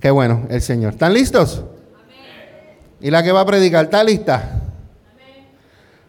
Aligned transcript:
Qué 0.00 0.12
bueno, 0.12 0.46
el 0.48 0.62
Señor. 0.62 0.92
¿Están 0.92 1.12
listos? 1.12 1.64
¿Y 3.00 3.10
la 3.10 3.20
que 3.24 3.32
va 3.32 3.40
a 3.40 3.46
predicar 3.46 3.86
está 3.86 4.04
lista? 4.04 4.62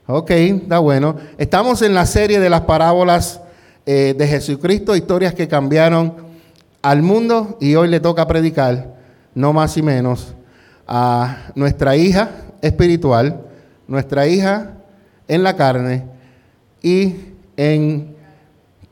Ok, 0.06 0.30
está 0.30 0.78
bueno. 0.78 1.16
Estamos 1.40 1.82
en 1.82 1.96
la 1.96 2.06
serie 2.06 2.40
de 2.40 2.52
las 2.52 2.62
parábolas 2.62 3.42
eh, 3.88 4.14
de 4.16 4.28
Jesucristo, 4.28 4.96
historias 4.96 5.34
que 5.34 5.48
cambiaron 5.48 6.14
al 6.84 7.02
mundo 7.02 7.58
y 7.60 7.74
hoy 7.74 7.88
le 7.88 8.00
toca 8.00 8.28
predicar, 8.28 8.94
no 9.34 9.54
más 9.54 9.76
y 9.76 9.82
menos, 9.82 10.36
a 10.88 11.48
nuestra 11.56 11.96
hija 11.96 12.30
espiritual, 12.62 13.42
nuestra 13.88 14.28
hija 14.28 14.74
en 15.28 15.42
la 15.42 15.56
carne 15.56 16.06
y 16.84 17.16
en 17.58 18.19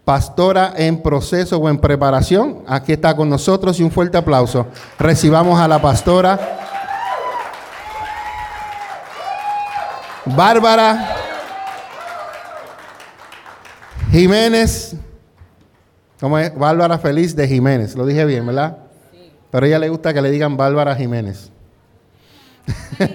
pastora 0.08 0.74
en 0.78 1.02
proceso 1.02 1.58
o 1.58 1.68
en 1.68 1.78
preparación. 1.78 2.64
Aquí 2.66 2.94
está 2.94 3.14
con 3.14 3.30
nosotros 3.30 3.78
y 3.78 3.84
un 3.84 3.92
fuerte 3.92 4.18
aplauso. 4.18 4.66
Recibamos 4.98 5.60
a 5.60 5.68
la 5.68 5.82
pastora 5.82 6.40
Bárbara 10.24 11.14
Jiménez. 14.10 14.96
¿Cómo 16.22 16.40
es? 16.40 16.58
Bárbara 16.58 16.98
Feliz 17.00 17.36
de 17.36 17.46
Jiménez. 17.46 17.94
Lo 17.94 18.06
dije 18.06 18.24
bien, 18.24 18.46
¿verdad? 18.48 18.78
Pero 19.52 19.66
a 19.66 19.68
ella 19.68 19.80
le 19.80 19.90
gusta 19.90 20.14
que 20.14 20.22
le 20.22 20.32
digan 20.32 20.56
Bárbara 20.56 20.96
Jiménez. 20.96 21.52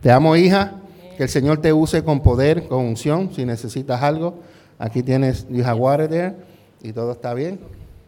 te 0.00 0.10
amo, 0.10 0.34
hija. 0.34 0.76
Que 1.18 1.24
el 1.24 1.28
Señor 1.28 1.60
te 1.60 1.74
use 1.74 2.02
con 2.02 2.22
poder, 2.22 2.68
con 2.68 2.78
unción, 2.86 3.34
si 3.34 3.44
necesitas 3.44 4.02
algo. 4.02 4.50
Aquí 4.82 5.00
tienes, 5.00 5.46
you 5.48 5.62
have 5.64 5.78
water 5.78 6.08
there, 6.08 6.34
y 6.82 6.92
todo 6.92 7.12
está 7.12 7.34
bien. 7.34 7.60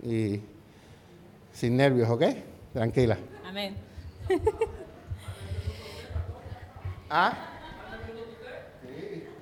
Y 0.02 0.40
sin 1.52 1.76
nervios, 1.76 2.10
¿ok? 2.10 2.24
Tranquila. 2.72 3.16
Amén. 3.48 3.76
¿Ah? 7.08 7.32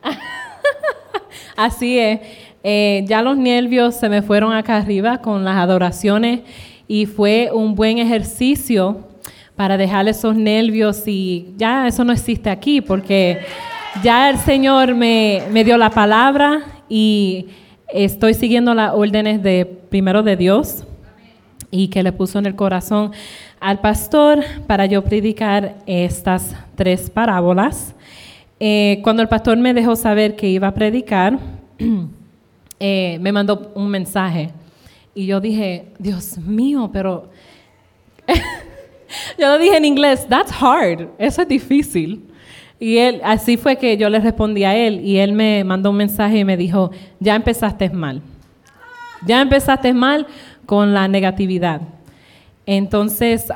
Así 1.57 1.99
es. 1.99 2.21
Eh, 2.63 3.03
ya 3.09 3.23
los 3.23 3.39
nervios 3.39 3.97
se 3.97 4.11
me 4.11 4.21
fueron 4.21 4.53
acá 4.53 4.77
arriba 4.77 5.23
con 5.23 5.43
las 5.43 5.57
adoraciones 5.57 6.41
y 6.87 7.07
fue 7.07 7.49
un 7.51 7.75
buen 7.75 7.97
ejercicio 7.97 9.09
para 9.57 9.79
dejar 9.79 10.07
esos 10.07 10.37
nervios 10.37 11.05
y 11.09 11.55
ya 11.57 11.89
eso 11.89 12.05
no 12.05 12.13
existe 12.13 12.51
aquí 12.51 12.83
porque 12.83 13.41
ya 14.03 14.29
el 14.29 14.37
Señor 14.37 14.95
me, 14.95 15.45
me 15.51 15.65
dio 15.65 15.79
la 15.79 15.89
palabra 15.89 16.72
y 16.95 17.47
estoy 17.89 18.35
siguiendo 18.35 18.75
las 18.75 18.93
órdenes 18.93 19.43
de 19.43 19.65
primero 19.65 20.23
de 20.23 20.37
Dios 20.37 20.85
y 21.71 21.89
que 21.89 22.03
le 22.03 22.13
puso 22.13 22.39
en 22.39 22.45
el 22.45 22.55
corazón 22.55 23.13
al 23.61 23.81
pastor 23.81 24.41
para 24.67 24.85
yo 24.85 25.03
predicar 25.03 25.79
estas 25.87 26.55
tres 26.75 27.09
parábolas. 27.09 27.95
Eh, 28.61 29.01
cuando 29.03 29.23
el 29.23 29.29
pastor 29.31 29.57
me 29.57 29.73
dejó 29.73 29.97
saber 29.97 30.37
que 30.37 30.51
iba 30.51 30.69
a 30.69 30.75
predicar, 30.75 31.39
eh, 32.79 33.17
me 33.23 33.33
mandó 33.33 33.73
un 33.75 33.89
mensaje 33.89 34.51
y 35.15 35.25
yo 35.25 35.41
dije, 35.41 35.87
Dios 35.99 36.37
mío, 36.37 36.91
pero 36.93 37.31
yo 39.39 39.49
lo 39.49 39.59
dije 39.59 39.79
en 39.79 39.87
inglés, 39.87 40.27
that's 40.29 40.53
hard, 40.61 41.09
eso 41.17 41.41
es 41.41 41.49
difícil. 41.49 42.32
Y 42.83 42.99
él, 42.99 43.21
así 43.23 43.57
fue 43.57 43.77
que 43.77 43.97
yo 43.97 44.11
le 44.11 44.19
respondí 44.19 44.65
a 44.65 44.75
él 44.75 45.03
y 45.05 45.19
él 45.19 45.35
me 45.35 45.63
mandó 45.63 45.91
un 45.91 45.97
mensaje 45.99 46.39
y 46.39 46.45
me 46.45 46.57
dijo, 46.57 46.91
ya 47.21 47.37
empezaste 47.37 47.89
mal. 47.91 48.23
Ya 49.25 49.41
empezaste 49.41 49.93
mal 49.93 50.27
con 50.67 50.93
la 50.93 51.07
negatividad. 51.07 51.83
Entonces, 52.67 53.53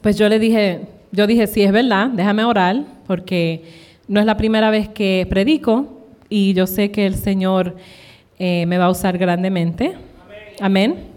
pues 0.00 0.18
yo 0.18 0.28
le 0.28 0.40
dije, 0.40 0.80
yo 1.12 1.28
dije, 1.28 1.46
sí, 1.46 1.62
es 1.62 1.70
verdad, 1.70 2.08
déjame 2.08 2.42
orar, 2.42 2.82
porque 3.06 3.62
no 4.08 4.18
es 4.18 4.26
la 4.26 4.36
primera 4.36 4.70
vez 4.70 4.88
que 4.88 5.24
predico 5.30 6.00
y 6.28 6.54
yo 6.54 6.66
sé 6.66 6.90
que 6.90 7.06
el 7.06 7.14
Señor 7.14 7.76
eh, 8.36 8.66
me 8.66 8.78
va 8.78 8.86
a 8.86 8.90
usar 8.90 9.16
grandemente. 9.16 9.94
Amén. 10.58 11.11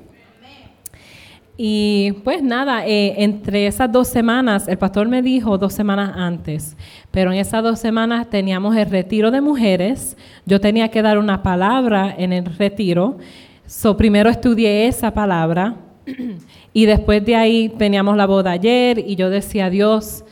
Y 1.58 2.12
pues 2.24 2.44
nada, 2.44 2.86
eh, 2.86 3.24
entre 3.24 3.68
esas 3.68 3.90
dos 3.90 4.10
semanas, 4.10 4.68
el 4.68 4.78
pastor 4.78 5.08
me 5.08 5.22
dijo 5.22 5.58
dos 5.58 5.74
semanas 5.74 6.12
antes, 6.16 6.76
pero 7.12 7.32
en 7.32 7.40
esas 7.40 7.64
dos 7.64 7.80
semanas 7.80 8.30
teníamos 8.30 8.76
el 8.76 8.90
retiro 8.90 9.32
de 9.32 9.40
mujeres, 9.40 10.18
yo 10.46 10.60
tenía 10.60 10.90
que 10.90 11.02
dar 11.02 11.18
una 11.18 11.44
palabra 11.44 12.14
en 12.18 12.34
el 12.34 12.46
retiro, 12.58 13.18
so 13.66 13.96
primero 13.96 14.30
estudié 14.30 14.88
esa 14.88 15.14
palabra 15.14 15.78
y 16.74 16.86
después 16.86 17.24
de 17.24 17.38
ahí 17.38 17.70
teníamos 17.70 18.18
la 18.18 18.26
boda 18.26 18.52
ayer 18.52 19.00
y 19.00 19.16
yo 19.16 19.30
decía, 19.30 19.70
Dios, 19.70 20.26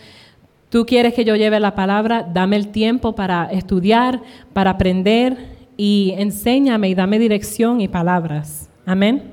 tú 0.70 0.86
quieres 0.86 1.14
que 1.14 1.24
yo 1.24 1.38
lleve 1.38 1.58
la 1.62 1.74
palabra, 1.74 2.28
dame 2.34 2.58
el 2.58 2.68
tiempo 2.68 3.16
para 3.16 3.46
estudiar, 3.46 4.22
para 4.52 4.72
aprender 4.72 5.38
y 5.78 6.16
enséñame 6.18 6.90
y 6.90 6.96
dame 6.96 7.18
dirección 7.18 7.80
y 7.80 7.88
palabras. 7.88 8.70
Amén. 8.86 9.33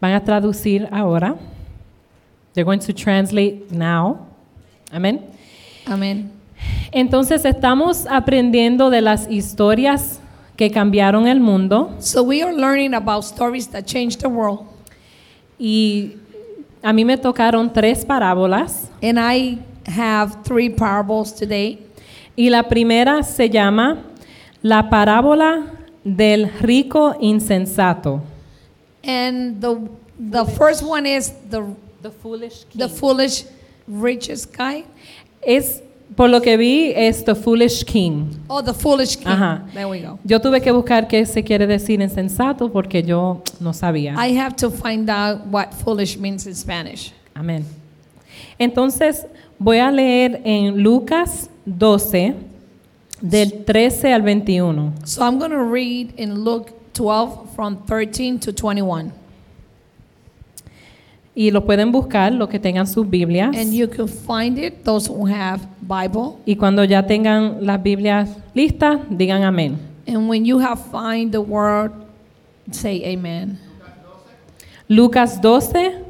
Van 0.00 0.14
a 0.14 0.24
traducir 0.24 0.88
ahora. 0.90 1.36
They're 2.54 2.64
going 2.64 2.80
to 2.80 2.92
translate 2.92 3.70
now. 3.70 4.26
Amén. 4.90 5.20
Amén. 5.86 6.30
Entonces 6.90 7.44
estamos 7.44 8.06
aprendiendo 8.06 8.90
de 8.90 9.00
las 9.00 9.30
historias 9.30 10.20
que 10.56 10.70
cambiaron 10.70 11.26
el 11.26 11.40
mundo. 11.40 11.94
So 12.00 12.22
we 12.22 12.42
are 12.42 12.52
learning 12.52 12.94
about 12.94 13.24
stories 13.24 13.68
that 13.68 13.84
changed 13.84 14.20
the 14.20 14.28
world. 14.28 14.66
Y 15.58 16.16
a 16.82 16.92
mí 16.92 17.04
me 17.04 17.16
tocaron 17.16 17.72
tres 17.72 18.04
parábolas. 18.04 18.90
And 19.02 19.18
I 19.18 19.58
have 19.86 20.42
three 20.42 20.70
parables 20.70 21.34
today. 21.34 21.78
Y 22.36 22.48
la 22.50 22.64
primera 22.64 23.22
se 23.22 23.48
llama 23.48 24.02
la 24.62 24.88
parábola 24.90 25.79
del 26.04 26.50
rico 26.60 27.14
insensato. 27.20 28.20
And 29.04 29.60
the 29.60 29.88
the 30.18 30.44
first 30.44 30.82
one 30.82 31.06
is 31.06 31.32
the 31.48 31.62
The 32.02 32.10
foolish 32.10 32.64
the 32.74 32.88
foolish 32.88 33.44
richest 33.86 34.56
guy. 34.56 34.84
Es 35.42 35.82
por 36.16 36.28
lo 36.30 36.40
que 36.40 36.56
vi 36.56 36.92
es 36.94 37.24
the 37.24 37.34
foolish 37.34 37.84
king. 37.84 38.42
Oh, 38.48 38.62
the 38.62 38.72
foolish 38.72 39.16
king. 39.16 39.28
Ajá. 39.28 39.66
There 39.74 39.86
we 39.86 40.00
go. 40.00 40.18
Yo 40.24 40.40
tuve 40.40 40.62
que 40.62 40.72
buscar 40.72 41.06
qué 41.08 41.26
se 41.26 41.42
quiere 41.44 41.66
decir 41.66 42.00
insensato 42.00 42.72
porque 42.72 43.02
yo 43.02 43.42
no 43.60 43.72
sabía. 43.72 44.14
I 44.16 44.34
have 44.38 44.56
to 44.56 44.70
find 44.70 45.10
out 45.10 45.46
what 45.50 45.74
foolish 45.74 46.16
means 46.16 46.46
in 46.46 46.54
Spanish. 46.54 47.12
Amén. 47.34 47.66
Entonces 48.58 49.26
voy 49.58 49.78
a 49.78 49.90
leer 49.90 50.40
en 50.44 50.82
Lucas 50.82 51.50
12 51.66 52.34
del 53.20 53.64
13 53.64 54.12
al 54.12 54.22
21. 54.22 54.92
So 55.04 55.22
I'm 55.22 55.38
going 55.38 55.50
to 55.50 55.62
read 55.62 56.12
in 56.16 56.44
Luke 56.44 56.72
12 56.94 57.54
from 57.54 57.84
13 57.86 58.38
to 58.40 58.52
21. 58.52 59.12
Y 61.34 61.50
lo 61.50 61.64
pueden 61.64 61.92
buscar, 61.92 62.32
los 62.32 62.48
que 62.48 62.58
tengan 62.58 62.86
sus 62.86 63.06
Biblias. 63.06 63.56
And 63.56 63.72
you 63.72 63.88
can 63.88 64.08
find 64.08 64.58
it 64.58 64.84
those 64.84 65.08
who 65.08 65.26
have 65.26 65.60
Bible. 65.80 66.38
Y 66.44 66.56
cuando 66.56 66.84
ya 66.84 67.06
tengan 67.06 67.64
las 67.64 67.82
Biblias 67.82 68.28
listas, 68.54 69.00
digan 69.10 69.44
amén. 69.44 69.78
And 70.06 70.28
when 70.28 70.44
you 70.44 70.58
have 70.58 70.80
find 70.90 71.30
the 71.30 71.40
word 71.40 71.92
say 72.72 73.02
amen. 73.04 73.58
Lucas 74.88 75.40
12 75.40 76.04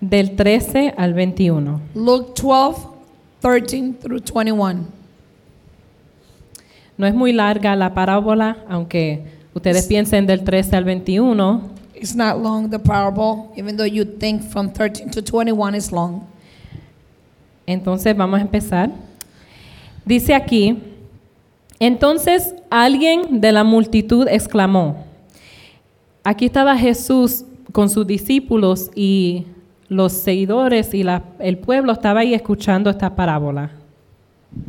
del 0.00 0.36
13 0.36 0.92
al 0.96 1.14
21. 1.14 1.80
Luke 1.94 2.34
12 2.34 2.88
13 3.40 3.94
through 3.94 4.20
21. 4.20 5.03
No 6.96 7.06
es 7.06 7.14
muy 7.14 7.32
larga 7.32 7.74
la 7.76 7.92
parábola, 7.94 8.58
aunque 8.68 9.24
ustedes 9.54 9.86
piensen 9.86 10.26
del 10.26 10.44
13 10.44 10.76
al 10.76 10.84
21. 10.84 11.62
It's 11.94 12.14
not 12.14 12.40
long 12.42 12.70
the 12.70 12.78
parable 12.78 13.50
even 13.56 13.76
though 13.76 13.86
you 13.86 14.04
think 14.04 14.42
from 14.42 14.72
13 14.72 15.10
to 15.10 15.22
21 15.22 15.76
is 15.76 15.90
long. 15.90 16.22
Entonces 17.66 18.16
vamos 18.16 18.38
a 18.38 18.42
empezar. 18.42 18.90
Dice 20.04 20.34
aquí, 20.34 20.78
entonces 21.78 22.54
alguien 22.70 23.40
de 23.40 23.52
la 23.52 23.64
multitud 23.64 24.26
exclamó, 24.28 25.04
aquí 26.22 26.44
estaba 26.46 26.76
Jesús 26.76 27.44
con 27.72 27.88
sus 27.88 28.06
discípulos 28.06 28.90
y 28.94 29.46
los 29.88 30.12
seguidores 30.12 30.92
y 30.94 31.02
la- 31.02 31.24
el 31.38 31.58
pueblo 31.58 31.92
estaba 31.92 32.20
ahí 32.20 32.34
escuchando 32.34 32.90
esta 32.90 33.14
parábola. 33.16 33.70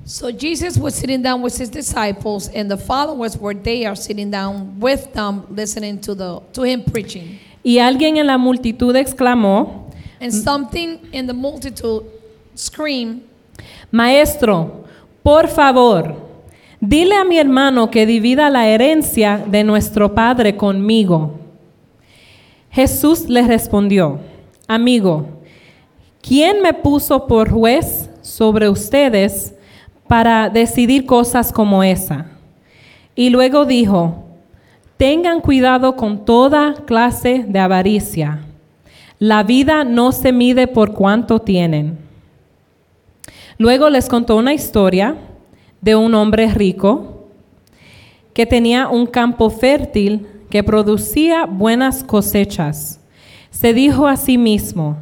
So 0.06 0.32
Jesus 0.32 0.78
was 0.78 0.96
sitting 0.96 1.22
down 1.22 1.42
with 1.42 1.58
his 1.58 1.70
disciples 1.70 2.50
and 2.50 2.70
the 2.70 2.78
followers 2.78 3.38
were 3.38 3.56
there 3.56 3.96
sitting 3.96 4.30
down 4.30 4.80
with 4.80 5.14
them 5.14 5.46
listening 5.50 6.00
to 6.02 6.16
the 6.16 6.42
to 6.54 6.64
him 6.64 6.84
preaching. 6.84 7.40
Y 7.64 7.80
alguien 7.80 8.18
en 8.18 8.28
la 8.28 8.38
multitud 8.38 8.96
exclamó, 8.96 9.92
And 10.20 10.32
something 10.32 11.00
in 11.12 11.28
the 11.28 11.34
multitude 11.34 12.04
screamed, 12.56 13.24
Maestro, 13.92 14.86
por 15.24 15.48
favor, 15.48 16.26
Dile 16.88 17.16
a 17.16 17.24
mi 17.24 17.40
hermano 17.40 17.90
que 17.90 18.06
divida 18.06 18.52
la 18.52 18.68
herencia 18.68 19.44
de 19.48 19.64
nuestro 19.64 20.14
padre 20.14 20.56
conmigo. 20.56 21.40
Jesús 22.70 23.28
le 23.28 23.42
respondió, 23.42 24.20
amigo, 24.68 25.26
¿quién 26.22 26.62
me 26.62 26.74
puso 26.74 27.26
por 27.26 27.50
juez 27.50 28.10
sobre 28.22 28.70
ustedes 28.70 29.55
para 30.08 30.50
decidir 30.50 31.06
cosas 31.06 31.52
como 31.52 31.84
esa? 31.84 32.28
Y 33.16 33.30
luego 33.30 33.66
dijo, 33.66 34.26
tengan 34.98 35.42
cuidado 35.42 35.96
con 35.96 36.26
toda 36.26 36.76
clase 36.86 37.46
de 37.48 37.60
avaricia. 37.60 38.42
La 39.20 39.44
vida 39.44 39.84
no 39.84 40.12
se 40.12 40.32
mide 40.32 40.68
por 40.68 40.94
cuánto 40.94 41.40
tienen. 41.40 41.98
Luego 43.58 43.90
les 43.90 44.10
contó 44.10 44.36
una 44.36 44.54
historia 44.54 45.16
de 45.82 45.96
un 45.96 46.14
hombre 46.14 46.54
rico 46.54 47.30
que 48.34 48.46
tenía 48.46 48.90
un 48.90 49.06
campo 49.06 49.50
fértil 49.50 50.28
que 50.50 50.64
producía 50.64 51.46
buenas 51.46 52.04
cosechas. 52.04 53.00
Se 53.50 53.74
dijo 53.74 54.08
a 54.08 54.18
sí 54.18 54.38
mismo, 54.38 54.98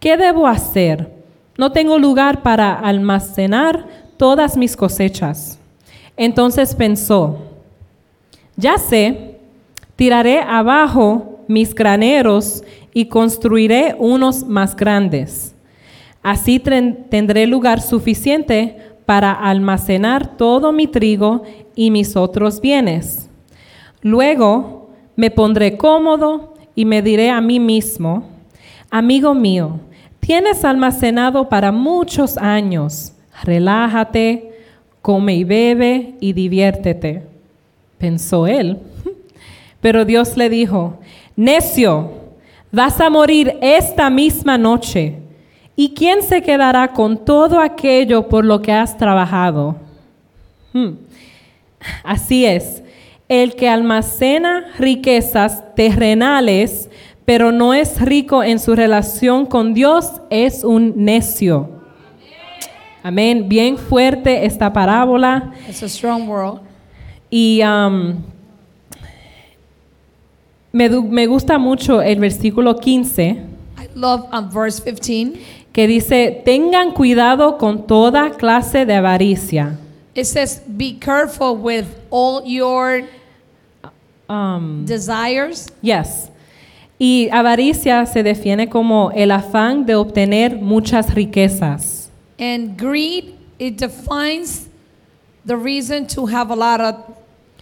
¿qué 0.00 0.16
debo 0.16 0.46
hacer? 0.46 1.12
No 1.58 1.72
tengo 1.72 1.98
lugar 1.98 2.42
para 2.42 2.72
almacenar 2.72 3.86
todas 4.18 4.56
mis 4.56 4.76
cosechas. 4.76 5.58
Entonces 6.16 6.74
pensó, 6.74 7.38
ya 8.56 8.76
sé, 8.76 9.36
tiraré 9.96 10.40
abajo 10.40 11.40
mis 11.48 11.74
graneros 11.74 12.62
y 12.92 13.06
construiré 13.06 13.94
unos 13.98 14.44
más 14.44 14.76
grandes. 14.76 15.54
Así 16.22 16.58
tendré 16.58 17.46
lugar 17.46 17.80
suficiente 17.80 18.76
para 19.06 19.32
almacenar 19.32 20.36
todo 20.36 20.72
mi 20.72 20.86
trigo 20.86 21.42
y 21.74 21.90
mis 21.90 22.16
otros 22.16 22.60
bienes. 22.60 23.30
Luego 24.02 24.90
me 25.16 25.30
pondré 25.30 25.76
cómodo 25.76 26.54
y 26.74 26.84
me 26.84 27.00
diré 27.00 27.30
a 27.30 27.40
mí 27.40 27.58
mismo, 27.58 28.24
amigo 28.90 29.34
mío, 29.34 29.80
tienes 30.20 30.64
almacenado 30.64 31.48
para 31.48 31.72
muchos 31.72 32.36
años, 32.36 33.14
relájate, 33.42 34.52
come 35.02 35.34
y 35.34 35.44
bebe 35.44 36.14
y 36.20 36.32
diviértete, 36.32 37.22
pensó 37.98 38.46
él. 38.46 38.78
Pero 39.80 40.04
Dios 40.04 40.36
le 40.36 40.48
dijo, 40.48 40.98
necio, 41.36 42.10
vas 42.72 43.00
a 43.00 43.10
morir 43.10 43.56
esta 43.60 44.10
misma 44.10 44.58
noche 44.58 45.16
¿Y 45.80 45.90
quién 45.90 46.24
se 46.24 46.42
quedará 46.42 46.92
con 46.92 47.24
todo 47.24 47.60
aquello 47.60 48.26
por 48.28 48.44
lo 48.44 48.60
que 48.60 48.72
has 48.72 48.98
trabajado? 48.98 49.76
Hmm. 50.72 50.94
Así 52.02 52.44
es, 52.44 52.82
el 53.28 53.54
que 53.54 53.68
almacena 53.68 54.72
riquezas 54.76 55.76
terrenales, 55.76 56.90
pero 57.24 57.52
no 57.52 57.74
es 57.74 58.00
rico 58.00 58.42
en 58.42 58.58
su 58.58 58.74
relación 58.74 59.46
con 59.46 59.72
Dios, 59.72 60.20
es 60.30 60.64
un 60.64 60.94
necio. 60.96 61.77
Amén. 63.08 63.48
Bien 63.48 63.78
fuerte 63.78 64.44
esta 64.44 64.70
parábola. 64.70 65.52
It's 65.66 65.82
a 65.82 65.88
strong 65.88 66.28
world. 66.28 66.60
Y 67.30 67.62
um, 67.62 68.16
me, 70.72 70.88
me 70.90 71.26
gusta 71.26 71.58
mucho 71.58 72.02
el 72.02 72.20
versículo 72.20 72.76
15. 72.78 73.22
I 73.78 73.88
love 73.94 74.26
um, 74.32 74.50
verse 74.50 74.78
15. 74.82 75.38
que 75.72 75.86
dice, 75.86 76.42
tengan 76.44 76.90
cuidado 76.92 77.56
con 77.56 77.86
toda 77.86 78.30
clase 78.30 78.84
de 78.84 78.94
avaricia. 78.94 79.78
It 80.14 80.24
says, 80.26 80.60
be 80.66 80.98
careful 80.98 81.56
with 81.56 81.86
all 82.10 82.42
your 82.44 83.04
Um, 84.28 84.84
desires. 84.84 85.68
yes. 85.80 86.28
Y 86.98 87.30
avaricia 87.32 88.04
se 88.04 88.22
define 88.22 88.68
como 88.68 89.10
el 89.14 89.30
afán 89.30 89.86
de 89.86 89.94
obtener 89.94 90.56
muchas 90.60 91.14
riquezas. 91.14 91.97
And 92.38 92.78
greed, 92.78 93.36
it 93.58 93.76
defines 93.76 94.68
the 95.44 95.56
reason 95.56 96.06
to 96.08 96.26
have 96.26 96.50
a 96.50 96.56
lot 96.56 96.80
of 96.80 97.16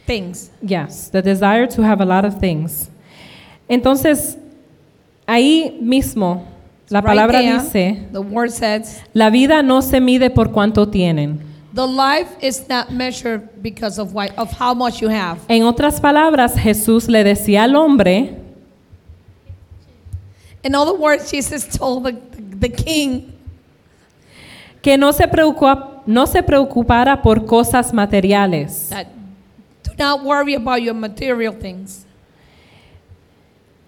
things. 0.06 0.50
Yes, 0.62 1.08
the 1.08 1.22
desire 1.22 1.66
to 1.68 1.82
have 1.82 2.00
a 2.00 2.04
lot 2.04 2.24
of 2.24 2.38
things. 2.38 2.90
Entonces, 3.68 4.36
ahí 5.26 5.80
mismo, 5.80 6.46
la 6.88 7.00
Right 7.00 7.16
palabra 7.16 7.40
there, 7.40 7.58
dice, 7.58 8.12
the 8.12 8.20
word 8.20 8.52
says, 8.52 9.02
la 9.14 9.30
vida 9.30 9.62
no 9.62 9.80
se 9.80 9.98
mide 9.98 10.30
por 10.30 10.48
cuánto 10.48 10.86
tienen. 10.86 11.40
the 11.76 11.86
life 11.86 12.34
is 12.40 12.68
not 12.70 12.90
measured 12.90 13.62
because 13.62 13.98
of, 13.98 14.14
why, 14.14 14.28
of 14.38 14.50
how 14.50 14.72
much 14.72 15.02
you 15.02 15.08
have. 15.08 15.38
En 15.48 15.62
otras 15.62 16.00
palabras, 16.00 16.54
Jesús 16.56 17.06
le 17.08 17.22
decía 17.22 17.64
al 17.64 17.76
hombre, 17.76 18.34
In 20.64 20.74
other 20.74 20.94
words, 20.94 21.30
Jesus 21.30 21.64
told 21.66 22.04
the, 22.04 22.12
the 22.58 22.68
king 22.68 23.32
que 24.86 24.96
no 24.96 25.12
se, 25.12 25.26
preocupa- 25.26 26.00
no 26.06 26.28
se 26.28 26.44
preocupara 26.44 27.20
por 27.20 27.44
cosas 27.44 27.92
materiales. 27.92 28.88
that 28.90 29.08
do 29.82 29.90
not 29.98 30.22
worry 30.22 30.54
about 30.54 30.80
your 30.80 30.94
material 30.94 31.52
things. 31.52 32.06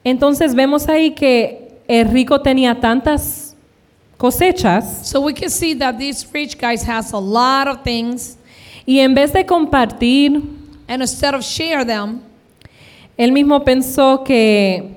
Entonces 0.03 0.57
vemos 0.57 0.89
ahí 0.89 1.15
que 1.15 1.79
el 1.87 2.09
rico 2.09 2.41
tenía 2.41 2.75
tantas 2.81 3.55
cosechas 4.17 5.07
So 5.07 5.21
we 5.21 5.33
can 5.33 5.51
see 5.51 5.73
that 5.77 5.99
this 5.99 6.27
rich 6.33 6.59
guy 6.59 6.77
has 6.77 7.13
a 7.13 7.21
lot 7.21 7.69
of 7.69 7.85
things, 7.85 8.37
y 8.85 8.99
en 8.99 9.15
vez 9.15 9.33
de 9.33 9.47
compartir, 9.47 10.43
and 10.89 11.01
instead 11.01 11.33
of 11.33 11.43
share 11.45 11.85
them, 11.85 12.23
él 13.17 13.31
mismo 13.31 13.63
pensó 13.63 14.25
que 14.25 14.97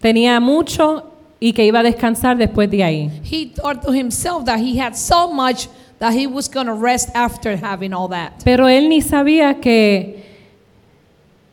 tenía 0.00 0.40
mucho 0.40 1.04
y 1.40 1.52
que 1.52 1.64
iba 1.66 1.80
a 1.80 1.82
descansar 1.82 2.36
después 2.38 2.70
de 2.70 2.82
ahí. 2.82 3.10
he 3.22 3.46
thought 3.46 3.82
to 3.82 3.92
himself 3.92 4.44
that 4.44 4.58
he 4.58 4.78
had 4.78 4.94
so 4.94 5.30
much 5.32 5.68
that 5.98 6.12
he 6.12 6.26
was 6.26 6.48
going 6.48 6.66
to 6.66 6.74
rest 6.74 7.08
after 7.14 7.56
having 7.56 7.92
all 7.92 8.08
that. 8.08 8.42
Pero 8.44 8.66
él 8.68 8.88
ni 8.88 9.00
sabía 9.00 9.60
que 9.60 10.24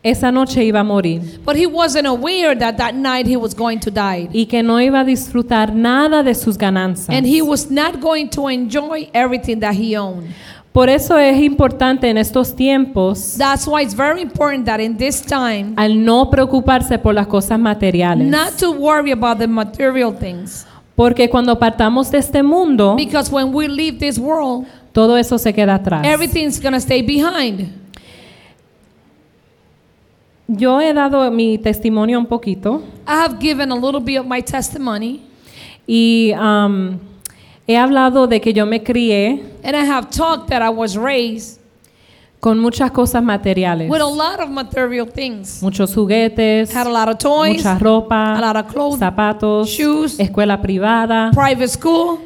esa 0.03 0.31
noche 0.33 0.61
iba 0.65 0.81
a 0.81 0.83
morir 0.83 1.21
But 1.45 1.55
he 1.55 1.65
wasn't 1.65 2.07
aware 2.07 2.53
that 2.55 2.75
that 2.77 2.93
night 2.93 3.25
he 3.25 3.37
was 3.37 3.53
going 3.53 3.79
to 3.79 3.89
die. 3.91 4.27
y 4.33 4.45
que 4.49 4.61
no 4.61 4.75
iba 4.81 4.99
a 5.01 5.05
disfrutar 5.05 5.73
nada 5.73 6.23
de 6.23 6.33
sus 6.35 6.57
ganancias. 6.57 7.09
And 7.09 7.25
he 7.25 7.41
was 7.41 7.71
not 7.71 8.01
going 8.01 8.29
to 8.31 8.47
enjoy 8.49 9.09
everything 9.13 9.59
that 9.61 9.75
he 9.75 9.95
owned. 9.95 10.33
Por 10.73 10.89
eso 10.89 11.19
es 11.19 11.39
importante 11.39 12.09
en 12.09 12.17
estos 12.17 12.55
tiempos 12.55 13.35
That's 13.37 13.67
why 13.67 13.83
it's 13.83 13.95
very 13.95 14.21
important 14.21 14.65
that 14.65 14.79
in 14.79 14.97
this 14.97 15.21
time, 15.21 15.73
al 15.77 16.03
no 16.03 16.29
preocuparse 16.31 16.97
por 16.97 17.13
las 17.13 17.27
cosas 17.27 17.59
materiales. 17.59 18.27
not 18.27 18.57
to 18.59 18.71
worry 18.71 19.11
about 19.11 19.37
the 19.37 19.47
material 19.47 20.11
things. 20.11 20.65
Porque 20.95 21.29
cuando 21.29 21.57
partamos 21.59 22.09
de 22.09 22.17
este 22.17 22.41
mundo, 22.41 22.95
Because 22.95 23.31
when 23.31 23.53
we 23.53 23.67
leave 23.67 23.99
this 23.99 24.17
world, 24.17 24.65
todo 24.93 25.15
eso 25.15 25.37
se 25.37 25.53
queda 25.53 25.75
atrás. 25.75 26.03
everything's 26.05 26.59
going 26.59 26.73
to 26.73 26.79
stay 26.79 27.03
behind. 27.03 27.69
Yo 30.47 30.79
he 30.81 30.93
dado 30.93 31.29
mi 31.31 31.57
testimonio 31.57 32.19
un 32.19 32.25
poquito 32.25 32.81
I 33.07 33.13
have 33.13 33.37
given 33.39 33.71
a 33.71 33.75
little 33.75 34.01
bit 34.01 34.19
of 34.19 34.25
my 34.25 34.41
testimony, 34.41 35.21
y 35.87 36.33
um, 36.33 36.99
he 37.67 37.77
hablado 37.77 38.27
de 38.27 38.39
que 38.41 38.53
yo 38.53 38.65
me 38.65 38.83
crié 38.83 39.43
and 39.63 39.75
I 39.75 39.85
have 39.85 40.09
talked 40.09 40.49
that 40.49 40.61
I 40.61 40.69
was 40.69 40.95
raised 40.95 41.59
con 42.39 42.59
muchas 42.59 42.91
cosas 42.91 43.23
materiales, 43.23 43.89
with 43.89 44.01
a 44.01 44.05
lot 44.05 44.41
of 44.41 44.49
material 44.49 45.07
things. 45.07 45.63
muchos 45.63 45.95
juguetes, 45.95 46.73
Had 46.73 46.87
a 46.87 46.91
lot 46.91 47.07
of 47.07 47.17
toys, 47.17 47.63
mucha 47.63 47.79
ropa, 47.79 48.37
a 48.37 48.41
lot 48.41 48.57
of 48.57 48.67
clothes, 48.67 48.99
zapatos, 48.99 49.69
shoes, 49.69 50.19
escuela 50.19 50.61
privada, 50.61 51.31
private 51.33 51.69
school, 51.69 52.19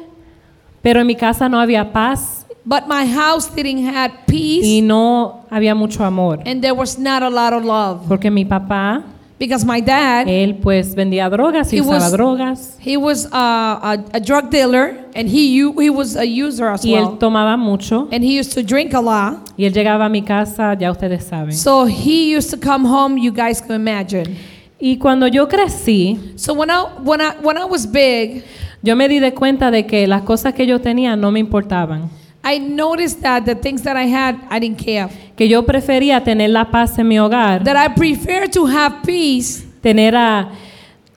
pero 0.82 1.00
en 1.00 1.06
mi 1.06 1.14
casa 1.14 1.48
no 1.48 1.60
había 1.60 1.92
paz 1.92 2.44
but 2.68 2.86
my 2.86 3.06
house 3.06 3.48
didn't 3.54 3.84
have 3.84 4.12
peace, 4.26 4.66
y 4.66 4.80
no 4.82 5.46
había 5.50 5.74
mucho 5.74 6.04
amor, 6.04 6.40
and 6.44 6.60
there 6.62 6.74
was 6.74 6.98
not 6.98 7.22
a 7.22 7.30
lot 7.30 7.52
of 7.54 7.64
love. 7.64 8.06
Porque 8.08 8.30
mi 8.30 8.44
papá, 8.44 9.04
because 9.38 9.64
my 9.64 9.80
dad, 9.80 10.26
él 10.28 10.56
pues 10.56 10.94
vendía 10.94 11.28
drogas 11.30 11.72
y 11.72 11.76
He 11.76 11.80
usaba 11.80 11.98
was- 11.98 12.12
drogas 12.12 12.76
he 12.80 12.96
was 12.96 13.26
uh, 13.26 13.28
a, 13.32 13.98
a 14.14 14.20
drug 14.20 14.50
dealer, 14.50 14.96
and 15.14 15.28
he 15.28 15.60
he 15.80 15.90
was 15.90 16.16
a 16.16 16.24
user 16.24 16.66
as 16.68 16.84
y 16.84 16.92
well, 16.92 17.12
él 17.12 17.18
tomaba 17.18 17.56
mucho 17.56 18.08
and 18.10 18.24
he 18.24 18.38
used 18.38 18.52
to 18.54 18.62
drink 18.62 18.94
a 18.94 19.00
lot. 19.00 19.48
y 19.56 19.64
él 19.64 19.72
llegaba 19.72 20.06
a 20.06 20.08
mi 20.08 20.22
casa, 20.22 20.74
ya 20.78 20.90
ustedes 20.90 21.24
saben. 21.24 21.52
So 21.52 21.86
he 21.86 22.34
used 22.36 22.50
to 22.50 22.56
come 22.58 22.84
home. 22.88 23.16
You 23.18 23.32
guys 23.32 23.60
can 23.60 23.76
imagine. 23.76 24.36
Y 24.80 24.96
cuando 24.98 25.26
yo 25.26 25.46
crecí, 25.48 26.18
So 26.36 26.54
when 26.54 26.70
I 26.70 26.84
when 27.04 27.20
I 27.20 27.32
when 27.42 27.56
I 27.58 27.64
was 27.64 27.86
big, 27.86 28.44
yo 28.82 28.94
me 28.94 29.08
di 29.08 29.18
de 29.18 29.32
cuenta 29.32 29.70
de 29.70 29.84
que 29.86 30.06
las 30.06 30.22
cosas 30.22 30.54
que 30.54 30.66
yo 30.66 30.80
tenía 30.80 31.16
no 31.16 31.30
me 31.32 31.40
importaban, 31.40 32.08
I 32.44 32.58
noticed 32.60 33.20
that 33.22 33.44
the 33.44 33.56
things 33.56 33.82
that 33.82 33.96
I 33.96 34.06
had, 34.06 34.36
I 34.50 34.60
didn't 34.60 34.78
care. 34.78 35.08
Que 35.38 35.48
yo 35.48 35.64
prefería 35.64 36.22
tener 36.22 36.50
la 36.50 36.64
paz 36.70 36.98
en 36.98 37.06
mi 37.06 37.18
hogar, 37.18 37.62
That 37.62 37.76
I 37.76 37.94
prefer 37.94 38.50
to 38.50 38.66
have 38.66 38.96
peace, 39.06 39.64
tener 39.80 40.16
a 40.16 40.48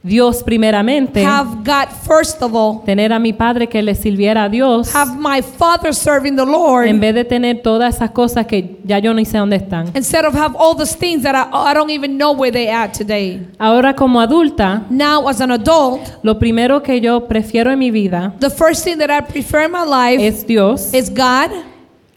Dios 0.04 0.42
primeramente, 0.44 1.24
have 1.24 1.64
God 1.64 1.88
first 2.08 2.42
of 2.42 2.56
all, 2.56 2.84
tener 2.84 3.12
a 3.14 3.20
mi 3.20 3.34
padre 3.34 3.68
que 3.68 3.82
le 3.84 3.94
sirviera 3.94 4.46
a 4.46 4.50
Dios, 4.50 4.96
have 4.96 5.16
my 5.16 5.42
father 5.42 5.94
serving 5.94 6.36
the 6.36 6.46
Lord, 6.46 6.88
en 6.88 7.00
vez 7.00 7.14
de 7.14 7.24
tener 7.24 7.62
todas 7.62 7.96
esas 7.96 8.12
cosas 8.12 8.46
que 8.48 8.80
ya 8.84 8.98
yo 9.00 9.14
ni 9.14 9.26
sé 9.26 9.38
dónde 9.40 9.58
están. 9.58 9.92
instead 9.96 10.26
of 10.26 10.36
have 10.36 10.56
all 10.56 10.76
those 10.76 10.96
things 10.96 11.22
that 11.24 11.36
I, 11.36 11.72
I 11.72 11.74
don't 11.74 11.92
even 11.92 12.18
know 12.18 12.32
where 12.32 12.52
they 12.52 12.68
at 12.70 12.94
today. 12.94 13.42
Ahora 13.60 13.96
como 13.96 14.20
adulta, 14.22 14.84
Now, 14.90 15.28
as 15.28 15.40
an 15.42 15.52
adult, 15.52 16.02
lo 16.24 16.38
primero 16.40 16.82
que 16.82 17.00
yo 17.00 17.28
prefiero 17.28 17.72
en 17.72 17.80
mi 17.80 17.92
vida 17.92 18.34
the 18.40 18.50
first 18.50 18.84
thing 18.84 18.98
that 18.98 19.10
I 19.12 19.22
prefer 19.22 19.66
in 19.66 19.72
my 19.72 19.84
life 19.84 20.20
es 20.20 20.44
Dios, 20.46 20.94
is 20.94 21.10
God, 21.12 21.52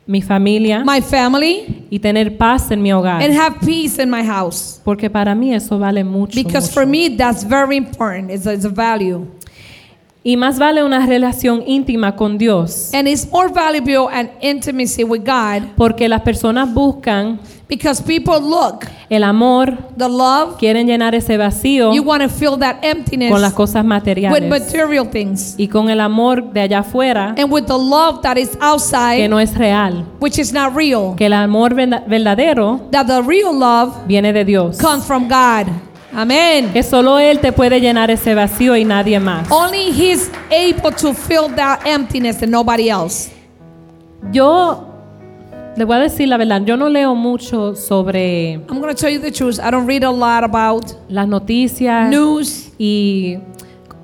mi 0.06 0.20
familia 0.20 0.84
my 0.84 1.00
family, 1.00 1.86
y 1.90 1.98
tener 1.98 2.36
paz 2.36 2.70
en 2.70 2.82
mi 2.82 2.92
hogar. 2.92 3.22
and 3.22 3.34
have 3.34 3.58
peace 3.60 3.98
in 4.02 4.10
my 4.10 4.22
house. 4.22 4.80
Porque 4.84 5.08
para 5.08 5.34
mí 5.34 5.54
eso 5.54 5.78
vale 5.78 6.04
mucho. 6.04 6.34
Because 6.34 6.68
mucho. 6.68 6.72
for 6.72 6.86
me, 6.86 7.16
that's 7.16 7.44
very 7.44 7.76
important. 7.76 8.30
It's 8.30 8.46
a, 8.46 8.52
it's 8.52 8.64
a 8.64 8.70
value. 8.70 9.26
Y 10.26 10.38
más 10.38 10.58
vale 10.58 10.82
una 10.82 11.04
relación 11.04 11.62
íntima 11.66 12.16
con 12.16 12.38
Dios. 12.38 12.90
And 12.94 13.06
it's 13.06 13.30
more 13.30 13.48
valuable 13.48 14.08
and 14.10 14.30
intimacy 14.40 15.04
with 15.04 15.22
God 15.22 15.74
Porque 15.76 16.08
las 16.08 16.22
personas 16.22 16.72
buscan 16.72 17.38
because 17.76 18.00
people 18.02 18.40
look, 18.40 18.86
el 19.10 19.24
amor, 19.24 19.76
the 19.96 20.08
love, 20.08 20.56
quieren 20.58 20.86
llenar 20.86 21.14
ese 21.14 21.36
vacío 21.36 21.92
you 21.92 22.02
want 22.02 22.22
to 22.22 22.28
fill 22.28 22.56
that 22.58 22.76
emptiness 22.82 23.30
con 23.32 23.40
las 23.42 23.52
cosas 23.52 23.82
with 23.82 23.88
materiales. 23.88 24.48
material 24.48 25.06
things. 25.10 25.54
Y 25.58 25.66
con 25.68 25.90
el 25.90 26.00
amor 26.00 26.52
de 26.52 26.60
allá 26.60 26.78
afuera 26.80 27.34
And 27.36 27.50
with 27.50 27.66
the 27.66 27.76
love 27.78 28.20
that 28.22 28.36
is 28.36 28.50
que 28.50 28.58
outside, 28.60 29.28
no 29.28 29.38
es 29.40 29.56
real. 29.56 30.04
which 30.20 30.38
is 30.38 30.52
not 30.52 30.74
real. 30.76 31.14
Que 31.16 31.26
el 31.26 31.32
amor 31.32 31.74
verda- 31.74 32.04
verdadero 32.06 32.80
That 32.90 33.06
the 33.06 33.22
real 33.22 33.52
love 33.52 34.06
viene 34.06 34.32
de 34.32 34.44
Dios. 34.44 34.78
comes 34.78 35.04
from 35.04 35.28
God. 35.28 35.66
Amen. 36.16 36.72
Que 36.72 36.84
solo 36.84 37.18
Él 37.18 37.40
te 37.40 37.50
puede 37.52 37.80
llenar 37.80 38.08
ese 38.10 38.34
vacío 38.36 38.76
y 38.76 38.84
nadie 38.84 39.18
más. 39.18 39.50
Only 39.50 39.90
He's 39.90 40.30
able 40.52 40.92
to 40.92 41.12
fill 41.12 41.48
that 41.56 41.80
emptiness 41.84 42.40
and 42.40 42.52
nobody 42.52 42.88
else. 42.88 43.32
Yo 44.32 44.93
le 45.76 45.84
voy 45.84 45.96
a 45.96 46.00
decir 46.00 46.28
la 46.28 46.36
verdad, 46.36 46.62
yo 46.64 46.76
no 46.76 46.88
leo 46.88 47.14
mucho 47.14 47.74
sobre 47.74 48.54
I'm 48.54 48.80
going 48.80 48.94
to 48.94 48.94
tell 48.94 49.10
you 49.10 49.20
the 49.20 49.32
truth. 49.32 49.58
I 49.58 49.70
don't 49.70 49.86
read 49.86 50.04
a 50.04 50.10
lot 50.10 50.44
about 50.44 50.92
las 51.08 51.26
noticias 51.28 52.08
news 52.08 52.72
y 52.78 53.38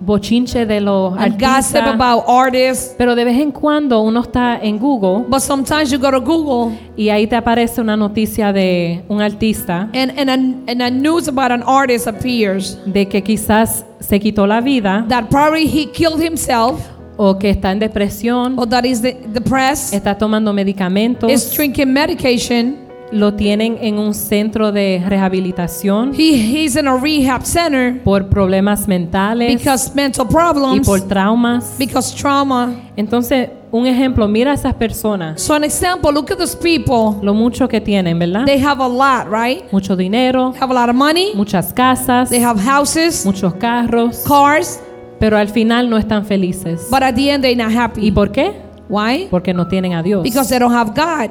bochinche 0.00 0.64
de 0.64 0.80
los 0.80 1.12
and 1.18 1.38
gossip 1.38 1.76
artistas. 1.76 1.94
about 1.94 2.24
artists. 2.26 2.94
Pero 2.96 3.14
de 3.14 3.24
vez 3.24 3.38
en 3.38 3.52
cuando 3.52 4.00
uno 4.00 4.20
está 4.20 4.58
en 4.62 4.78
Google 4.78 5.26
But 5.28 5.40
sometimes 5.40 5.90
you 5.90 5.98
go 5.98 6.10
to 6.10 6.20
Google 6.20 6.76
y 6.96 7.10
ahí 7.10 7.26
te 7.26 7.36
aparece 7.36 7.80
una 7.80 7.96
noticia 7.96 8.52
de 8.52 9.04
un 9.08 9.20
artista 9.20 9.88
and, 9.94 10.18
and, 10.18 10.30
a, 10.30 10.72
and 10.72 10.82
a 10.82 10.90
news 10.90 11.28
about 11.28 11.50
an 11.52 11.62
artist 11.66 12.06
appears 12.06 12.78
de 12.86 13.06
que 13.06 13.22
quizás 13.22 13.84
se 14.00 14.18
quitó 14.18 14.46
la 14.46 14.60
vida 14.62 15.04
that 15.08 15.28
probably 15.28 15.66
he 15.66 15.86
killed 15.92 16.20
himself 16.20 16.80
o 17.22 17.38
que 17.38 17.50
está 17.50 17.70
en 17.72 17.78
depresión, 17.80 18.58
or 18.58 18.66
that 18.66 18.84
is 18.84 19.02
de- 19.02 19.12
depressed, 19.30 19.92
está 19.92 20.16
tomando 20.16 20.54
medicamentos, 20.54 21.30
is 21.30 21.52
drinking 21.54 21.92
medication. 21.92 22.76
lo 23.12 23.34
tienen 23.34 23.76
en 23.82 23.98
un 23.98 24.14
centro 24.14 24.70
de 24.70 25.02
rehabilitación 25.04 26.12
He, 26.16 26.34
he's 26.36 26.76
in 26.76 26.86
a 26.86 26.96
rehab 26.96 27.44
center 27.44 28.00
por 28.04 28.28
problemas 28.28 28.86
mentales 28.86 29.52
because 29.52 29.90
mental 29.96 30.26
y 30.28 30.32
problems, 30.32 30.86
por 30.86 31.00
traumas. 31.00 31.74
because 31.76 32.14
trauma. 32.14 32.72
Entonces, 32.96 33.48
un 33.72 33.86
ejemplo, 33.86 34.28
mira 34.28 34.52
a 34.52 34.54
esas 34.54 34.74
personas, 34.74 35.42
So 35.42 35.54
an 35.54 35.64
example, 35.64 36.12
look 36.12 36.30
at 36.30 36.38
those 36.38 36.56
people. 36.56 37.16
lo 37.20 37.34
mucho 37.34 37.66
que 37.68 37.80
tienen, 37.80 38.16
¿verdad? 38.18 38.44
They 38.46 38.60
have 38.62 38.80
a 38.80 38.88
lot, 38.88 39.26
right? 39.28 39.64
Mucho 39.72 39.96
dinero, 39.96 40.54
Have 40.60 40.70
a 40.72 40.80
lot 40.80 40.88
of 40.88 40.94
money. 40.96 41.32
muchas 41.34 41.72
casas, 41.72 42.30
They 42.30 42.42
have 42.42 42.60
houses, 42.60 43.26
muchos 43.26 43.54
carros, 43.54 44.24
cars, 44.26 44.80
pero 45.20 45.36
al 45.38 45.48
final 45.48 45.88
no 45.88 45.96
están 45.98 46.24
felices. 46.26 46.88
but 46.90 47.02
at 47.04 47.14
the 47.14 47.30
end 47.30 47.44
they're 47.44 47.54
not 47.56 47.70
¿Y 47.70 47.76
happy. 47.76 48.10
por 48.10 48.32
qué? 48.32 48.52
Why? 48.88 49.28
Porque 49.30 49.54
no 49.54 49.68
tienen 49.68 49.92
a 49.92 50.02
Dios. 50.02 50.24
Because 50.24 50.48
they 50.48 50.58
don't 50.58 50.74
have 50.74 50.90
God. 50.96 51.30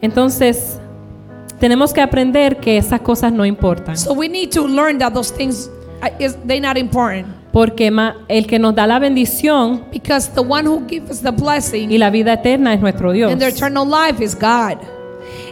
Entonces, 0.00 0.80
tenemos 1.58 1.92
que 1.92 2.00
aprender 2.00 2.56
que 2.56 2.78
esas 2.78 3.00
cosas 3.02 3.32
no 3.32 3.44
importan. 3.44 3.98
So 3.98 4.14
we 4.14 4.28
need 4.28 4.50
to 4.52 4.66
learn 4.66 4.98
that 4.98 5.12
those 5.12 5.30
things 5.30 5.68
uh, 6.02 6.06
is 6.18 6.36
they're 6.46 6.60
not 6.66 6.78
important. 6.78 7.26
Porque 7.52 7.92
el 8.28 8.46
que 8.46 8.58
nos 8.60 8.74
da 8.76 8.86
la 8.86 8.98
bendición 9.00 9.82
Because 9.92 10.30
the 10.32 10.40
one 10.40 10.66
who 10.66 10.86
gives 10.88 11.10
us 11.10 11.20
the 11.20 11.32
blessing 11.32 11.90
y 11.90 11.98
la 11.98 12.08
vida 12.08 12.34
eterna 12.34 12.72
es 12.72 12.80
nuestro 12.80 13.12
Dios. 13.12 13.30
and 13.32 13.40
the 13.40 13.48
eternal 13.48 13.84
life 13.86 14.22
is 14.24 14.34
God. 14.34 14.78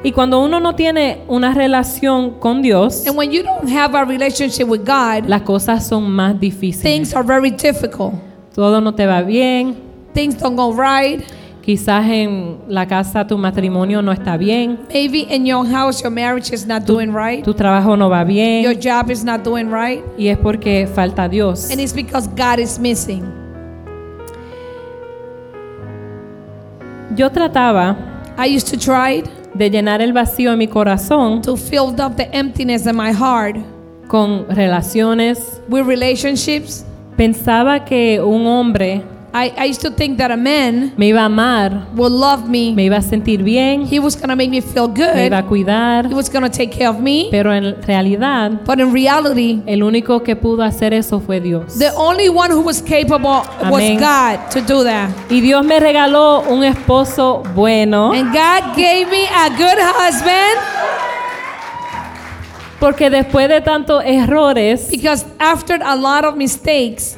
Y 0.02 0.12
cuando 0.12 0.40
uno 0.40 0.61
no 0.61 0.75
tiene 0.75 1.23
una 1.28 1.52
relación 1.55 2.38
con 2.38 2.62
Dios, 2.62 3.05
And 3.07 3.17
when 3.17 3.31
you 3.33 3.43
don't 3.43 3.69
have 3.69 3.97
a 3.97 4.05
relationship 4.05 4.64
with 4.69 4.81
God, 4.85 5.26
las 5.28 5.43
cosas 5.43 5.87
son 5.87 6.11
más 6.11 6.38
difíciles. 6.38 6.83
things 6.83 7.14
are 7.14 7.26
very 7.26 7.50
difficult. 7.50 8.14
Todo 8.55 8.81
no 8.81 8.95
te 8.95 9.07
va 9.07 9.23
bien. 9.23 9.76
Things 10.14 10.37
don't 10.38 10.57
go 10.57 10.73
right. 10.73 11.23
Quizás 11.62 12.07
en 12.09 12.61
la 12.69 12.87
casa 12.87 13.26
tu 13.26 13.37
matrimonio 13.37 14.00
no 14.00 14.11
está 14.11 14.38
bien. 14.38 14.78
Maybe 14.93 15.26
in 15.28 15.45
your 15.45 15.67
house 15.67 16.00
your 16.02 16.11
marriage 16.11 16.50
is 16.55 16.67
not 16.67 16.85
doing 16.87 17.12
right. 17.12 17.45
Tu 17.45 17.52
trabajo 17.52 17.95
no 17.97 18.09
va 18.09 18.21
Your 18.23 18.26
bien. 18.26 18.81
job 18.81 19.11
is 19.11 19.23
not 19.23 19.43
doing 19.45 19.71
right. 19.71 20.02
Y 20.17 20.28
es 20.28 20.38
porque 20.38 20.87
falta 20.87 21.28
Dios. 21.28 21.71
And 21.71 21.78
it's 21.81 21.93
because 21.93 22.26
God 22.28 22.59
is 22.59 22.78
missing. 22.78 23.23
Yo 27.17 27.31
trataba 27.31 27.97
I 28.38 28.47
used 28.47 28.69
to 28.69 28.78
try 28.78 29.23
de 29.59 29.71
llenar 29.71 30.00
el 30.00 30.12
vacío 30.12 30.53
en 30.53 30.59
mi 30.59 30.69
corazón 30.69 31.43
to 31.43 31.57
fill 31.57 31.95
up 32.00 32.15
the 32.17 32.29
emptiness 32.33 32.87
in 32.87 32.97
my 32.97 33.12
heart 33.12 33.57
con 34.07 34.47
relaciones. 34.49 35.61
with 35.69 35.85
relationships. 35.87 36.85
Pensaba 37.17 37.85
que 37.85 38.23
un 38.23 38.47
hombre 38.47 39.03
I, 39.33 39.53
I 39.59 39.65
used 39.67 39.83
to 39.83 39.91
think 39.91 40.17
that 40.19 40.31
a 40.31 40.37
man 40.37 40.93
me 40.97 41.11
iba 41.13 41.21
a 41.21 41.27
amar, 41.27 41.87
would 41.95 42.13
love 42.13 42.49
me. 42.49 42.73
me 42.75 42.87
iba 42.89 42.97
a 42.97 43.03
sentir 43.03 43.43
bien, 43.45 43.87
He 43.87 43.99
was 43.99 44.17
going 44.17 44.31
to 44.31 44.37
make 44.37 44.49
me 44.51 44.61
feel 44.63 44.89
me 44.89 44.95
iba 44.95 45.29
good. 45.29 45.33
a 45.33 45.43
cuidar, 45.43 46.07
He 46.09 46.15
was 46.15 46.29
going 46.31 46.45
to 46.45 46.51
take 46.51 46.71
care 46.73 46.89
of 46.89 46.99
me. 47.01 47.29
pero 47.31 47.53
en 47.53 47.77
realidad 47.83 48.65
But 48.65 48.81
in 48.81 48.93
reality, 48.93 49.63
el 49.67 49.83
único 49.83 50.23
que 50.23 50.35
pudo 50.35 50.63
hacer 50.63 50.95
eso 50.95 51.21
fue 51.21 51.41
Dios. 51.41 51.79
the 51.79 51.91
only 51.97 52.29
one 52.31 52.51
who 52.51 52.63
was 52.63 52.81
capable 52.81 53.43
was. 53.71 54.01
God 54.01 54.51
to 54.51 54.61
do 54.61 54.83
that. 54.85 55.11
Y 55.31 55.41
Dios 55.41 55.65
me 55.65 55.79
regaló 55.81 56.45
un 56.49 56.65
esposo 56.65 57.43
bueno, 57.55 58.13
And 58.13 58.33
God 58.33 58.77
gave 58.77 59.09
me 59.11 59.27
a 59.27 59.49
good 59.51 59.79
husband 59.79 60.59
porque 62.81 63.11
después 63.11 63.49
de 63.49 63.61
tantos 63.61 64.05
errores, 64.05 64.89
because 64.91 65.25
after 65.41 65.81
a 65.83 65.97
lot 65.97 66.25
of 66.25 66.37
mistakes, 66.37 67.18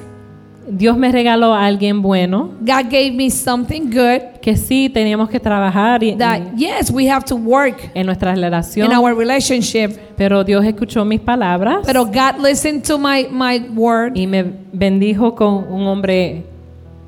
Dios 0.71 0.97
me 0.97 1.11
regaló 1.13 1.53
a 1.55 1.65
alguien 1.67 2.01
bueno, 2.03 2.51
God 2.61 2.85
gave 2.91 3.13
me 3.13 3.31
something 3.31 3.91
good 3.91 4.39
que 4.41 4.57
sí 4.57 4.89
teníamos 4.89 5.29
que 5.29 5.39
trabajar 5.41 6.03
y- 6.03 6.15
that, 6.17 6.55
yes, 6.57 6.91
we 6.91 7.09
have 7.11 7.25
to 7.25 7.37
work 7.37 7.91
en 7.95 8.07
nuestra 8.07 8.31
in 8.35 8.41
relación, 8.41 8.93
our 8.93 9.15
relationship. 9.17 9.99
pero 10.17 10.45
Dios 10.45 10.65
escuchó 10.65 11.05
mis 11.05 11.21
palabras 11.21 11.87
But 11.87 11.97
God 12.15 12.43
listened 12.43 12.83
to 12.85 12.99
my, 12.99 13.27
my 13.31 13.59
word 13.75 14.17
y 14.17 14.27
me 14.27 14.45
bendijo 14.73 15.35
con 15.35 15.65
un 15.71 15.87
hombre 15.87 16.45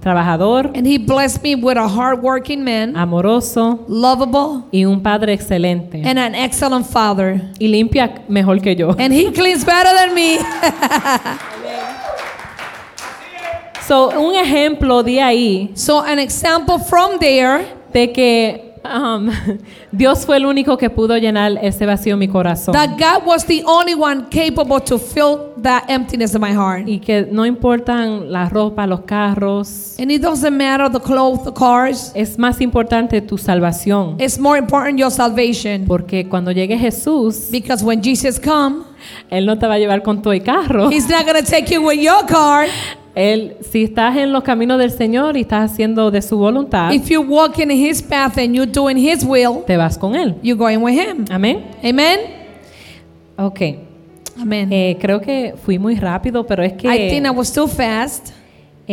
trabajador, 0.01 0.73
and 0.75 0.85
He 0.85 0.99
blessed 0.99 1.43
me 1.45 1.55
with 1.55 1.77
a 1.77 1.87
hardworking 1.89 2.65
man, 2.65 2.97
amoroso 2.97 3.85
lovable, 3.87 4.65
y 4.73 4.85
un 4.85 5.01
padre 5.01 5.33
excelente. 5.33 6.03
and 6.05 6.19
an 6.19 6.35
excellent 6.35 6.85
father. 6.87 7.41
Y 7.61 7.69
limpia 7.69 8.13
mejor 8.29 8.61
que 8.61 8.75
yo. 8.75 8.91
And 8.99 9.13
He 9.13 9.31
cleans 9.33 9.65
better 9.65 9.91
than 9.97 10.13
me. 10.13 10.39
So, 13.87 14.09
un 14.19 14.35
ejemplo 14.35 15.03
de 15.03 15.21
ahí 15.21 15.71
So, 15.75 16.01
an 16.01 16.19
example 16.19 16.79
from 16.79 17.19
there 17.19 17.65
de 17.93 18.13
que 18.13 18.73
um, 18.85 19.29
Dios 19.93 20.25
fue 20.25 20.37
el 20.37 20.47
único 20.47 20.77
que 20.77 20.91
pudo 20.91 21.17
llenar 21.17 21.59
ese 21.63 21.87
vacío 21.87 22.15
en 22.15 22.21
mi 22.21 22.29
corazón. 22.29 22.73
that 22.73 22.91
God 22.99 23.27
was 23.27 23.45
the 23.47 23.63
only 23.65 23.95
one 23.95 24.27
capable 24.31 24.81
to 24.81 24.99
fill 24.99 25.53
that 25.63 25.85
emptiness 25.89 26.35
in 26.35 26.41
my 26.41 26.53
heart. 26.53 26.89
Y 26.89 26.99
que 26.99 27.27
no 27.31 27.45
importan 27.47 28.33
la 28.33 28.49
ropa, 28.49 28.87
los 28.87 29.01
carros, 29.03 29.97
And 29.99 30.11
it 30.11 30.23
doesn't 30.23 30.57
matter 30.57 30.91
the 30.91 31.01
clothes, 31.01 31.45
the 31.45 31.53
cars. 31.53 32.13
es 32.15 32.39
más 32.39 32.61
importante 32.61 33.21
tu 33.21 33.39
salvación. 33.39 34.17
It's 34.21 34.39
more 34.39 34.59
important 34.59 34.99
your 34.99 35.11
salvation. 35.11 35.87
Porque 35.87 36.29
cuando 36.29 36.51
llegue 36.51 36.79
Jesús, 36.79 37.49
Because 37.51 37.85
when 37.85 38.03
Jesus 38.03 38.41
come, 38.41 38.85
Él 39.31 39.47
no 39.47 39.59
te 39.59 39.67
va 39.67 39.75
a 39.75 39.79
llevar 39.79 40.03
con 40.03 40.23
el 40.25 40.43
carro. 40.43 40.91
He's 40.91 41.09
not 41.09 41.25
going 41.25 41.43
to 41.43 41.49
take 41.49 41.73
you 41.73 41.83
with 41.83 42.01
your 42.01 42.27
car. 42.27 42.67
Él, 43.15 43.57
si 43.61 43.85
estás 43.85 44.17
en 44.17 44.33
los 44.33 44.43
caminos 44.43 44.79
del 44.79 44.91
Señor 44.91 45.37
y 45.37 45.43
estás 45.43 45.71
haciendo 45.71 46.11
de 46.11 46.23
su 46.23 46.39
voluntad, 46.39 46.93
If 46.93 47.09
you're 47.09 47.27
walking 47.29 47.71
in 47.71 47.87
His 47.87 48.03
path 48.03 48.39
and 48.39 48.55
you're 48.55 48.71
doing 48.71 48.97
His 48.97 49.25
will, 49.25 49.65
te 49.67 49.77
vas 49.77 49.99
con 49.99 50.15
Él. 50.15 50.37
you're 50.43 50.59
going 50.59 50.79
with 50.79 50.95
Him. 50.95 51.27
Amén. 51.31 51.65
Amen? 51.85 52.21
Ok. 53.37 53.61
Amen. 54.41 54.73
Eh, 54.73 54.97
creo 55.01 55.21
que 55.21 55.55
fui 55.63 55.79
muy 55.79 55.97
rápido, 55.97 56.47
pero 56.47 56.63
es 56.63 56.73
I 56.73 56.77
think 57.11 57.27
I 57.27 57.29
que 57.29 57.31
was 57.31 57.53
too 57.53 57.69
fast. 57.69 58.31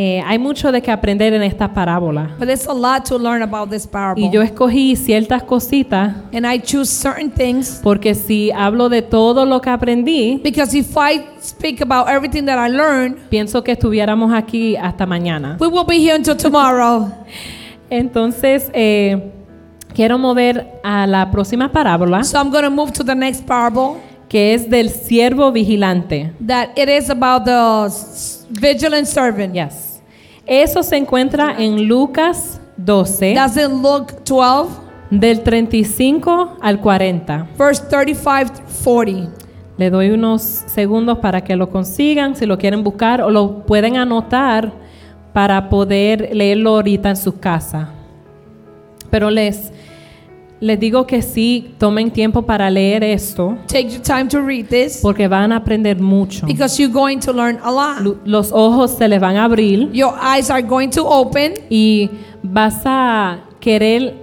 Eh, 0.01 0.23
hay 0.25 0.39
mucho 0.39 0.71
de 0.71 0.81
que 0.81 0.89
aprender 0.91 1.33
en 1.33 1.43
esta 1.43 1.73
parábola. 1.73 2.29
But 2.39 2.47
a 2.47 2.73
lot 2.73 3.03
to 3.09 3.19
learn 3.19 3.43
about 3.43 3.69
this 3.69 3.85
parable. 3.85 4.23
Y 4.23 4.31
yo 4.31 4.41
escogí 4.41 4.95
ciertas 4.95 5.43
cositas 5.43 6.15
and 6.33 6.45
I 6.45 6.57
choose 6.61 6.89
certain 6.89 7.29
things 7.29 7.81
porque 7.83 8.15
si 8.15 8.49
hablo 8.51 8.87
de 8.87 9.01
todo 9.01 9.45
lo 9.45 9.59
que 9.59 9.69
aprendí, 9.69 10.39
because 10.41 10.73
if 10.77 10.95
I 10.95 11.25
speak 11.41 11.81
about 11.81 12.07
everything 12.07 12.45
that 12.45 12.57
I 12.57 12.71
learned, 12.71 13.17
pienso 13.29 13.61
que 13.61 13.73
estuviéramos 13.73 14.33
aquí 14.33 14.77
hasta 14.77 15.05
mañana. 15.05 15.57
we 15.59 15.67
will 15.67 15.85
be 15.85 15.97
here 15.97 16.15
until 16.15 16.37
tomorrow. 16.37 17.11
Entonces, 17.89 18.71
eh, 18.73 19.33
quiero 19.93 20.17
mover 20.17 20.79
a 20.81 21.07
la 21.07 21.29
próxima 21.29 21.73
parábola, 21.73 22.23
so 22.23 22.37
I'm 22.37 22.51
going 22.51 22.63
to 22.63 22.69
move 22.69 22.93
to 22.93 23.03
the 23.03 23.15
next 23.15 23.45
parable 23.45 23.97
que 24.29 24.53
es 24.53 24.69
del 24.69 24.91
siervo 24.91 25.51
vigilante. 25.51 26.31
that 26.39 26.69
it 26.77 26.87
is 26.87 27.09
about 27.09 27.43
the 27.43 27.91
vigilant 28.49 29.07
servant. 29.09 29.53
Yes. 29.53 29.88
Eso 30.49 30.81
se 30.81 30.97
encuentra 30.97 31.55
en 31.59 31.87
Lucas 31.87 32.59
12, 32.77 33.35
That's 33.35 33.55
in 33.55 33.83
Luke 33.83 34.15
12, 34.25 34.79
del 35.11 35.43
35 35.43 36.57
al 36.59 36.81
40. 36.81 37.49
verse 37.55 37.83
35 37.87 38.53
through 38.53 38.67
40. 38.83 39.31
Le 39.77 39.91
doy 39.91 40.09
unos 40.09 40.41
segundos 40.41 41.19
para 41.19 41.41
que 41.41 41.55
lo 41.55 41.69
consigan, 41.69 42.35
si 42.35 42.47
lo 42.47 42.57
quieren 42.57 42.83
buscar 42.83 43.21
o 43.21 43.29
lo 43.29 43.63
pueden 43.67 43.95
anotar 43.95 44.73
para 45.33 45.69
poder 45.69 46.31
leerlo 46.33 46.71
ahorita 46.71 47.11
en 47.11 47.15
sus 47.15 47.35
casas. 47.35 47.87
Pero 49.11 49.29
les, 49.29 49.71
les 50.61 50.77
digo 50.79 51.07
que 51.07 51.21
sí, 51.21 51.73
tomen 51.77 52.11
tiempo 52.11 52.41
para 52.41 52.69
leer 52.69 53.03
esto 53.03 53.57
Take 53.67 53.89
your 53.89 54.01
time 54.01 54.27
to 54.27 54.41
read 54.41 54.65
this 54.67 54.99
porque 55.01 55.27
van 55.27 55.51
a 55.53 55.57
aprender 55.57 55.99
mucho. 56.01 56.45
because 56.47 56.77
you're 56.81 56.93
going 56.93 57.19
to 57.19 57.31
learn 57.31 57.57
a 57.63 57.71
lot. 57.71 58.17
Los 58.25 58.51
ojos 58.51 58.91
se 58.97 59.07
les 59.07 59.19
van 59.21 59.37
a 59.37 59.45
abrir 59.45 59.89
Your 59.93 60.13
eyes 60.21 60.49
are 60.49 60.61
going 60.61 60.89
to 60.89 61.05
open 61.05 61.53
y 61.69 62.09
vas 62.43 62.81
a 62.85 63.39
querer 63.61 64.15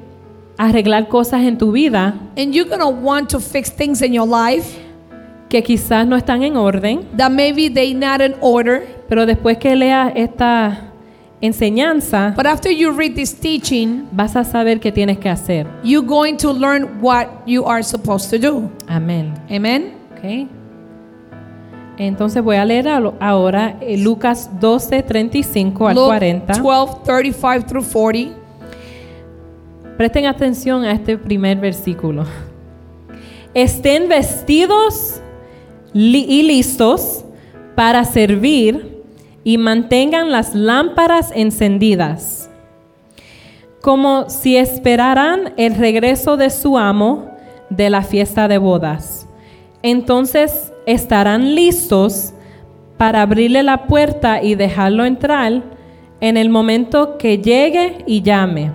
arreglar 0.59 1.09
cosas 1.09 1.43
en 1.43 1.57
tu 1.59 1.73
vida 1.73 2.15
and 2.37 2.53
you're 2.55 2.69
going 2.69 2.81
to 2.81 2.89
want 2.89 3.29
to 3.31 3.41
fix 3.41 3.71
things 3.71 4.03
in 4.03 4.13
your 4.13 4.27
life 4.29 4.79
que 5.49 5.63
quizás 5.63 6.07
no 6.09 6.17
están 6.17 6.43
en 6.43 6.57
orden, 6.57 7.07
that 7.17 7.31
maybe 7.31 7.71
they 7.71 7.95
not 7.95 8.21
in 8.21 8.35
order. 8.41 8.83
pero 9.09 9.27
después 9.27 9.59
que 9.59 9.77
leas 9.77 10.13
esta 10.17 10.93
enseñanza, 11.41 12.33
But 12.37 12.47
after 12.47 12.71
you 12.71 12.93
read 12.93 13.15
this 13.15 13.35
teaching, 13.35 14.09
vas 14.13 14.37
a 14.37 14.45
saber 14.45 14.81
qué 14.81 14.91
tienes 14.93 15.19
que 15.19 15.29
hacer. 15.29 15.67
you're 15.83 16.07
going 16.07 16.37
to 16.37 16.53
learn 16.53 17.01
what 17.01 17.29
you 17.47 17.65
are 17.67 17.83
supposed 17.83 18.31
to 18.31 18.39
do. 18.39 18.71
Amén. 18.89 19.35
Amen. 19.51 19.95
Ok. 20.17 20.49
Entonces 21.99 22.43
voy 22.43 22.57
a 22.57 22.65
leer 22.65 22.89
ahora 22.89 23.77
eh, 23.81 23.97
Lucas 23.97 24.51
12, 24.61 25.03
35 25.03 25.89
al 25.89 25.95
Luke 25.95 26.07
40. 26.09 26.53
12, 26.55 26.95
35 27.05 27.67
through 27.67 27.85
40. 27.85 28.35
Presten 29.97 30.27
atención 30.27 30.85
a 30.85 30.93
este 30.93 31.17
primer 31.17 31.59
versículo. 31.59 32.25
Estén 33.55 34.09
vestidos 34.09 35.23
y 35.95 36.43
listos 36.43 37.25
para 37.75 38.05
servir 38.05 38.96
y 39.47 39.59
mantengan 39.59 40.33
las 40.33 40.57
lámparas 40.57 41.31
encendidas, 41.33 42.51
como 43.81 44.29
si 44.29 44.57
esperaran 44.57 45.55
el 45.57 45.77
regreso 45.77 46.37
de 46.37 46.51
su 46.51 46.77
amo 46.77 47.31
de 47.71 47.89
la 47.89 48.03
fiesta 48.03 48.49
de 48.49 48.59
bodas. 48.59 49.29
Entonces 49.85 50.73
estarán 50.85 51.55
listos 51.55 52.35
para 52.97 53.23
abrirle 53.23 53.63
la 53.63 53.87
puerta 53.87 54.43
y 54.43 54.57
dejarlo 54.57 55.05
entrar 55.05 55.63
en 56.21 56.37
el 56.37 56.49
momento 56.49 57.17
que 57.17 57.39
llegue 57.39 57.99
y 58.05 58.23
llame. 58.23 58.73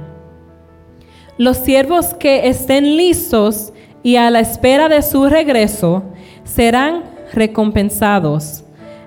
Los 1.37 1.57
siervos 1.57 2.13
que 2.13 2.47
estén 2.47 2.95
listos 2.95 3.73
y 4.03 4.15
a 4.15 4.29
la 4.29 4.39
espera 4.39 4.87
de 4.87 5.01
su 5.01 5.27
regreso 5.27 6.03
serán 6.45 7.03
recompensados. 7.33 8.63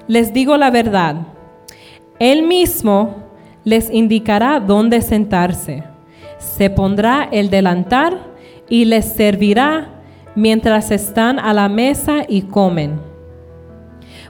Les 0.09 0.35
digo 0.35 0.59
la 0.59 0.71
verdad. 0.71 1.29
Él 2.19 2.43
mismo 2.43 3.17
les 3.65 3.91
indicará 3.91 4.61
dónde 4.61 5.01
sentarse. 5.03 5.83
Se 6.39 6.71
pondrá 6.71 7.29
el 7.31 7.51
delantar 7.51 8.19
y 8.69 8.85
les 8.85 9.07
servirá 9.07 9.89
mientras 10.35 10.91
están 10.91 11.39
a 11.39 11.53
la 11.53 11.69
mesa 11.69 12.25
y 12.29 12.43
comen. 12.43 13.01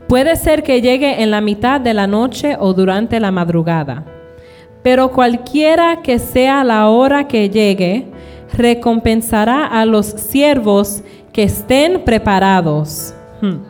Puede 0.08 0.36
ser 0.36 0.62
que 0.62 0.80
llegue 0.80 1.22
en 1.22 1.30
la 1.30 1.40
mitad 1.40 1.80
de 1.80 1.94
la 1.94 2.06
noche 2.06 2.56
o 2.58 2.74
durante 2.74 3.20
la 3.20 3.30
madrugada. 3.30 4.04
Pero 4.82 5.10
cualquiera 5.10 6.02
que 6.02 6.18
sea 6.18 6.62
la 6.62 6.88
hora 6.88 7.26
que 7.26 7.48
llegue, 7.48 8.06
recompensará 8.52 9.66
a 9.66 9.86
los 9.86 10.06
siervos 10.06 11.02
que 11.32 11.44
estén 11.44 12.04
preparados. 12.04 13.14
Hmm. 13.40 13.62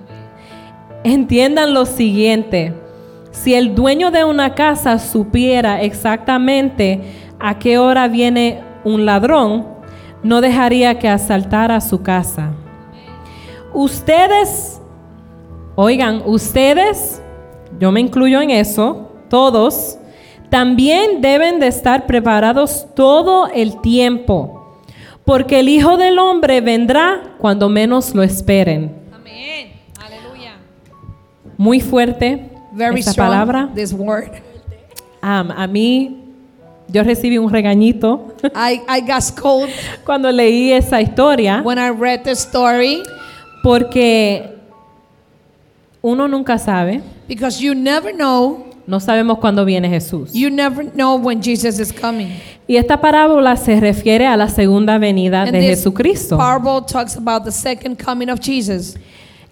Entiendan 1.05 1.73
lo 1.73 1.87
siguiente. 1.87 2.84
Si 3.35 3.53
el 3.53 3.75
dueño 3.75 4.13
de 4.13 4.25
una 4.25 4.55
casa 4.55 4.99
supiera 4.99 5.83
exactamente 5.83 7.01
a 7.41 7.59
qué 7.59 7.79
hora 7.79 8.07
viene 8.07 8.63
un 8.85 9.05
ladrón, 9.05 9.67
no 10.23 10.41
dejaría 10.41 10.99
que 11.01 11.09
asaltara 11.09 11.81
su 11.81 12.01
casa. 12.01 12.53
Ustedes, 13.75 14.81
oigan, 15.75 16.23
ustedes, 16.25 17.21
yo 17.81 17.91
me 17.91 18.01
incluyo 18.01 18.41
en 18.41 18.51
eso, 18.51 19.11
todos, 19.29 19.99
también 20.49 21.21
deben 21.21 21.59
de 21.59 21.67
estar 21.67 22.07
preparados 22.07 22.87
todo 22.95 23.49
el 23.49 23.81
tiempo, 23.81 24.79
porque 25.25 25.59
el 25.59 25.69
Hijo 25.69 25.97
del 25.97 26.21
Hombre 26.21 26.61
vendrá 26.61 27.35
cuando 27.39 27.69
menos 27.69 28.15
lo 28.15 28.23
esperen. 28.23 28.95
Amen. 29.13 29.73
Hallelujah. 29.99 30.57
Muy 31.59 31.81
fuerte 31.81 32.54
Very 32.75 33.01
esta 33.01 33.13
strong, 33.13 33.29
palabra. 33.31 33.71
this 33.75 33.93
word. 33.93 34.31
Am, 35.23 35.51
a 35.51 35.67
mí, 35.67 36.21
yo 36.89 37.03
recibí 37.03 37.39
un 37.39 37.51
regañito 37.51 38.35
I, 38.55 38.83
I 38.89 39.01
got 39.01 39.23
scolded 39.23 39.73
cuando 40.05 40.31
leí 40.31 40.73
esa 40.73 41.01
historia, 41.01 41.63
when 41.65 41.79
I 41.79 41.89
read 41.91 42.25
the 42.25 42.33
story 42.35 43.03
porque 43.63 44.51
uno 46.03 46.29
nunca 46.29 46.59
sabe, 46.59 47.01
because 47.27 47.59
you 47.63 47.75
never 47.75 48.13
know, 48.13 48.67
no 48.87 49.01
sabemos 49.01 49.39
cuándo 49.39 49.65
viene 49.65 49.89
Jesús. 49.89 50.33
you 50.35 50.51
never 50.51 50.85
know 50.93 51.17
when 51.17 51.41
Jesus 51.41 51.79
is 51.79 51.91
coming. 51.93 52.29
Y 52.67 52.77
esta 52.77 53.01
parábola 53.01 53.57
se 53.57 53.79
refiere 53.79 54.27
a 54.27 54.37
la 54.37 54.49
segunda 54.49 54.99
venida 54.99 55.43
And 55.43 55.53
de 55.53 55.61
this 55.61 55.79
Jesucristo. 55.81 56.37
parable 56.37 56.83
talks 56.83 57.17
about 57.17 57.45
the 57.45 57.53
second 57.53 57.97
coming 57.99 58.29
of 58.31 58.41
Jesus. 58.41 58.97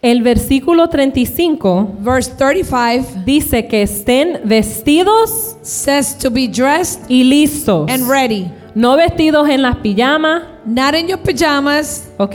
El 0.03 0.23
versículo 0.23 0.89
35 0.89 1.99
Verse 2.01 2.33
35 2.37 3.23
dice 3.25 3.67
que 3.69 3.83
estén 3.83 4.41
vestidos 4.45 5.57
says 5.63 6.19
to 6.19 6.29
be 6.31 6.49
dressed 6.49 7.01
y 7.09 7.23
listos. 7.23 7.89
and 7.89 8.09
ready, 8.09 8.51
No 8.75 8.97
vestidos 8.97 9.49
en 9.49 9.63
las 9.63 9.77
pijamas, 9.77 10.43
not 10.67 10.95
in 10.97 11.07
your 11.07 11.19
pajamas, 11.21 12.09
¿ok? 12.19 12.35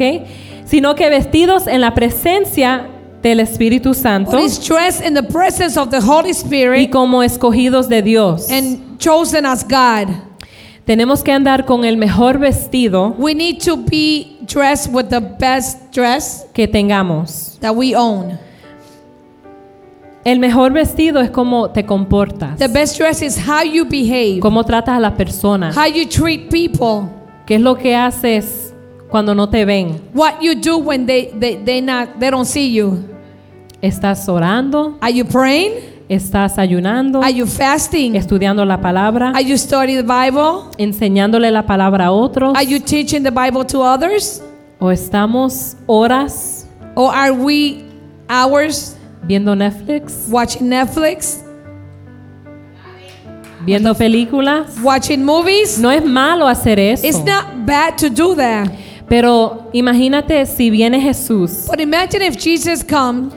Sino 0.65 0.95
que 0.95 1.10
vestidos 1.10 1.67
en 1.67 1.82
la 1.82 1.93
presencia 1.93 2.88
del 3.21 3.39
Espíritu 3.41 3.93
Santo 3.93 4.32
but 4.32 4.41
is 4.45 4.60
dressed 4.65 5.06
in 5.06 5.13
the 5.13 5.23
presence 5.23 5.77
of 5.77 5.89
the 5.89 5.99
Holy 5.99 6.30
y 6.30 6.32
Spirit 6.34 6.89
como 6.91 7.21
escogidos 7.21 7.89
de 7.89 8.01
Dios. 8.01 8.49
and 8.49 8.97
chosen 8.99 9.45
as 9.45 9.63
God. 9.65 10.08
Tenemos 10.86 11.21
que 11.21 11.34
andar 11.34 11.65
con 11.65 11.84
el 11.84 11.97
mejor 11.97 12.38
vestido 12.39 13.13
We 13.17 13.34
need 13.36 13.58
to 13.65 13.75
be 13.75 14.37
dressed 14.47 14.91
with 14.91 15.10
the 15.10 15.19
best 15.19 15.91
dress 15.91 16.45
que 16.53 16.67
tengamos. 16.67 17.60
that 17.60 17.75
we 17.75 17.95
own. 17.95 18.39
El 20.25 20.39
mejor 20.39 20.73
vestido 20.73 21.21
es 21.21 21.29
como 21.29 21.69
te 21.69 21.86
comportas, 21.86 22.57
The 22.57 22.67
best 22.67 22.97
dress 22.97 23.21
is 23.21 23.38
how 23.38 23.63
you 23.63 23.86
behave, 23.86 24.39
cómo 24.41 24.63
tratas 24.65 24.97
a 24.97 24.99
las 24.99 25.13
personas, 25.13 25.75
how 25.77 25.86
you 25.86 26.05
treat 26.05 26.49
people, 26.49 27.10
qué 27.45 27.55
es 27.55 27.62
lo 27.62 27.75
que 27.75 27.95
haces 27.95 28.73
cuando 29.10 29.33
no 29.33 29.47
te 29.47 29.63
ven. 29.63 30.01
what 30.13 30.41
you 30.41 30.53
do 30.53 30.77
when 30.77 31.05
they, 31.05 31.31
they, 31.39 31.55
they, 31.63 31.79
not, 31.79 32.19
they 32.19 32.29
don't 32.29 32.45
see 32.47 32.67
you. 32.73 33.05
¿Estás 33.81 34.27
orando? 34.27 34.97
Are 35.01 35.12
you 35.13 35.23
praying? 35.23 35.71
¿Estás 36.09 36.57
ayunando? 36.57 37.21
Are 37.21 37.33
you 37.33 37.45
fasting? 37.45 38.15
¿Estudiando 38.15 38.63
la 38.63 38.79
palabra? 38.79 39.31
Are 39.35 39.43
you 39.43 39.57
studying 39.57 39.97
the 39.97 40.03
Bible? 40.03 40.69
¿Enseñándole 40.77 41.51
la 41.51 41.65
palabra 41.65 42.05
a 42.05 42.11
otros? 42.11 42.55
Are 42.55 42.65
you 42.65 42.79
teaching 42.79 43.23
the 43.23 43.31
Bible 43.31 43.65
to 43.65 43.81
others? 43.81 44.41
¿O 44.79 44.89
estamos 44.91 45.75
horas 45.85 46.65
Or 46.95 47.13
are 47.13 47.31
we 47.31 47.83
hours 48.29 48.95
viendo 49.23 49.53
Netflix? 49.55 50.27
watching 50.29 50.69
Netflix, 50.69 51.43
¿Viendo 53.65 53.93
películas? 53.93 54.77
watching 54.81 55.25
movies? 55.25 55.77
No 55.77 55.91
es 55.91 56.05
malo 56.05 56.47
hacer 56.47 56.79
eso. 56.79 57.05
It's 57.05 57.19
not 57.25 57.65
bad 57.65 57.97
to 57.97 58.09
do 58.09 58.33
that. 58.35 58.69
Pero 59.09 59.67
imagínate 59.73 60.45
si 60.45 60.69
viene 60.69 60.99
Jesús 61.01 61.65
But 61.69 61.79
imagine 61.81 62.21
if 62.25 62.37
Jesus 62.37 62.83
come 62.83 63.29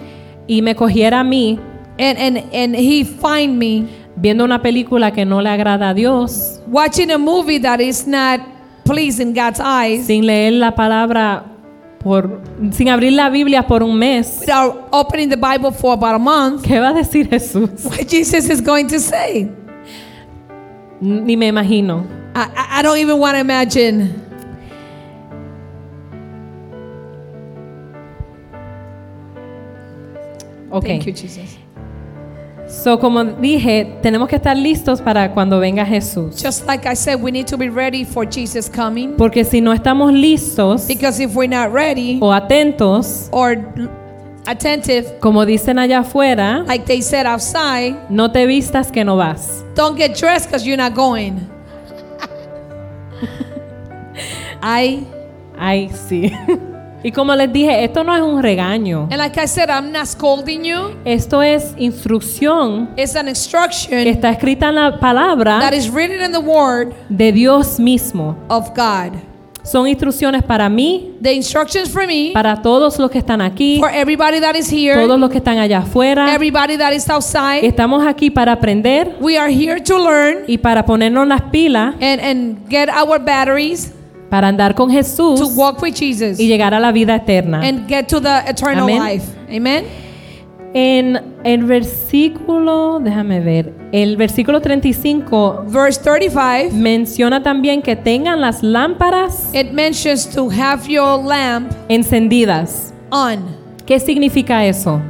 y 0.46 0.62
me 0.62 0.74
cogiera 0.74 1.20
a 1.20 1.24
mí, 1.24 1.58
and, 2.00 2.18
and, 2.18 2.38
and 2.54 2.74
he 2.74 3.04
find 3.04 3.58
me 3.58 3.86
viendo 4.16 4.44
una 4.44 4.62
película 4.62 5.12
que 5.12 5.24
no 5.24 5.40
le 5.42 5.50
agrada 5.50 5.90
a 5.90 5.94
Dios, 5.94 6.60
watching 6.66 7.10
a 7.10 7.18
movie 7.18 7.58
that 7.58 7.80
is 7.80 8.06
not 8.06 8.40
pleasing 8.84 9.34
God's 9.34 9.60
eyes, 9.60 10.06
sin 10.06 10.26
leer 10.26 10.52
la 10.52 10.74
palabra 10.74 11.44
por, 11.98 12.40
sin 12.72 12.88
abrir 12.88 13.12
la 13.12 13.28
Biblia 13.28 13.66
por 13.66 13.82
un 13.82 13.98
mes, 13.98 14.38
without 14.40 14.88
opening 14.92 15.28
the 15.28 15.36
Bible 15.36 15.70
for 15.70 15.92
about 15.92 16.14
a 16.14 16.18
month, 16.18 16.62
¿qué 16.64 16.80
va 16.80 16.88
a 16.88 16.94
decir 16.94 17.28
Jesús? 17.28 17.84
what 17.84 18.08
Jesus 18.08 18.48
is 18.48 18.62
going 18.62 18.88
to 18.88 18.98
say. 18.98 19.48
Ni 21.00 21.36
me 21.36 21.48
imagino. 21.48 22.06
I, 22.34 22.78
I- 22.78 22.82
don't 22.82 22.98
even 22.98 23.18
want 23.18 23.34
to 23.34 23.40
imagine. 23.40 24.26
Ok. 30.70 30.86
Thank 30.86 31.06
you, 31.06 31.12
Jesus. 31.12 31.59
So, 32.82 32.98
como 32.98 33.22
dije, 33.24 33.98
tenemos 34.00 34.26
que 34.26 34.36
estar 34.36 34.56
listos 34.56 35.02
para 35.02 35.30
cuando 35.32 35.60
venga 35.60 35.84
Jesús. 35.84 36.42
Just 36.42 36.66
like 36.66 36.88
I 36.88 36.94
said, 36.94 37.20
we 37.20 37.30
need 37.30 37.46
to 37.48 37.58
be 37.58 37.68
ready 37.68 38.04
for 38.04 38.24
Jesus 38.24 38.70
coming. 38.70 39.16
Porque 39.18 39.44
si 39.44 39.60
no 39.60 39.74
estamos 39.74 40.14
listos 40.14 40.86
Because 40.88 41.22
if 41.22 41.34
we're 41.34 41.46
not 41.46 41.74
ready 41.74 42.18
o 42.22 42.32
atentos, 42.32 43.28
or 43.32 43.58
attentive, 44.46 45.18
como 45.20 45.44
dicen 45.44 45.78
allá 45.78 45.98
afuera, 46.00 46.64
like 46.66 46.86
they 46.86 47.02
said 47.02 47.26
outside, 47.26 47.96
no 48.08 48.30
te 48.30 48.46
vistas 48.46 48.90
que 48.90 49.04
no 49.04 49.14
vas. 49.16 49.62
don't 49.74 49.98
get 49.98 50.16
dressed 50.16 50.46
because 50.48 50.66
you're 50.66 50.78
not 50.78 50.94
going. 50.94 51.38
I 54.62 55.04
Ay, 55.58 55.90
sí. 56.08 56.32
y 57.02 57.12
como 57.12 57.34
les 57.34 57.52
dije, 57.52 57.84
esto 57.84 58.04
no 58.04 58.14
es 58.14 58.22
un 58.22 58.42
regaño. 58.42 59.08
and 59.10 59.18
like 59.18 59.38
I 59.40 59.46
said, 59.46 59.68
I'm 59.70 59.90
not 59.92 60.06
scolding 60.06 60.64
you. 60.64 60.96
Esto 61.04 61.42
es 61.42 61.74
instrucción 61.78 62.90
It's 62.96 63.16
an 63.16 63.24
que 63.24 63.30
instruction 63.30 63.98
está 64.06 64.30
escrita 64.30 64.68
en 64.68 64.74
la 64.76 64.90
that 64.92 65.00
palabra 65.00 65.70
is 65.74 65.88
written 65.90 66.20
in 66.24 66.32
the 66.32 66.38
Word 66.40 66.92
de 67.08 67.32
Dios 67.32 67.78
mismo. 67.78 68.36
of 68.48 68.70
God. 68.76 69.12
Son 69.62 69.86
instrucciones 69.86 70.42
para 70.42 70.68
mí, 70.70 71.16
The 71.20 71.34
instructions 71.34 71.90
for 71.90 72.06
me, 72.06 72.30
para 72.32 72.62
todos 72.62 72.98
los 72.98 73.10
que 73.10 73.18
están 73.18 73.42
aquí, 73.42 73.78
for 73.78 73.90
everybody 73.90 74.40
that 74.40 74.54
is 74.56 74.72
here, 74.72 74.94
todos 74.94 75.20
los 75.20 75.28
que 75.30 75.36
están 75.38 75.58
allá 75.58 75.80
afuera. 75.80 76.34
everybody 76.34 76.76
that 76.78 76.92
is 76.94 77.08
outside. 77.10 77.62
Estamos 77.62 78.04
aquí 78.06 78.30
para 78.30 78.52
aprender 78.52 79.16
We 79.20 79.36
are 79.36 79.50
here 79.52 79.78
to 79.80 79.98
learn 79.98 80.44
y 80.48 80.56
para 80.58 80.84
ponernos 80.86 81.26
las 81.28 81.42
pilas, 81.52 81.94
and, 82.00 82.20
and 82.20 82.68
get 82.70 82.88
our 82.88 83.18
batteries 83.22 83.92
para 84.30 84.48
andar 84.48 84.74
con 84.74 84.90
Jesús 84.90 85.38
to 85.40 85.48
walk 85.48 85.82
with 85.82 85.94
Jesus 85.94 86.38
y 86.40 86.46
llegar 86.46 86.72
a 86.72 86.80
la 86.80 86.92
vida 86.92 87.16
eterna. 87.16 87.60
and 87.62 87.86
get 87.88 88.06
to 88.06 88.20
the 88.20 88.38
eternal 88.48 88.84
Amén. 88.84 89.02
life. 89.02 89.26
Amen. 89.54 89.84
En 90.72 91.20
el 91.42 91.64
versículo, 91.64 93.00
déjame 93.02 93.40
ver, 93.40 93.74
el 93.90 94.16
versículo 94.16 94.60
35 94.60 95.64
Verse 95.68 96.00
35, 96.00 96.72
menciona 96.76 97.42
también 97.42 97.82
que 97.82 97.96
tengan 97.96 98.40
las 98.40 98.62
lámparas 98.62 99.52
it 99.52 99.72
mentions 99.72 100.28
to 100.32 100.48
have 100.48 100.86
your 100.88 101.18
lamp 101.24 101.72
encendidas. 101.88 102.92
on. 103.10 103.58
¿Qué 103.84 103.98
significa 103.98 104.64
eso? 104.64 105.00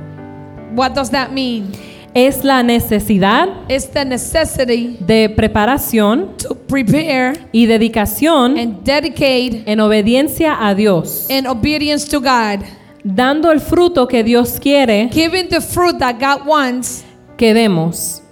What 0.74 0.92
does 0.94 1.10
that 1.10 1.30
mean? 1.32 1.72
Es 2.14 2.42
la 2.44 2.62
necesidad 2.62 3.48
It's 3.68 3.88
the 3.90 4.04
necessity 4.04 4.96
de 5.00 5.28
preparación 5.28 6.36
to 6.38 6.56
prepare 6.56 7.34
y 7.52 7.66
dedicación 7.66 8.58
and 8.58 8.82
dedicate 8.82 9.62
en 9.66 9.78
obediencia 9.80 10.56
a 10.60 10.74
Dios, 10.74 11.26
in 11.30 11.46
obedience 11.46 12.08
to 12.08 12.18
God, 12.20 12.64
dando 13.04 13.52
el 13.52 13.60
fruto 13.60 14.08
que 14.08 14.24
Dios 14.24 14.58
quiere 14.60 15.08
giving 15.12 15.48
the 15.48 15.60
fruit 15.60 15.98
that 15.98 16.16
God 16.18 16.44
wants, 16.46 17.04
que 17.36 17.54
demos. 17.54 18.22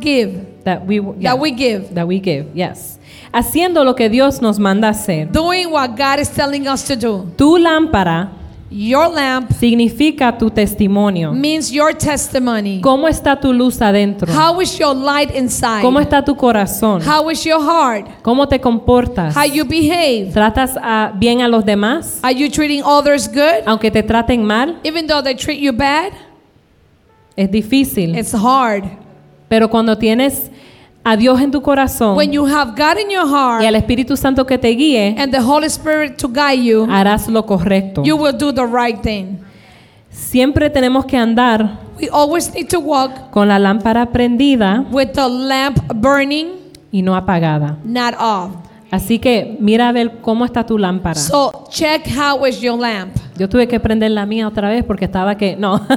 give, 0.00 0.46
That 0.64 0.86
we, 0.86 0.96
yeah, 1.18 1.32
that 1.32 1.40
we 1.40 1.50
give, 1.50 1.94
that 1.94 2.06
we 2.06 2.20
give, 2.20 2.46
yes. 2.54 2.98
Haciendo 3.32 3.84
lo 3.84 3.94
que 3.94 4.08
Dios 4.08 4.40
nos 4.40 4.58
manda 4.58 4.90
hacer. 4.90 5.26
doing 5.32 5.70
what 5.70 5.96
God 5.96 6.20
is 6.20 6.30
telling 6.30 6.68
us 6.68 6.84
to 6.84 6.94
do. 6.94 7.26
Tu 7.36 7.58
lámpara 7.58 8.30
Your 8.70 9.08
lamp 9.08 9.50
significa 9.52 10.36
tu 10.36 10.50
testimonio. 10.50 11.32
means 11.32 11.70
your 11.72 11.94
testimony. 11.94 12.80
¿Cómo 12.82 13.08
está 13.08 13.40
tu 13.40 13.50
luz 13.52 13.80
adentro? 13.80 14.30
How 14.30 14.60
is 14.60 14.78
your 14.78 14.94
light 14.94 15.34
inside? 15.34 15.80
¿Cómo 15.82 15.98
está 15.98 16.22
tu 16.22 16.36
corazón? 16.36 17.00
How 17.02 17.30
is 17.30 17.42
your 17.44 17.60
heart? 17.62 18.06
¿Cómo 18.22 18.46
te 18.46 18.60
comportas? 18.60 19.34
How 19.34 19.44
you 19.46 19.64
behave? 19.64 20.30
¿Tratas 20.34 20.76
a- 20.76 21.12
bien 21.18 21.40
a 21.40 21.48
los 21.48 21.64
demás? 21.64 22.18
Are 22.22 22.34
you 22.34 22.50
treating 22.50 22.82
others 22.84 23.26
good? 23.26 23.62
Aunque 23.64 23.90
te 23.90 24.02
traten 24.02 24.44
mal, 24.44 24.78
Even 24.84 25.06
though 25.06 25.22
they 25.22 25.34
treat 25.34 25.58
you 25.60 25.72
bad? 25.72 26.12
es 27.36 27.50
difícil. 27.50 28.14
It's 28.18 28.34
hard. 28.34 28.84
Pero 29.48 29.70
cuando 29.70 29.96
tienes 29.96 30.50
a 31.04 31.16
Dios 31.16 31.40
en 31.40 31.50
tu 31.50 31.62
corazón 31.62 32.16
When 32.16 32.32
you 32.32 32.44
have 32.46 32.72
God 32.76 32.98
in 33.02 33.10
your 33.10 33.24
y 33.26 33.30
heart 33.30 33.64
al 33.64 33.74
Espíritu 33.76 34.16
Santo 34.16 34.44
que 34.46 34.58
te 34.58 34.68
guíe, 34.74 35.14
and 35.18 35.32
the 35.32 35.40
Holy 35.40 35.66
Spirit 35.66 36.16
to 36.18 36.28
guide 36.28 36.62
you, 36.62 36.86
harás 36.90 37.28
lo 37.28 37.44
correcto. 37.46 38.02
you 38.04 38.16
will 38.16 38.36
do 38.36 38.52
the 38.52 38.64
right 38.66 39.00
thing. 39.02 39.38
Siempre 40.10 40.68
tenemos 40.70 41.04
que 41.06 41.16
andar 41.16 41.78
We 42.00 42.08
always 42.12 42.52
need 42.54 42.68
to 42.68 42.78
walk 42.80 43.30
con 43.30 43.48
la 43.48 43.58
lámpara 43.58 44.06
prendida 44.12 44.84
with 44.92 45.12
the 45.14 45.28
lamp 45.28 45.78
burning, 45.94 46.48
y 46.92 47.02
no 47.02 47.14
apagada. 47.16 47.76
not 47.84 48.14
off. 48.18 48.50
Así 48.90 49.18
que 49.18 49.56
mira 49.60 49.88
a 49.88 49.92
ver 49.92 50.20
cómo 50.22 50.46
está 50.46 50.64
tu 50.64 50.78
lámpara. 50.78 51.20
So 51.20 51.66
check 51.68 52.06
how 52.06 52.46
is 52.46 52.60
your 52.60 52.78
lamp. 52.78 53.14
Yo 53.36 53.48
tuve 53.48 53.68
que 53.68 53.78
prender 53.78 54.10
la 54.12 54.24
mía 54.26 54.48
otra 54.48 54.68
vez 54.70 54.82
porque 54.82 55.04
estaba 55.04 55.36
que 55.36 55.56
no. 55.56 55.76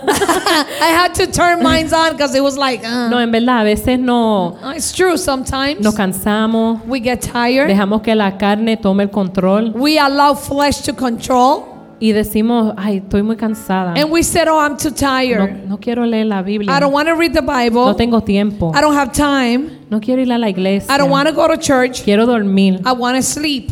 I 0.81 0.93
had 0.93 1.13
to 1.13 1.25
turn 1.27 1.63
mine 1.63 1.87
on 1.93 2.11
because 2.11 2.35
it 2.37 2.41
was 2.41 2.57
like, 2.57 2.85
uh. 2.85 3.09
no, 3.09 3.19
en 3.19 3.31
verdad, 3.31 3.61
a 3.61 3.63
veces 3.63 3.97
no 3.97 4.57
Uh, 4.61 4.73
it's 4.75 4.91
true 4.91 5.17
sometimes. 5.17 5.79
nos 5.79 5.95
cansamos, 5.95 6.81
We 6.85 6.99
get 6.99 7.21
tired. 7.21 7.67
dejamos 7.67 8.01
que 8.01 8.13
la 8.13 8.37
carne 8.37 8.75
tome 8.77 9.03
el 9.03 9.09
control 9.09 9.71
We 9.73 9.97
allow 9.97 10.35
flesh 10.35 10.81
to 10.83 10.93
control. 10.93 11.70
Y 12.01 12.13
decimos, 12.13 12.73
ay, 12.77 12.97
estoy 12.97 13.21
muy 13.21 13.35
cansada. 13.37 13.93
And 13.95 14.11
we 14.11 14.23
said, 14.23 14.47
oh, 14.47 14.59
I'm 14.59 14.75
too 14.75 14.89
tired. 14.89 15.69
no 15.69 15.77
quiero 15.77 16.03
leer 16.03 16.25
la 16.25 16.41
Biblia. 16.41 16.75
I 16.75 16.79
don't 16.79 16.91
want 16.91 17.07
to 17.07 17.15
read 17.15 17.31
the 17.33 17.43
Bible. 17.43 17.85
No 17.85 17.95
tengo 17.95 18.19
tiempo. 18.21 18.71
I 18.75 18.81
don't 18.81 18.95
have 18.95 19.13
time. 19.13 19.85
No 19.91 19.99
quiero 19.99 20.19
ir 20.19 20.31
a 20.31 20.37
la 20.39 20.47
iglesia. 20.47 20.91
I 20.91 20.97
don't 20.97 21.11
want 21.11 21.29
to 21.29 21.33
go 21.33 21.47
to 21.47 21.57
church. 21.57 22.03
Quiero 22.03 22.25
dormir. 22.25 22.81
I 22.83 22.93
want 22.93 23.17
to 23.17 23.21
sleep. 23.21 23.71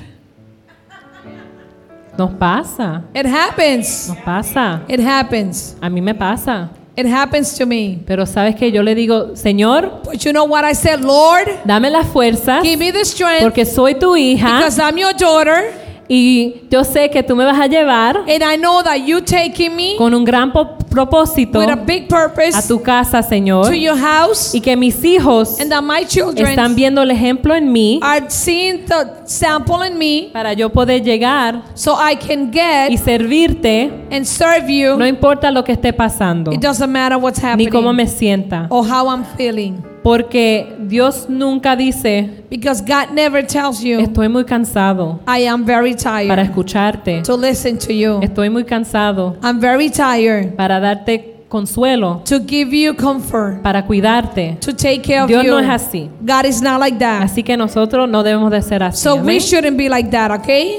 Nos 2.19 2.33
pasa. 2.33 3.03
It 3.15 3.25
happens. 3.25 4.09
Nos 4.09 4.17
pasa. 4.19 4.85
It 4.87 4.99
happens. 4.99 5.75
A 5.81 5.89
mí 5.89 5.99
me 5.99 6.13
pasa. 6.13 6.69
It 6.95 7.07
happens 7.07 7.57
to 7.57 7.65
me. 7.65 8.03
Pero 8.05 8.25
sabes 8.25 8.55
que 8.55 8.71
yo 8.71 8.83
le 8.83 8.93
digo, 8.93 9.35
Señor, 9.35 10.03
But 10.03 10.23
you 10.23 10.33
know 10.33 10.43
what 10.43 10.65
I 10.65 10.73
said? 10.73 11.01
Lord, 11.01 11.47
dame 11.65 11.89
las 11.89 12.05
fuerzas 12.07 12.61
give 12.61 12.77
me 12.77 12.91
the 12.91 13.05
strength 13.05 13.41
porque 13.41 13.65
soy 13.65 13.95
tu 13.95 14.15
hija 14.15 14.57
because 14.59 14.77
I'm 14.77 14.97
your 14.99 15.13
daughter. 15.13 15.73
Y 16.11 16.63
yo 16.71 16.83
sé 16.83 17.11
que 17.11 17.21
tú 17.21 17.35
me 17.35 17.45
vas 17.45 17.59
a 17.59 17.67
llevar 17.67 18.17
And 18.17 18.41
I 18.43 18.57
know 18.57 18.81
that 18.81 18.97
you 19.05 19.21
taking 19.21 19.75
me 19.75 19.95
con 19.95 20.15
un 20.15 20.25
gran 20.25 20.51
propósito 20.51 21.59
with 21.59 21.69
a 21.69 21.75
big 21.75 22.05
a 22.05 22.07
purpose 22.07 22.67
tu 22.67 22.81
casa, 22.81 23.21
Señor, 23.21 23.67
to 23.67 23.73
your 23.75 23.95
house. 23.95 24.55
y 24.55 24.59
que 24.59 24.75
mis 24.75 25.03
hijos 25.03 25.59
And 25.59 25.69
that 25.69 25.83
my 25.83 26.01
están 26.01 26.07
children 26.07 26.75
viendo 26.75 27.03
el 27.03 27.11
ejemplo 27.11 27.55
en 27.55 27.71
mí 27.71 27.99
are 28.01 28.25
seeing 28.27 28.85
the 28.85 29.05
sample 29.25 29.85
in 29.87 29.97
me 29.99 30.29
para 30.33 30.53
yo 30.53 30.69
poder 30.69 31.03
llegar 31.03 31.61
so 31.75 31.95
I 31.95 32.15
can 32.15 32.49
y 32.49 32.97
get 32.97 32.97
servirte, 33.03 33.91
and 34.11 34.25
serve 34.25 34.67
you. 34.67 34.97
no 34.97 35.05
importa 35.05 35.51
lo 35.51 35.63
que 35.63 35.73
esté 35.73 35.93
pasando, 35.93 36.51
It 36.51 36.59
doesn't 36.61 36.89
matter 36.89 37.17
what's 37.19 37.41
ni 37.55 37.67
cómo 37.67 37.93
me 37.93 38.03
happening 38.03 38.17
sienta, 38.17 38.67
or 38.69 38.83
how 38.83 39.07
I'm 39.07 39.23
feeling. 39.37 39.88
Porque 40.03 40.75
Dios 40.87 41.27
nunca 41.29 41.75
dice, 41.75 42.43
Because 42.49 42.81
God 42.81 43.13
never 43.13 43.45
tells 43.45 43.81
you, 43.81 43.99
estoy 43.99 44.29
muy 44.29 44.43
cansado 44.45 45.19
I 45.27 45.45
am 45.47 45.65
very 45.65 45.93
para 45.95 46.35
tired 46.35 46.39
escucharte, 46.39 47.21
to 47.23 47.35
listen 47.37 47.77
to 47.79 47.91
you. 47.93 48.19
estoy 48.21 48.49
muy 48.49 48.63
cansado 48.63 49.35
I'm 49.43 49.59
very 49.59 49.89
tired 49.89 50.55
para 50.55 50.79
darte 50.79 51.35
consuelo, 51.49 52.21
to 52.25 52.39
give 52.39 52.71
you 52.71 52.95
comfort, 52.95 53.61
para 53.63 53.85
cuidarte. 53.85 54.57
to 54.61 54.71
take 54.73 55.01
care 55.01 55.21
of 55.23 55.27
Dios 55.27 55.43
you. 55.43 55.51
no 55.51 55.59
es 55.59 55.67
así. 55.69 56.09
God 56.21 56.45
is 56.45 56.61
not 56.61 56.79
like 56.79 56.97
that. 56.99 57.23
Así 57.23 57.43
que 57.43 57.57
nosotros 57.57 58.07
no 58.07 58.23
debemos 58.23 58.51
de 58.51 58.61
ser 58.61 58.83
así. 58.83 59.01
So 59.03 59.15
we 59.15 59.21
amén. 59.21 59.39
shouldn't 59.41 59.77
be 59.77 59.89
like 59.89 60.09
that, 60.11 60.31
okay? 60.31 60.77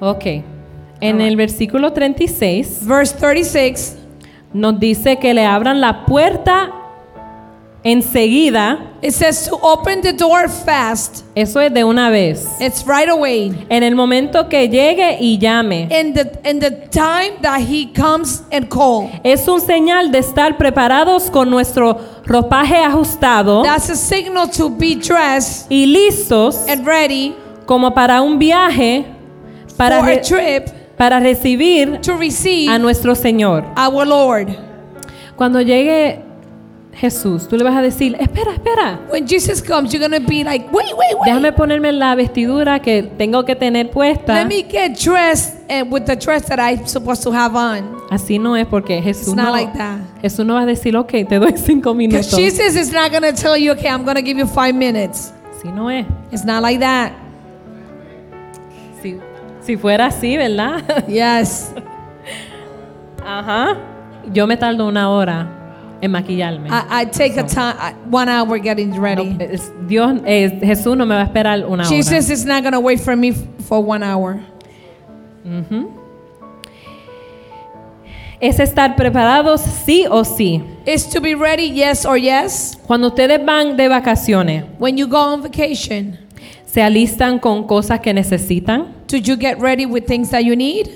Ok. 0.00 0.24
En 1.00 1.20
el 1.20 1.36
versículo 1.36 1.92
36 1.92 2.80
Verse 2.86 3.14
36, 3.18 3.96
nos 4.52 4.80
dice 4.80 5.18
que 5.18 5.32
le 5.34 5.44
abran 5.44 5.80
la 5.80 6.06
puerta 6.06 6.70
enseguida. 7.86 8.78
it 9.00 9.12
says 9.12 9.46
to 9.46 9.56
open 9.62 10.00
the 10.00 10.12
door 10.12 10.48
fast. 10.48 11.24
Eso 11.36 11.60
es 11.60 11.72
de 11.72 11.84
una 11.84 12.10
vez. 12.10 12.44
It's 12.60 12.84
right 12.84 13.08
away. 13.08 13.66
En 13.70 13.82
el 13.82 13.94
momento 13.94 14.48
que 14.48 14.68
llegue 14.68 15.18
y 15.20 15.38
llame. 15.38 15.88
In 15.90 16.12
the 16.12 16.40
in 16.44 16.58
the 16.58 16.70
time 16.90 17.40
that 17.42 17.60
he 17.60 17.86
comes 17.92 18.42
and 18.50 18.68
call. 18.68 19.08
Es 19.22 19.46
un 19.46 19.60
señal 19.60 20.10
de 20.10 20.18
estar 20.18 20.56
preparados 20.56 21.30
con 21.30 21.48
nuestro 21.48 21.98
ropaje 22.24 22.76
ajustado 22.76 23.62
That's 23.62 23.88
a 23.90 23.96
signal 23.96 24.50
to 24.50 24.68
be 24.68 24.96
dressed 24.96 25.70
y 25.70 25.86
listos 25.86 26.68
and 26.68 26.84
ready 26.84 27.34
como 27.66 27.94
para 27.94 28.20
un 28.20 28.38
viaje 28.38 29.04
para, 29.76 30.00
for 30.00 30.10
a 30.10 30.20
trip 30.20 30.68
para 30.96 31.20
recibir 31.20 32.00
to 32.00 32.16
receive 32.16 32.68
a 32.68 32.78
nuestro 32.78 33.14
Señor. 33.14 33.64
our 33.76 34.04
Lord. 34.04 34.48
Cuando 35.36 35.60
llegue 35.60 36.25
Jesús, 36.96 37.46
tú 37.46 37.58
le 37.58 37.64
vas 37.64 37.76
a 37.76 37.82
decir, 37.82 38.16
espera, 38.18 38.52
espera, 38.52 38.98
When 39.10 39.26
Jesus 39.26 39.60
comes, 39.60 39.92
you're 39.92 40.00
going 40.00 40.18
to 40.18 40.26
be 40.26 40.42
like, 40.42 40.72
wait, 40.72 40.94
wait, 40.96 41.14
wait. 41.14 41.26
déjame 41.26 41.52
ponerme 41.52 41.92
la 41.92 42.14
vestidura 42.14 42.80
que 42.80 43.02
tengo 43.02 43.44
que 43.44 43.54
tener 43.54 43.90
puesta. 43.90 44.32
Let 44.32 44.46
me 44.46 44.62
get 44.62 44.98
dressed 44.98 45.58
uh, 45.70 45.84
with 45.84 46.06
the 46.06 46.16
dress 46.16 46.46
that 46.46 46.58
I'm 46.58 46.86
supposed 46.86 47.22
to 47.24 47.32
have 47.32 47.54
on. 47.54 47.96
Así 48.10 48.38
no 48.38 48.56
es 48.56 48.66
porque 48.66 49.02
Jesús 49.02 49.28
It's 49.28 49.36
no, 49.36 49.42
not 49.42 49.52
like 49.52 49.76
that. 49.76 50.00
Jesús 50.22 50.46
no 50.46 50.54
va 50.54 50.62
a 50.62 50.66
decir, 50.66 50.96
ok, 50.96 51.28
te 51.28 51.38
doy 51.38 51.52
cinco 51.58 51.92
minutos. 51.92 52.34
Jesus 52.34 52.74
is 52.74 52.90
not 52.90 53.12
to 53.12 53.32
tell 53.34 53.58
you, 53.58 53.72
okay, 53.72 53.90
I'm 53.90 54.06
to 54.06 54.22
give 54.22 54.38
you 54.38 54.46
five 54.46 54.74
minutes. 54.74 55.34
Así 55.54 55.70
no 55.70 55.90
es. 55.90 56.06
It's 56.32 56.46
not 56.46 56.62
like 56.62 56.80
that. 56.80 57.12
Si, 59.02 59.18
si 59.60 59.76
fuera 59.76 60.06
así, 60.06 60.38
¿verdad? 60.38 61.06
Yes. 61.06 61.72
Ajá. 63.22 63.76
Yo 64.32 64.46
me 64.46 64.56
tardo 64.56 64.86
una 64.86 65.10
hora 65.10 65.65
en 66.02 66.10
maquillarme. 66.10 66.68
I, 66.68 67.02
I 67.02 67.04
take 67.06 67.36
a 67.38 67.44
time, 67.44 67.94
one 68.10 68.28
hour 68.28 68.58
getting 68.58 68.90
No, 68.90 69.00
ready. 69.00 69.36
es- 69.40 69.70
Dios, 69.88 70.20
eh, 70.26 70.58
Jesús 70.62 70.96
no 70.96 71.06
me 71.06 71.14
va 71.14 71.22
a 71.22 71.24
esperar 71.26 71.64
una 71.66 71.84
hora. 71.84 71.88
Jesus 71.88 72.30
is 72.30 72.44
not 72.44 72.62
going 72.62 72.72
to 72.74 72.80
wait 72.80 73.00
for 73.00 73.16
me 73.16 73.32
for 73.32 73.80
one 73.82 74.02
hour. 74.02 74.40
Es 78.40 78.58
estar 78.60 78.96
preparados 78.96 79.62
sí 79.62 80.04
o 80.10 80.22
sí. 80.24 80.62
Is 80.84 81.08
to 81.08 81.20
be 81.20 81.34
ready, 81.34 81.70
yes 81.70 82.04
or 82.04 82.18
yes. 82.18 82.76
Cuando 82.86 83.08
ustedes 83.08 83.42
van 83.44 83.76
de 83.76 83.88
vacaciones, 83.88 84.64
When 84.78 84.96
you 84.98 85.06
go 85.06 85.16
on 85.32 85.42
vacation, 85.42 86.18
se 86.66 86.82
alistan 86.82 87.38
con 87.40 87.66
cosas 87.66 88.00
que 88.00 88.12
necesitan, 88.12 88.88
did 89.06 89.24
you 89.26 89.36
get 89.36 89.58
ready 89.58 89.86
with 89.86 90.04
things 90.06 90.28
that 90.30 90.44
you 90.44 90.54
need? 90.54 90.90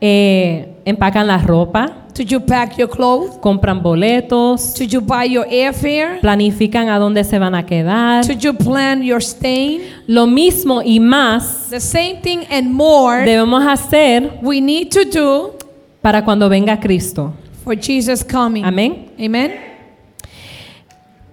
Eh, 0.00 0.76
empacan 0.84 1.26
la 1.26 1.38
ropa, 1.38 2.00
Did 2.14 2.30
you 2.30 2.38
pack 2.40 2.76
your 2.78 2.88
clothes? 2.88 3.36
compran 3.40 3.82
boletos, 3.82 4.74
Did 4.78 4.90
you 4.92 5.00
buy 5.00 5.24
your 5.28 5.46
airfare? 5.50 6.20
planifican 6.20 6.88
a 6.88 6.98
dónde 6.98 7.24
se 7.24 7.38
van 7.38 7.54
a 7.54 7.64
quedar. 7.66 8.24
Did 8.24 8.38
you 8.40 8.52
plan 8.54 9.02
your 9.02 9.20
staying? 9.22 9.80
Lo 10.06 10.26
mismo 10.26 10.80
y 10.82 11.00
más 11.00 11.66
The 11.70 11.80
same 11.80 12.20
thing 12.22 12.40
and 12.50 12.70
more 12.72 13.24
debemos 13.24 13.64
hacer 13.66 14.38
we 14.42 14.60
need 14.60 14.90
to 14.90 15.04
do 15.04 15.54
para 16.00 16.22
cuando 16.24 16.48
venga 16.48 16.78
Cristo. 16.78 17.32
for 17.64 17.74
Jesus 17.74 18.22
coming. 18.22 18.62
Amén. 18.64 19.06
Amen. 19.18 19.73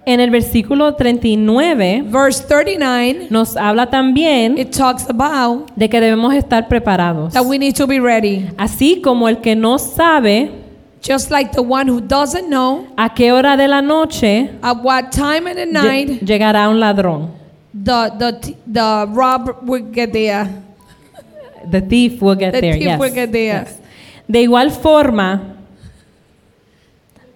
En 0.04 0.18
el 0.18 0.30
versículo 0.30 0.94
39 0.94 2.02
Verse 2.06 2.42
39, 2.48 3.28
nos 3.30 3.56
habla 3.56 3.86
también 3.88 4.58
it 4.58 4.70
talks 4.76 5.08
about 5.08 5.70
de 5.76 5.88
que 5.88 6.00
debemos 6.00 6.34
estar 6.34 6.66
preparados. 6.68 7.32
that 7.32 7.44
we 7.44 7.56
need 7.58 7.74
to 7.76 7.86
be 7.86 8.00
ready. 8.00 8.48
Así 8.58 9.00
como 9.00 9.28
el 9.28 9.38
que 9.40 9.54
no 9.54 9.78
sabe 9.78 10.50
Just 11.04 11.30
like 11.32 11.50
the 11.52 11.60
one 11.62 11.88
who 11.90 12.00
doesn't 12.00 12.48
know 12.48 12.86
a 12.96 13.12
qué 13.14 13.32
hora 13.32 13.56
de 13.56 13.66
la 13.68 13.80
noche 13.82 14.50
at 14.62 14.76
what 14.84 15.10
time 15.10 15.48
in 15.50 15.56
the 15.56 15.66
night 15.66 16.20
llegará 16.22 16.68
un 16.68 16.78
ladrón. 16.80 17.30
the 17.72 18.10
the 18.18 18.54
the 18.72 19.06
robber 19.12 19.54
will 19.62 19.84
get 19.92 20.12
there. 20.12 20.48
The 21.70 21.80
thief 21.80 22.20
will 22.20 22.36
get 22.36 22.52
The 22.52 22.60
there. 22.60 22.72
thief 22.74 22.82
yes, 22.84 22.98
will 23.00 23.12
get 23.14 23.30
there. 23.32 23.62
yes. 23.64 23.78
De 24.28 24.42
igual 24.42 24.70
forma, 24.70 25.56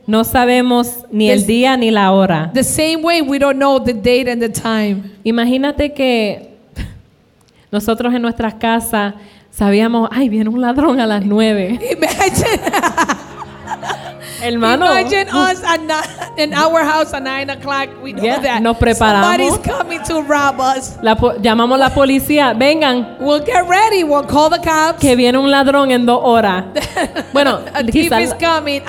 no 0.07 0.23
sabemos 0.25 1.05
ni 1.11 1.31
el 1.31 1.47
día 1.47 1.77
ni 1.77 1.91
la 1.91 2.13
hora. 2.13 2.51
The 2.55 2.65
same 2.65 3.03
way 3.03 3.23
we 3.23 3.39
don't 3.39 3.59
know 3.59 3.83
the 3.83 3.93
date 3.93 4.31
and 4.31 4.41
the 4.41 4.49
time. 4.49 5.11
Imagínate 5.25 5.93
que 5.93 6.57
nosotros 7.73 8.15
en 8.15 8.23
nuestras 8.23 8.55
casas 8.55 9.15
sabíamos, 9.51 10.09
ay, 10.13 10.29
viene 10.29 10.49
un 10.49 10.61
ladrón 10.61 11.01
a 11.01 11.07
las 11.07 11.25
nueve. 11.25 11.79
Imagine, 11.91 12.61
Hermano, 14.43 14.87
imagine 14.87 15.29
us 15.29 15.63
at 15.65 15.81
in 16.39 16.53
our 16.55 16.83
house 16.85 17.13
at 17.15 17.23
nine 17.23 17.51
o'clock. 17.51 17.89
We 18.03 18.13
know 18.13 18.23
Yeah, 18.23 18.41
that 18.41 18.63
nos 18.63 18.77
preparamos. 18.77 19.23
somebody's 19.23 19.59
coming 19.59 20.03
to 20.05 20.23
rob 20.23 20.61
us. 20.61 20.97
la 21.03 21.15
llamamos 21.41 21.79
la 21.79 21.91
policía, 21.91 22.55
vengan, 22.55 23.17
We'll 23.21 23.45
get 23.45 23.67
ready. 23.69 24.05
We'll 24.05 24.27
call 24.27 24.51
the 24.51 24.59
cops. 24.59 25.01
que 25.01 25.17
viene 25.17 25.39
un 25.39 25.51
ladrón 25.51 25.91
en 25.91 26.07
dos 26.07 26.21
horas. 26.23 26.65
Bueno, 27.33 27.61
quizás 27.91 28.35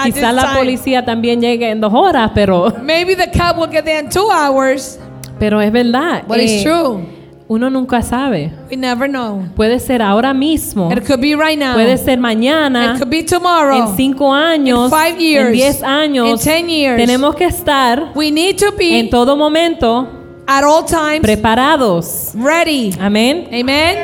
quizá 0.03 0.31
la 0.31 0.53
policía 0.55 1.03
también 1.03 1.41
llegue 1.41 1.69
en 1.69 1.81
dos 1.81 1.93
horas, 1.93 2.31
pero, 2.33 2.73
Maybe 2.81 3.15
the 3.15 3.29
cop 3.31 3.57
will 3.57 3.69
get 3.69 3.83
there 3.83 3.99
in 3.99 4.09
two 4.09 4.29
hours. 4.31 4.97
pero 5.39 5.61
es 5.61 5.71
verdad. 5.71 6.23
But 6.27 6.39
it's 6.39 6.51
eh, 6.51 6.63
true. 6.63 7.16
Uno 7.49 7.69
nunca 7.69 8.01
sabe. 8.01 8.51
We 8.69 8.75
never 8.75 9.07
know. 9.09 9.43
Puede 9.55 9.79
ser 9.79 10.01
ahora 10.01 10.33
mismo, 10.33 10.91
It 10.91 11.05
could 11.07 11.21
be 11.21 11.33
right 11.33 11.57
now. 11.57 11.75
puede 11.75 11.97
ser 11.97 12.17
mañana, 12.19 12.93
It 12.95 12.99
could 12.99 13.09
be 13.09 13.23
tomorrow. 13.23 13.87
en 13.89 13.95
cinco 13.95 14.33
años, 14.33 14.91
In 14.91 14.97
five 14.97 15.17
years. 15.21 15.47
en 15.47 15.53
diez 15.53 15.81
años. 15.83 16.27
In 16.29 16.37
ten 16.39 16.67
years. 16.69 16.97
Tenemos 16.97 17.35
que 17.35 17.45
estar 17.45 18.11
We 18.15 18.31
need 18.31 18.57
to 18.57 18.73
be 18.77 18.99
en 18.99 19.09
todo 19.09 19.37
momento 19.37 20.07
at 20.45 20.63
all 20.65 20.83
times 20.85 21.21
preparados. 21.21 22.33
ready. 22.35 22.93
Amén. 22.99 23.47
Amen. 23.53 23.97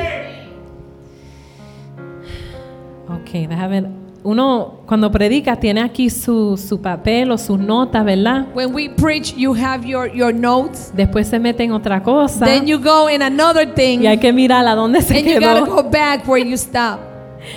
Ok, 3.09 3.47
déjame. 3.49 4.02
Uno 4.25 4.79
cuando 4.85 5.11
predica 5.11 5.57
tiene 5.57 5.81
aquí 5.81 6.09
su, 6.09 6.55
su 6.55 6.81
papel 6.81 7.29
o 7.31 7.37
sus 7.37 7.59
notas, 7.59 8.05
¿verdad? 8.05 8.47
When 8.55 8.73
we 8.73 8.89
preach, 8.89 9.35
you 9.35 9.53
have 9.53 9.85
your, 9.85 10.09
your 10.13 10.33
notes. 10.33 10.93
Después 10.95 11.27
se 11.27 11.39
mete 11.39 11.63
en 11.65 11.73
otra 11.73 12.01
cosa 12.01 12.45
Then 12.45 12.65
you 12.65 12.79
go 12.79 13.09
in 13.09 13.21
another 13.21 13.67
thing. 13.73 13.99
y 14.01 14.07
hay 14.07 14.17
que 14.19 14.31
mirar 14.31 14.65
a 14.65 14.75
dónde 14.75 15.01
se 15.01 15.17
and 15.17 15.27
you 15.27 15.33
gotta 15.41 15.65
quedó. 15.65 15.75
go 15.75 15.83
back 15.89 16.25
where 16.27 16.41
you 16.43 16.55
stop. 16.55 16.99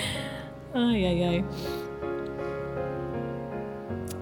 Ay, 0.74 1.04
ay, 1.06 1.22
ay. 1.22 1.44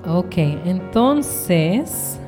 Ok, 0.07 0.35
entonces, 0.67 2.19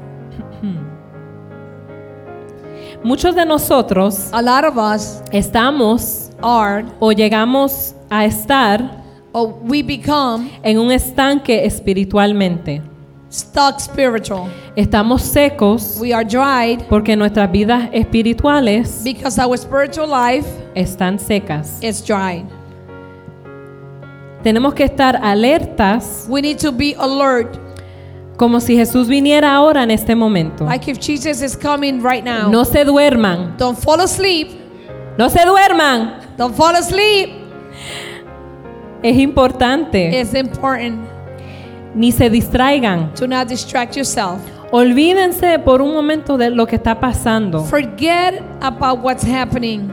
muchos 3.05 3.35
de 3.35 3.45
nosotros 3.45 4.31
A 4.33 4.41
lot 4.41 4.65
of 4.65 4.79
us 4.79 5.21
estamos 5.31 6.31
are, 6.43 6.87
o 7.01 7.13
llegamos 7.13 7.95
a 8.09 8.25
estar 8.25 9.05
or 9.37 9.49
we 9.63 9.83
become 9.83 10.49
en 10.63 10.79
un 10.79 10.91
estanque 10.91 11.67
espiritualmente. 11.67 12.81
stuck 13.29 13.79
spiritual. 13.81 14.49
Estamos 14.77 15.21
secos 15.23 15.99
We 16.01 16.13
are 16.15 16.25
dried 16.25 16.85
porque 16.89 17.17
nuestras 17.17 17.51
vidas 17.53 17.91
espirituales 17.93 19.03
because 19.05 19.39
our 19.39 19.59
spiritual 19.59 20.09
life 20.09 20.47
están 20.75 21.19
secas. 21.19 21.79
is 21.83 22.03
dried. 22.03 22.47
Tenemos 24.43 24.75
que 24.75 24.85
estar 24.85 25.17
alertas 25.23 26.27
We 26.31 26.41
need 26.41 26.59
to 26.61 26.71
be 26.73 26.95
alert, 26.99 27.59
como 28.39 28.61
si 28.61 28.77
Jesús 28.77 29.09
viniera 29.09 29.55
ahora 29.55 29.83
en 29.83 29.91
este 29.91 30.15
momento. 30.15 30.65
like 30.65 30.89
if 30.91 30.99
Jesus 30.99 31.43
is 31.43 31.57
coming 31.57 32.01
right 32.03 32.25
now. 32.25 32.49
No 32.51 32.65
se 32.65 32.85
duerman, 32.85 33.57
Don't 33.59 33.77
fall 33.79 34.01
asleep. 34.01 34.49
no 35.19 35.29
se 35.29 35.45
duerman. 35.45 36.21
Don't 36.39 36.55
fall 36.55 36.75
asleep. 36.77 37.46
Es 39.03 39.17
importante. 39.19 40.21
It's 40.21 40.35
important 40.35 41.01
Ni 41.95 42.13
se 42.13 42.29
distraigan. 42.31 43.13
to 43.15 43.27
not 43.27 43.49
distract 43.49 43.97
yourself. 43.97 44.39
Olvídense 44.73 45.59
por 45.61 45.81
un 45.81 45.95
momento 45.95 46.37
de 46.37 46.51
lo 46.51 46.67
que 46.67 46.77
está 46.77 46.99
pasando 46.99 47.63
Forget 47.65 48.43
about 48.61 48.99
what's 49.03 49.25
happening 49.25 49.89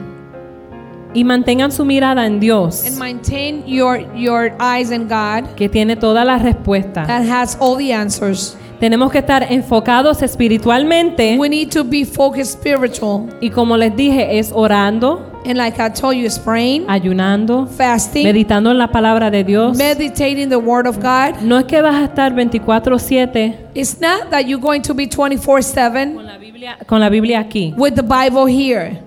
y 1.14 1.22
mantengan 1.22 1.70
su 1.70 1.84
mirada 1.84 2.26
en 2.26 2.40
Dios, 2.40 2.84
and 2.84 2.98
maintain 2.98 3.62
your 3.66 4.00
your 4.16 4.52
eyes 4.60 4.90
in 4.90 5.06
God 5.08 5.48
que 5.54 5.68
tiene 5.68 5.94
todas 5.94 6.26
las 6.26 6.42
respuestas. 6.42 7.06
that 7.06 7.22
has 7.22 7.56
all 7.60 7.76
the 7.76 7.94
answers. 7.94 8.56
Tenemos 8.80 9.12
que 9.12 9.18
estar 9.20 9.44
enfocados 9.48 10.20
espiritualmente 10.22 11.36
We 11.38 11.48
need 11.48 11.68
to 11.70 11.84
be 11.84 12.04
focused 12.04 12.58
spiritual. 12.60 13.28
y 13.40 13.50
como 13.50 13.76
les 13.76 13.94
dije, 13.94 14.38
es 14.40 14.50
orando, 14.52 15.22
And 15.46 15.58
like 15.58 15.78
I 15.78 15.90
told 15.90 16.16
you, 16.16 16.24
it's 16.24 16.38
praying, 16.38 16.86
ayunando, 16.88 17.66
fasting, 17.66 18.24
meditando 18.24 18.70
en 18.70 18.78
la 18.78 18.88
palabra 18.88 19.30
de 19.30 19.44
Dios. 19.44 19.76
meditating 19.76 20.48
the 20.48 20.58
word 20.58 20.86
of 20.86 20.96
God. 21.00 21.42
No 21.42 21.58
es 21.58 21.64
que 21.66 21.82
vas 21.82 21.96
a 21.96 22.04
estar 22.04 22.32
24/7 22.34 23.54
It's 23.74 24.00
not 24.00 24.30
that 24.30 24.46
you're 24.46 24.60
going 24.62 24.80
to 24.82 24.94
be 24.94 25.06
24/7 25.06 26.14
con 26.14 26.26
la 26.26 26.38
Biblia, 26.38 26.78
con 26.86 27.00
la 27.00 27.08
Biblia 27.10 27.40
aquí. 27.40 27.74
with 27.76 27.94
the 27.94 28.02
Bible 28.02 28.46
here. 28.46 29.02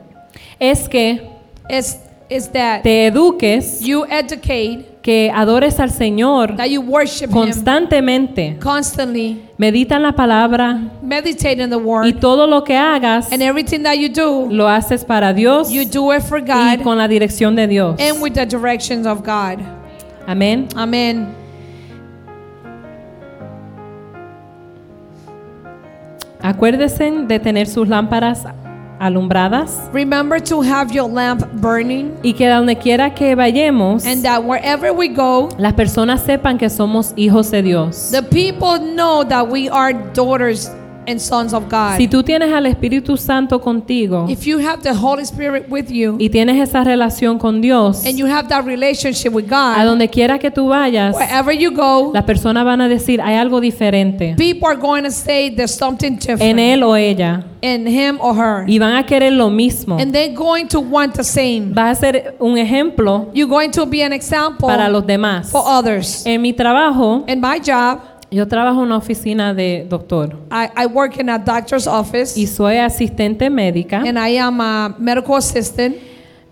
Es 0.59 0.87
que 0.87 1.21
it's 1.69 2.47
that 2.53 2.83
te 2.83 3.07
eduques, 3.07 3.81
you 3.81 4.05
educate, 4.09 4.85
que 5.07 5.31
adores 5.33 5.79
al 5.79 5.89
Señor 5.89 6.57
that 6.57 6.65
you 6.67 6.81
worship 6.81 7.27
Him 7.29 7.31
constantemente. 7.31 8.57
constantly, 8.61 9.41
Medita 9.57 9.95
en 9.95 10.03
la 10.03 10.11
palabra 10.11 10.77
meditate 11.01 11.61
in 11.63 11.69
the 11.69 11.77
y 11.77 11.81
word, 11.81 12.19
todo 12.19 12.45
lo 12.45 12.65
que 12.65 12.75
hagas 12.75 13.31
and 13.31 13.41
everything 13.41 13.83
that 13.83 13.93
you 13.95 14.09
do, 14.09 14.49
lo 14.51 14.67
haces 14.67 15.05
para 15.05 15.31
Dios 15.33 15.71
you 15.71 15.85
do 15.85 16.11
it 16.13 16.21
for 16.23 16.39
y 16.39 16.45
God 16.45 16.83
con 16.83 16.97
la 16.97 17.07
dirección 17.07 17.55
de 17.55 17.67
Dios. 17.67 17.95
and 18.01 18.21
with 18.21 18.33
the 18.33 18.45
directions 18.45 19.07
of 19.07 19.21
God. 19.25 19.59
Amén. 20.27 20.67
Amen. 20.75 21.29
Acuérdense 26.41 27.09
de 27.27 27.39
tener 27.39 27.67
sus 27.67 27.87
lámparas 27.87 28.43
alumbradas 28.99 29.89
Remember 29.93 30.39
to 30.39 30.61
have 30.61 30.91
your 30.93 31.09
lamp 31.09 31.45
burning 31.53 32.11
y 32.23 32.33
que 32.33 32.47
donde 32.47 32.75
quiera 32.77 33.13
que 33.13 33.35
vayamos, 33.35 34.05
and 34.05 34.23
that 34.23 34.43
wherever 34.43 34.91
we 34.91 35.07
go, 35.07 35.49
las 35.57 35.73
personas 35.73 36.21
sepan 36.23 36.57
que 36.57 36.69
somos 36.69 37.13
hijos 37.15 37.51
de 37.51 37.61
Dios. 37.61 38.11
the 38.11 38.21
people 38.23 38.79
know 38.79 39.23
that 39.23 39.47
we 39.47 39.69
are 39.69 39.93
daughters 40.13 40.69
and 41.07 41.19
sons 41.19 41.53
of 41.53 41.63
God. 41.69 41.97
Si 41.97 42.07
tú 42.07 42.21
tienes 42.23 42.51
al 42.51 42.65
Espíritu 42.65 43.17
Santo 43.17 43.59
contigo 43.61 44.27
If 44.29 44.45
you 44.45 44.59
have 44.59 44.81
the 44.83 44.93
Holy 44.93 45.23
Spirit 45.23 45.67
with 45.69 45.89
you 45.89 46.17
y 46.19 46.29
tienes 46.29 46.61
esa 46.61 46.83
relación 46.83 47.39
con 47.39 47.61
Dios, 47.61 48.05
and 48.05 48.17
you 48.17 48.27
have 48.27 48.49
that 48.49 48.65
relationship 48.65 49.31
with 49.33 49.51
a 49.51 49.75
God, 49.77 49.85
donde 49.85 50.09
quiera 50.09 50.37
que 50.37 50.51
tú 50.51 50.67
vayas, 50.67 51.15
wherever 51.15 51.53
you 51.53 51.71
go, 51.71 52.11
las 52.13 52.23
personas 52.25 52.65
van 52.65 52.81
a 52.81 52.89
decir, 52.89 53.21
hay 53.21 53.35
algo 53.35 53.61
diferente 53.61 54.35
people 54.37 54.67
are 54.67 54.77
going 54.77 55.03
to 55.03 55.11
say 55.11 55.49
there's 55.49 55.73
something 55.73 56.13
en 56.13 56.19
different 56.19 56.59
él 56.59 56.83
o 56.83 56.95
ella 56.95 57.43
in 57.61 57.87
him 57.87 58.19
or 58.21 58.35
her. 58.35 58.65
y 58.67 58.77
van 58.79 58.95
a 58.95 59.05
querer 59.05 59.31
lo 59.31 59.49
mismo. 59.49 59.97
And 59.99 60.11
they're 60.11 60.33
going 60.33 60.67
to 60.69 60.79
want 60.79 61.15
the 61.15 61.23
same. 61.23 61.73
Va 61.73 61.89
a 61.89 61.95
ser 61.95 62.35
un 62.39 62.57
ejemplo 62.57 63.29
You're 63.33 63.49
going 63.49 63.71
to 63.71 63.85
be 63.85 64.03
an 64.03 64.13
example 64.13 64.67
para 64.67 64.89
los 64.89 65.05
demás. 65.05 65.49
for 65.49 65.63
others. 65.65 66.25
En 66.25 66.41
mi 66.41 66.53
trabajo, 66.53 67.23
In 67.27 67.41
my 67.41 67.59
job, 67.59 67.99
yo 68.29 68.47
trabajo 68.47 68.81
en 68.81 68.87
una 68.87 68.97
oficina 68.97 69.53
de 69.53 69.85
doctor 69.89 70.35
I, 70.51 70.83
I 70.83 70.85
work 70.85 71.19
in 71.19 71.29
a 71.29 71.37
doctor's 71.37 71.87
office 71.87 72.39
y 72.39 72.47
soy 72.47 72.77
asistente 72.77 73.49
médica 73.49 73.99
and 73.99 74.17
I 74.17 74.37
am 74.37 74.59
a 74.61 74.95
medical 74.97 75.35
assistant 75.35 75.95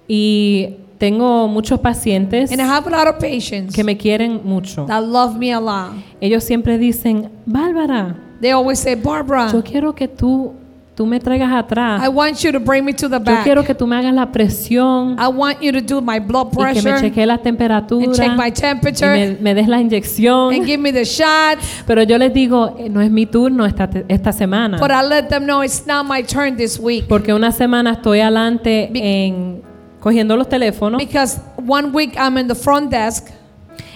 y 0.07 0.77
tengo 0.97 1.47
muchos 1.47 1.79
pacientes 1.79 2.51
and 2.51 2.61
I 2.61 2.65
have 2.65 2.87
a 2.87 2.89
lot 2.89 3.07
of 3.07 3.19
patients 3.19 3.73
que 3.75 3.83
me 3.83 3.97
quieren 3.97 4.41
mucho. 4.43 4.85
that 4.85 5.03
love 5.03 5.37
me 5.37 5.51
a 5.51 5.59
lot. 5.59 5.91
Ellos 6.21 6.43
siempre 6.43 6.77
dicen, 6.77 7.29
Bárbara, 7.45 8.15
They 8.41 8.51
always 8.51 8.79
say, 8.79 8.95
Barbara, 8.95 9.49
yo 9.51 9.63
quiero 9.63 9.93
que 9.93 10.07
tú, 10.07 10.53
tú 10.95 11.05
me 11.05 11.19
traigas 11.19 11.51
atrás. 11.53 12.01
I 12.03 12.07
want 12.07 12.37
you 12.41 12.51
to 12.53 12.59
bring 12.59 12.85
me 12.85 12.93
to 12.93 13.09
the 13.09 13.17
Yo 13.19 13.23
back. 13.23 13.43
quiero 13.43 13.63
que 13.63 13.75
tú 13.75 13.85
me 13.85 13.97
hagas 13.97 14.13
la 14.13 14.31
presión 14.31 15.17
I 15.19 15.27
want 15.27 15.61
you 15.61 15.71
to 15.73 15.81
do 15.81 16.01
my 16.01 16.19
blood 16.19 16.47
y 16.47 16.55
que 16.55 16.57
me 16.57 16.81
pressure 16.81 16.99
chequee 17.01 17.25
la 17.25 17.33
and 17.33 17.43
temperatura 17.43 18.11
check 18.13 18.31
my 18.37 18.47
y 18.47 18.51
temperature 18.51 19.11
me, 19.13 19.37
me 19.41 19.53
des 19.53 19.67
la 19.67 19.81
inyección. 19.81 20.53
and 20.53 20.65
give 20.65 20.77
me 20.79 20.91
the 20.91 21.03
shots. 21.03 21.83
Pero 21.85 22.03
yo 22.03 22.17
les 22.17 22.33
digo, 22.33 22.75
eh, 22.79 22.89
no 22.89 23.01
es 23.01 23.11
mi 23.11 23.25
turno 23.25 23.65
esta, 23.65 23.89
esta 24.07 24.31
semana. 24.31 24.77
But 24.79 24.91
I 24.91 25.01
let 25.05 25.27
them 25.29 25.43
know 25.45 25.61
it's 25.63 25.85
not 25.85 26.05
my 26.07 26.21
turn 26.23 26.55
this 26.55 26.79
week. 26.79 27.05
Porque 27.07 27.33
una 27.33 27.51
semana 27.51 27.91
estoy 27.91 28.21
adelante 28.21 28.89
Be- 28.91 29.25
en 29.27 29.61
cogiendo 29.99 30.37
los 30.37 30.47
teléfonos 30.47 30.99
Because 31.01 31.39
one 31.67 31.87
week 31.91 32.15
I'm 32.17 32.37
in 32.37 32.47
the 32.47 32.55
front 32.55 32.89
desk 32.91 33.29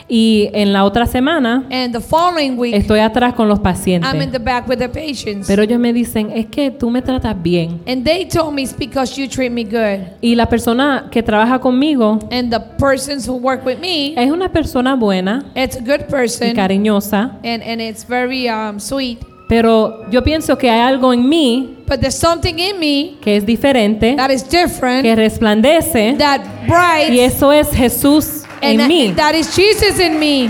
y 0.10 0.50
en 0.54 0.74
la 0.74 0.84
otra 0.86 1.06
semana 1.06 1.66
and 1.72 1.94
the 1.94 2.02
following 2.02 2.58
week 2.58 2.74
estoy 2.74 3.00
atrás 3.00 3.34
con 3.36 3.48
los 3.48 3.60
I'm 3.60 3.66
in 3.68 3.74
pacientes. 3.74 4.32
the 4.32 4.40
back 4.40 4.68
with 4.68 4.80
the 4.80 4.90
patients. 4.90 5.48
Pero 5.48 5.62
ellos 5.64 5.80
me 5.80 5.94
dicen, 5.94 6.32
es 6.34 6.48
que 6.48 6.72
tú 6.72 6.90
me 6.90 7.02
tratas 7.02 7.36
bien. 7.42 7.80
And 7.88 8.04
they 8.04 8.26
told 8.26 8.54
me 8.54 8.64
it's 8.64 8.76
because 8.76 9.16
you 9.22 9.28
treat 9.30 9.52
me 9.52 9.64
good. 9.64 10.00
Y 10.22 10.36
la 10.36 10.48
persona 10.48 11.10
que 11.12 11.22
trabaja 11.22 11.60
conmigo 11.60 12.20
And 12.32 12.52
the 12.52 12.60
persons 12.80 13.28
who 13.28 13.36
work 13.36 13.66
with 13.66 13.78
me, 13.80 14.14
es 14.18 14.32
una 14.32 14.50
persona 14.52 14.96
buena 14.96 15.46
it's 15.56 15.76
a 15.78 15.80
good 15.82 16.02
y 16.08 16.10
person 16.10 16.56
cariñosa. 16.56 17.38
and, 17.44 17.62
and 17.64 17.80
it's 17.80 18.04
very 18.04 18.50
um, 18.50 18.80
sweet. 18.80 19.20
Pero 19.48 20.06
yo 20.12 20.24
pienso 20.24 20.58
que 20.58 20.70
hay 20.70 20.80
algo 20.80 21.12
en 21.12 21.28
mí 21.28 21.76
But 21.88 22.02
there's 22.02 22.16
something 22.16 22.60
in 22.60 22.80
me 22.80 23.18
que 23.22 23.36
es 23.36 23.46
diferente, 23.46 24.16
that 24.16 24.30
is 24.30 24.48
different, 24.48 25.02
que 25.04 25.16
resplandece. 25.16 26.16
that 26.20 26.42
bright, 26.68 27.10
Y 27.12 27.20
eso 27.20 27.52
es 27.52 27.70
Jesús 27.72 28.44
and 28.62 28.82
en 28.82 28.88
mí. 28.88 29.14
that- 29.16 29.36
is 29.36 29.56
Jesus 29.56 30.00
in 30.00 30.20
me. 30.20 30.50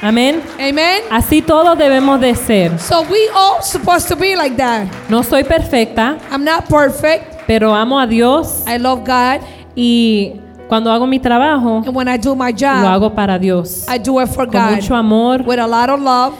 Amén. 0.00 0.40
Amen. 0.60 1.02
Así 1.10 1.42
todos 1.42 1.76
debemos 1.76 2.20
de 2.20 2.34
ser. 2.36 2.78
So 2.78 3.02
we 3.02 3.28
all 3.34 3.60
supposed 3.62 4.06
to 4.08 4.14
be 4.16 4.36
like 4.36 4.56
that. 4.56 4.86
No 5.08 5.22
soy 5.22 5.42
perfecta, 5.42 6.18
I'm 6.30 6.44
not 6.44 6.68
perfect. 6.68 7.34
pero 7.48 7.74
amo 7.74 7.98
a 7.98 8.06
Dios 8.06 8.62
I 8.66 8.78
love 8.78 9.00
God, 9.04 9.40
y 9.74 10.34
cuando 10.68 10.92
hago 10.92 11.06
mi 11.08 11.18
trabajo, 11.18 11.82
and 11.84 11.96
when 11.96 12.06
I 12.08 12.16
do 12.16 12.34
my 12.36 12.50
lo 12.52 12.56
job, 12.56 12.84
hago 12.84 13.14
para 13.14 13.38
Dios. 13.40 13.86
I 13.88 13.98
do 13.98 14.20
it 14.20 14.28
for 14.28 14.46
Con 14.46 14.52
God 14.60 14.76
mucho 14.76 14.94
amor, 14.94 15.42
with 15.44 15.58
a 15.58 15.66
lot 15.66 15.88
of 15.90 16.00
love. 16.00 16.34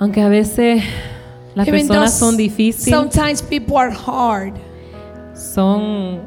aunque 0.00 0.20
a 0.22 0.28
veces 0.28 0.82
las 1.54 1.68
Even 1.68 1.86
personas 1.86 2.14
son 2.18 2.36
difíciles, 2.36 2.88
sometimes 2.90 3.42
people 3.42 3.76
are 3.76 3.92
hard, 3.92 4.54
son 5.34 6.20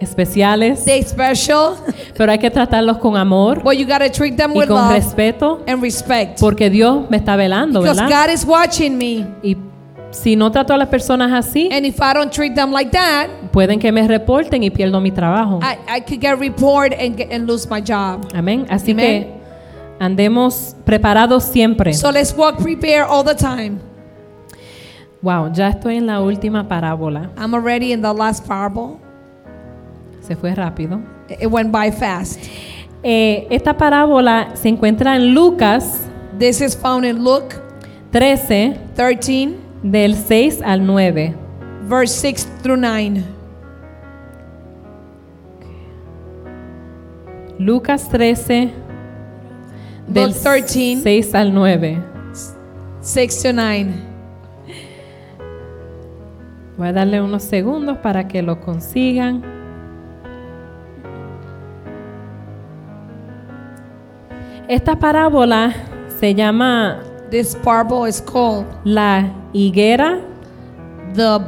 especiales, 0.00 0.84
they 0.84 1.02
special, 1.02 1.74
pero 2.16 2.30
hay 2.32 2.38
que 2.38 2.50
tratarlos 2.50 2.98
con 2.98 3.16
amor 3.16 3.62
but 3.62 3.74
you 3.74 3.86
gotta 3.86 4.10
treat 4.10 4.36
them 4.36 4.52
y 4.52 4.58
with 4.58 4.68
con 4.68 4.76
love 4.76 4.92
respeto, 4.92 5.62
and 5.66 5.82
respect. 5.82 6.38
porque 6.40 6.68
Dios 6.70 7.08
me 7.10 7.16
está 7.16 7.36
velando, 7.36 7.80
Because 7.80 8.00
¿verdad? 8.00 8.26
God 8.26 8.32
is 8.34 8.44
watching 8.44 8.96
me, 8.98 9.26
Y 9.42 9.56
si 10.10 10.36
no 10.36 10.50
trato 10.50 10.72
a 10.72 10.76
las 10.78 10.88
personas 10.88 11.32
así, 11.32 11.68
and 11.72 11.84
if 11.86 11.98
I 12.00 12.14
don't 12.14 12.30
treat 12.32 12.54
them 12.54 12.72
like 12.72 12.90
that, 12.92 13.28
pueden 13.52 13.78
que 13.78 13.90
me 13.92 14.06
reporten 14.06 14.62
y 14.62 14.70
pierdo 14.70 15.00
mi 15.00 15.10
trabajo. 15.10 15.60
I, 15.62 15.98
I 15.98 16.00
could 16.00 16.20
get 16.20 16.38
report 16.38 16.92
and 16.92 17.16
get, 17.16 17.32
and 17.32 17.46
lose 17.46 17.68
my 17.68 17.80
job. 17.80 18.26
Amén. 18.34 18.66
Así 18.70 18.92
Amen. 18.92 19.24
que 19.24 19.32
andemos 19.98 20.76
preparados 20.84 21.44
siempre. 21.44 21.92
So 21.94 22.10
let's 22.10 22.34
walk 22.36 22.58
prepared 22.62 23.06
all 23.08 23.24
the 23.24 23.34
time. 23.34 23.80
Wow, 25.22 25.50
ya 25.52 25.68
estoy 25.68 25.96
en 25.96 26.06
la 26.06 26.20
última 26.20 26.68
parábola. 26.68 27.30
I'm 27.36 27.54
already 27.54 27.92
in 27.92 28.00
the 28.02 28.12
last 28.12 28.46
parable. 28.46 29.00
Se 30.26 30.34
fue 30.34 30.54
rápido. 30.54 31.00
It 31.28 31.46
went 31.48 31.70
by 31.70 31.92
fast. 31.92 32.42
Eh, 33.02 33.46
esta 33.50 33.76
parábola 33.76 34.48
se 34.54 34.68
encuentra 34.68 35.14
en 35.16 35.34
Lucas 35.34 36.06
This 36.38 36.60
is 36.60 36.76
found 36.76 37.06
in 37.06 37.24
Luke 37.24 37.56
13, 38.12 38.76
13, 38.94 39.54
del 39.82 40.14
6 40.14 40.60
al 40.62 40.84
9. 40.84 41.34
verse 41.88 42.14
6 42.14 42.46
through 42.62 42.76
9. 42.76 43.24
Lucas 47.58 48.06
13, 48.10 48.70
del 50.08 50.28
Luke 50.28 50.40
13. 50.40 51.00
6 51.02 51.34
al 51.34 51.54
9. 51.54 51.98
6 53.00 53.42
to 53.42 53.52
9. 53.54 53.94
Voy 56.76 56.88
a 56.88 56.92
darle 56.92 57.22
unos 57.22 57.44
segundos 57.44 57.96
para 57.98 58.28
que 58.28 58.42
lo 58.42 58.60
consigan. 58.60 59.55
Esta 64.68 64.96
parábola 64.96 65.72
se 66.18 66.34
llama 66.34 67.02
This 67.30 67.54
parable 67.56 68.08
is 68.08 68.20
called 68.20 68.66
la 68.84 69.24
higuera 69.52 70.20
the, 71.14 71.40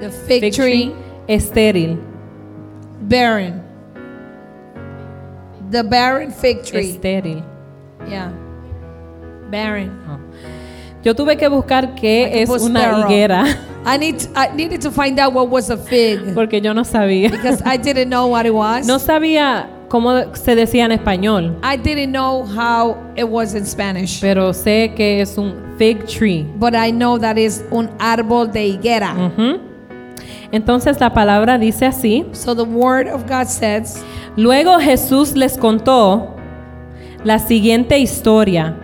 the 0.00 0.10
fig 0.10 0.52
tree 0.52 0.92
estéril. 1.28 1.98
barren. 3.08 3.62
The 5.70 5.82
barren 5.82 6.30
fig 6.32 6.62
tree. 6.64 6.92
Estéril. 6.92 7.42
Yeah. 8.08 8.30
Barren. 9.50 9.90
Yo 11.02 11.14
tuve 11.14 11.36
que 11.36 11.48
buscar 11.48 11.94
qué 11.94 12.22
Like 12.30 12.42
es 12.42 12.50
una 12.62 12.80
sterile. 12.80 13.06
higuera 13.08 13.44
I 13.86 13.98
need 13.98 14.18
to, 14.20 14.28
I 14.34 14.48
needed 14.54 14.80
to 14.82 14.90
find 14.90 15.18
out 15.20 15.34
what 15.34 15.48
was 15.50 15.68
a 15.70 15.76
fig 15.76 16.20
porque 16.34 16.60
yo 16.62 16.72
no 16.72 16.82
sabía. 16.84 17.30
because 17.30 17.60
I 17.66 17.76
didn't 17.76 18.08
know 18.08 18.26
what 18.28 18.46
it 18.46 18.54
was. 18.54 18.86
No 18.86 18.98
sabía 18.98 19.66
cómo 19.88 20.34
se 20.34 20.54
decía 20.54 20.84
en 20.84 20.92
español, 20.92 21.56
I 21.62 21.76
didn't 21.76 22.12
know 22.12 22.44
how 22.44 22.96
it 23.16 23.24
was 23.24 23.54
in 23.54 23.64
Spanish. 23.66 24.20
pero 24.20 24.52
sé 24.52 24.92
que 24.94 25.20
es 25.20 25.36
un 25.38 25.54
fig 25.78 26.04
tree. 26.06 26.46
But 26.56 26.74
I 26.74 26.90
know 26.90 27.18
that 27.18 27.36
is 27.36 27.64
un 27.70 27.90
árbol 27.98 28.50
de 28.50 28.66
higuera. 28.66 29.14
Entonces 30.52 31.00
la 31.00 31.12
palabra 31.12 31.58
dice 31.58 31.86
así. 31.86 32.24
So 32.32 32.54
the 32.54 32.62
word 32.62 33.08
of 33.08 33.24
God 33.28 33.46
says, 33.48 34.02
Luego 34.36 34.78
Jesús 34.78 35.34
les 35.34 35.56
contó 35.56 36.34
la 37.24 37.38
siguiente 37.38 37.98
historia. 37.98 38.76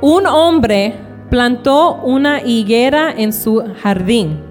Un 0.00 0.26
hombre 0.26 0.94
plantó 1.30 1.96
una 2.02 2.42
higuera 2.42 3.12
en 3.16 3.32
su 3.32 3.62
jardín 3.82 4.47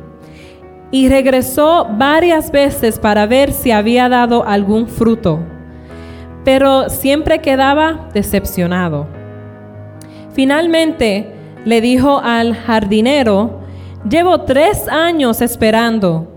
y 0.91 1.09
regresó 1.09 1.87
varias 1.89 2.51
veces 2.51 2.99
para 2.99 3.25
ver 3.25 3.51
si 3.51 3.71
había 3.71 4.07
dado 4.09 4.45
algún 4.45 4.87
fruto, 4.87 5.39
pero 6.43 6.89
siempre 6.89 7.39
quedaba 7.41 8.09
decepcionado. 8.13 9.07
Finalmente 10.33 11.33
le 11.65 11.81
dijo 11.81 12.19
al 12.23 12.55
jardinero, 12.55 13.59
llevo 14.09 14.41
tres 14.41 14.87
años 14.87 15.41
esperando 15.41 16.27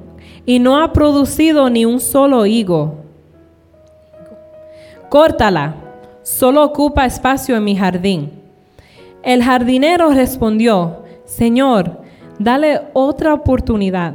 y 0.45 0.59
no 0.59 0.83
ha 0.83 0.93
producido 0.93 1.71
ni 1.71 1.85
un 1.85 2.01
solo 2.01 2.47
higo. 2.47 2.97
Córtala, 5.09 5.75
solo 6.23 6.65
ocupa 6.65 7.05
espacio 7.05 7.57
en 7.57 7.65
mi 7.65 7.77
jardín. 7.77 8.33
El 9.23 9.45
jardinero 9.45 10.11
respondió, 10.11 11.05
Señor, 11.25 12.01
dale 12.39 12.81
otra 12.95 13.35
oportunidad. 13.35 14.15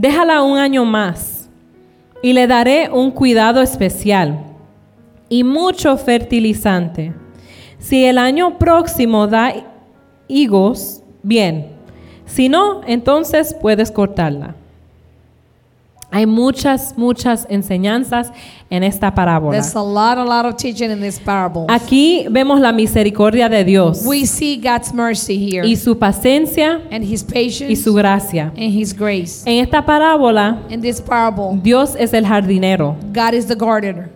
Déjala 0.00 0.40
un 0.40 0.56
año 0.56 0.86
más 0.86 1.50
y 2.22 2.32
le 2.32 2.46
daré 2.46 2.88
un 2.90 3.10
cuidado 3.10 3.60
especial 3.60 4.46
y 5.28 5.44
mucho 5.44 5.94
fertilizante. 5.98 7.12
Si 7.78 8.06
el 8.06 8.16
año 8.16 8.56
próximo 8.56 9.26
da 9.26 9.52
higos, 10.26 11.02
bien. 11.22 11.72
Si 12.24 12.48
no, 12.48 12.80
entonces 12.86 13.54
puedes 13.60 13.90
cortarla. 13.90 14.54
Hay 16.12 16.26
muchas, 16.26 16.94
muchas 16.98 17.46
enseñanzas 17.48 18.32
en 18.68 18.82
esta 18.82 19.14
parábola. 19.14 19.52
There's 19.52 19.76
a 19.76 19.82
lot, 19.82 20.18
a 20.18 20.24
lot 20.24 20.44
of 20.44 20.56
teaching 20.56 20.90
in 20.90 21.00
this 21.00 21.20
parable. 21.20 21.66
Aquí 21.68 22.26
vemos 22.28 22.58
la 22.58 22.72
misericordia 22.72 23.48
de 23.48 23.62
Dios 23.62 24.02
We 24.04 24.26
see 24.26 24.56
God's 24.56 24.92
mercy 24.92 25.36
here 25.38 25.64
y 25.64 25.76
su 25.76 25.96
paciencia 25.98 26.80
and 26.90 27.04
His 27.04 27.22
y 27.22 27.32
patience 27.32 27.76
su 27.76 27.94
gracia. 27.94 28.52
and 28.56 28.72
His 28.76 28.92
grace. 28.92 29.44
En 29.46 29.64
esta 29.64 29.86
parábola, 29.86 30.58
In 30.68 30.80
this 30.80 31.00
parable, 31.00 31.60
Dios 31.62 31.94
es 31.96 32.12
el 32.12 32.24
jardinero. 32.24 32.96
God 33.12 33.34
is 33.34 33.46
the 33.46 33.54
gardener. 33.54 34.10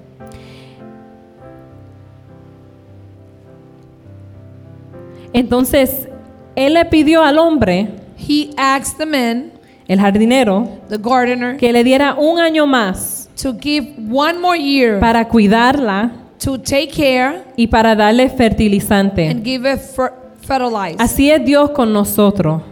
Entonces, 5.32 6.09
Él 6.57 6.74
le 6.74 6.84
pidió 6.84 7.22
al 7.22 7.38
hombre, 7.38 7.88
He 8.16 8.53
asked 8.57 8.99
the 8.99 9.07
man, 9.07 9.53
el 9.89 10.01
jardinero, 10.01 10.66
the 10.89 10.99
gardener, 10.99 11.57
que 11.57 11.72
le 11.72 11.85
diera 11.85 12.14
un 12.14 12.39
año 12.41 12.66
más 12.66 13.28
to 13.41 13.55
give 13.61 13.95
one 14.11 14.39
more 14.39 14.59
year 14.59 14.99
para 15.01 15.26
cuidarla 15.28 16.12
to 16.43 16.59
take 16.59 16.89
care 16.89 17.43
y 17.57 17.66
para 17.66 17.95
darle 17.97 18.28
fertilizante. 18.30 19.28
and 19.28 19.45
give 19.45 19.66
it 19.70 19.78
fer- 19.80 20.12
fertilize. 20.43 20.97
Así 20.99 21.30
es 21.30 21.45
Dios 21.45 21.70
con 21.70 21.93
nosotros. 21.93 22.62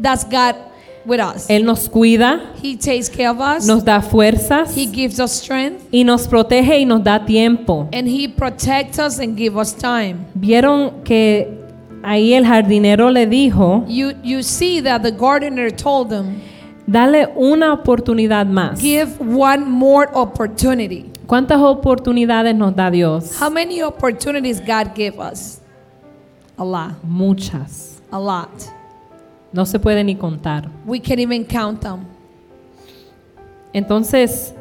That's 0.00 0.24
God 0.24 0.56
with 1.04 1.20
us. 1.20 1.48
Él 1.48 1.64
nos 1.64 1.88
cuida, 1.88 2.40
He 2.62 2.76
takes 2.76 3.08
care 3.10 3.28
of 3.28 3.38
us. 3.40 3.66
nos 3.66 3.84
da 3.84 4.00
fuerzas 4.00 4.76
He 4.76 4.86
gives 4.86 5.18
us 5.20 5.32
strength 5.32 5.82
y 5.92 6.04
nos 6.04 6.26
protege 6.28 6.78
y 6.80 6.84
nos 6.86 7.02
da 7.04 7.24
tiempo. 7.24 7.88
and 7.92 8.06
He 8.08 8.28
protects 8.28 8.98
us 8.98 9.18
and 9.18 9.36
give 9.36 9.56
us 9.58 9.74
time. 9.74 10.16
Vieron 10.34 11.02
que 11.04 11.61
ahí 12.02 12.34
el 12.34 12.44
jardinero 12.44 13.10
le 13.10 13.26
dijo, 13.26 13.84
You 13.88 14.12
you 14.22 14.42
see 14.42 14.80
that 14.82 15.02
the 15.02 15.10
gardener 15.12 15.70
told 15.70 16.12
him, 16.12 16.40
dale 16.86 17.28
una 17.36 17.72
oportunidad 17.72 18.46
más. 18.46 18.80
give 18.80 19.18
one 19.20 19.64
more 19.64 20.08
opportunity. 20.14 21.10
¿Cuántas 21.26 21.60
oportunidades 21.60 22.54
nos 22.54 22.74
da 22.74 22.90
Dios? 22.90 23.40
How 23.40 23.48
many 23.50 23.82
opportunities 23.82 24.60
God 24.60 24.94
give 24.94 25.18
us? 25.18 25.60
A 26.58 26.64
lot. 26.64 26.92
Muchas. 27.02 28.00
A 28.10 28.18
lot. 28.18 28.50
No 29.52 29.64
se 29.64 29.78
puede 29.78 30.04
ni 30.04 30.14
contar. 30.16 30.68
We 30.84 30.98
can't 31.00 31.20
even 31.20 31.44
count 31.44 31.80
them. 31.82 32.06
Entonces, 33.72 34.52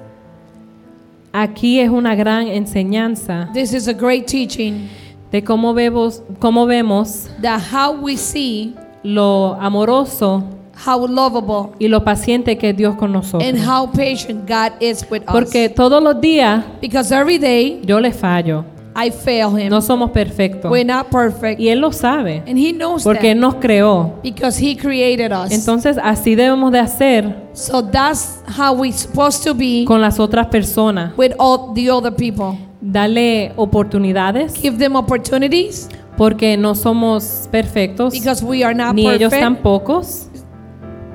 aquí 1.33 1.79
es 1.79 1.89
una 1.89 2.15
gran 2.15 2.47
enseñanza 2.47 3.49
This 3.53 3.73
is 3.73 3.87
a 3.87 3.93
great 3.93 4.25
teaching 4.27 4.87
de 5.31 5.43
cómo 5.43 5.73
vemos, 5.73 6.21
cómo 6.39 6.65
vemos 6.65 7.29
that 7.41 7.61
how 7.71 7.91
we 7.93 8.17
see 8.17 8.75
lo 9.03 9.55
amoroso 9.59 10.43
how 10.85 11.07
lovable 11.07 11.75
y 11.79 11.87
lo 11.87 12.03
paciente 12.03 12.57
que 12.57 12.69
es 12.71 12.77
Dios 12.77 12.95
con 12.95 13.11
nosotros. 13.11 13.43
and 13.47 13.59
how 13.59 13.85
patient 13.91 14.47
God 14.47 14.73
is 14.81 15.05
with 15.09 15.21
Porque 15.31 15.67
us. 15.67 15.75
todos 15.75 16.01
los 16.01 16.19
días 16.19 16.63
Because 16.81 17.11
every 17.13 17.37
day 17.37 17.81
yo 17.85 17.99
le 17.99 18.11
fallo. 18.11 18.65
I 18.93 19.09
fail 19.09 19.57
Him. 19.57 19.69
No 19.69 19.79
somos 19.79 20.11
perfectos. 20.11 20.69
We're 20.69 20.83
not 20.83 21.07
perfect. 21.09 21.61
Y 21.61 21.69
Él 21.69 21.79
lo 21.79 21.93
sabe. 21.93 22.43
And 22.45 22.57
He 22.57 22.73
knows 22.73 23.03
Porque 23.05 23.31
Él 23.31 23.39
nos 23.39 23.55
creó. 23.55 24.15
Because 24.21 24.59
He 24.59 24.75
created 24.75 25.31
us. 25.31 25.51
Entonces 25.51 25.97
así 26.03 26.35
debemos 26.35 26.71
de 26.73 26.79
hacer 26.79 27.35
So 27.53 27.81
that's 27.81 28.41
how 28.57 28.73
we're 28.73 28.91
supposed 28.91 29.43
to 29.45 29.53
be 29.53 29.85
con 29.87 30.01
las 30.01 30.19
otras 30.19 30.47
personas. 30.47 31.13
with 31.15 31.31
all 31.39 31.73
the 31.73 31.89
other 31.89 32.13
people. 32.13 32.57
Darle 32.81 33.51
oportunidades 33.57 34.53
Give 34.59 34.77
them 34.77 34.95
opportunities 34.95 35.87
porque 36.17 36.57
no 36.57 36.73
somos 36.73 37.47
perfectos. 37.51 38.11
because 38.13 38.43
we 38.43 38.63
are 38.63 38.73
not 38.73 38.95
Ni 38.95 39.07
ellos 39.07 39.29
perfect. 39.31 39.41
tampoco. 39.41 40.01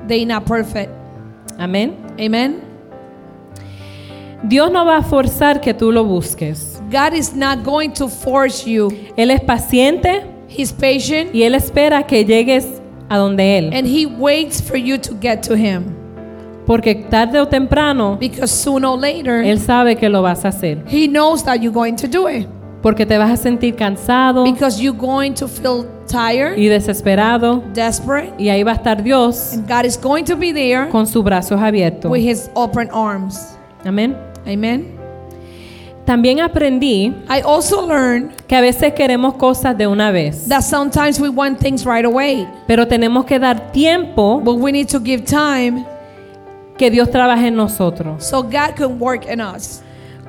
They 0.07 0.25
not 0.25 0.45
perfect. 0.45 0.89
Amén. 1.59 1.95
Amen. 2.19 2.61
Dios 4.43 4.71
no 4.71 4.85
va 4.85 4.97
a 4.97 5.03
forzar 5.03 5.59
que 5.59 5.73
tú 5.73 5.91
lo 5.91 6.05
busques. 6.05 6.81
God 6.91 7.13
is 7.13 7.33
not 7.35 7.63
going 7.65 7.91
to 7.93 8.07
force 8.07 8.65
you. 8.65 8.89
Él 9.17 9.31
es 9.31 9.41
paciente 9.41 10.23
He's 10.47 10.71
patient 10.71 11.33
y 11.35 11.43
Él 11.43 11.55
espera 11.55 12.03
que 12.07 12.23
llegues 12.23 12.65
a 13.09 13.17
donde 13.17 13.57
Él. 13.57 13.73
and 13.73 13.85
He 13.85 14.05
waits 14.05 14.61
for 14.61 14.77
you 14.77 14.97
to 14.99 15.13
get 15.19 15.41
to 15.43 15.55
Him. 15.57 15.96
Porque 16.67 16.93
tarde 16.95 17.39
o 17.39 17.47
temprano, 17.47 18.17
Because 18.19 18.51
sooner 18.51 18.89
or 18.89 18.99
later, 18.99 19.41
Él 19.43 19.57
sabe 19.59 19.95
que 19.95 20.09
lo 20.09 20.21
vas 20.21 20.43
a 20.45 20.49
hacer. 20.49 20.83
He 20.91 21.07
knows 21.07 21.43
that 21.45 21.61
you're 21.61 21.73
going 21.73 21.95
to 21.95 22.07
do 22.07 22.27
it. 22.27 22.45
Porque 22.81 23.05
te 23.05 23.17
vas 23.17 23.31
a 23.31 23.37
sentir 23.37 23.75
cansado 23.75 24.43
Because 24.43 24.79
you're 24.81 24.97
going 24.97 25.33
to 25.33 25.47
feel 25.47 25.85
tired, 26.07 26.57
y 26.57 26.67
desesperado. 26.67 27.63
desperate, 27.73 28.33
Y 28.37 28.49
ahí 28.49 28.63
va 28.63 28.71
a 28.71 28.75
estar 28.75 29.01
Dios 29.01 29.53
and 29.53 29.67
God 29.67 29.85
is 29.85 29.97
going 29.99 30.23
to 30.25 30.35
be 30.35 30.51
there 30.53 30.89
con 30.89 31.07
sus 31.07 31.23
brazos 31.23 31.59
abiertos. 31.59 32.11
with 32.11 32.21
His 32.21 32.49
open 32.53 32.89
arms. 32.91 33.57
Amén. 33.85 34.15
Amen. 34.45 34.95
También 36.05 36.39
aprendí 36.39 37.13
I 37.29 37.41
also 37.43 37.85
learned 37.85 38.31
que 38.47 38.55
a 38.55 38.61
veces 38.61 38.93
queremos 38.93 39.33
cosas 39.35 39.77
de 39.77 39.87
una 39.87 40.11
vez, 40.11 40.47
that 40.47 40.61
sometimes 40.61 41.19
we 41.19 41.27
want 41.29 41.59
things 41.59 41.85
right 41.85 42.05
away, 42.05 42.47
pero 42.67 42.87
tenemos 42.87 43.25
que 43.25 43.39
dar 43.39 43.71
tiempo 43.73 44.39
but 44.41 44.55
we 44.57 44.71
need 44.71 44.87
to 44.87 44.99
give 44.99 45.25
time 45.25 45.85
que 46.77 46.89
Dios 46.89 47.09
trabaje 47.09 47.47
en 47.47 47.55
nosotros. 47.55 48.23
so 48.23 48.41
God 48.41 48.75
can 48.75 48.99
work 48.99 49.25
in 49.25 49.39
us. 49.41 49.81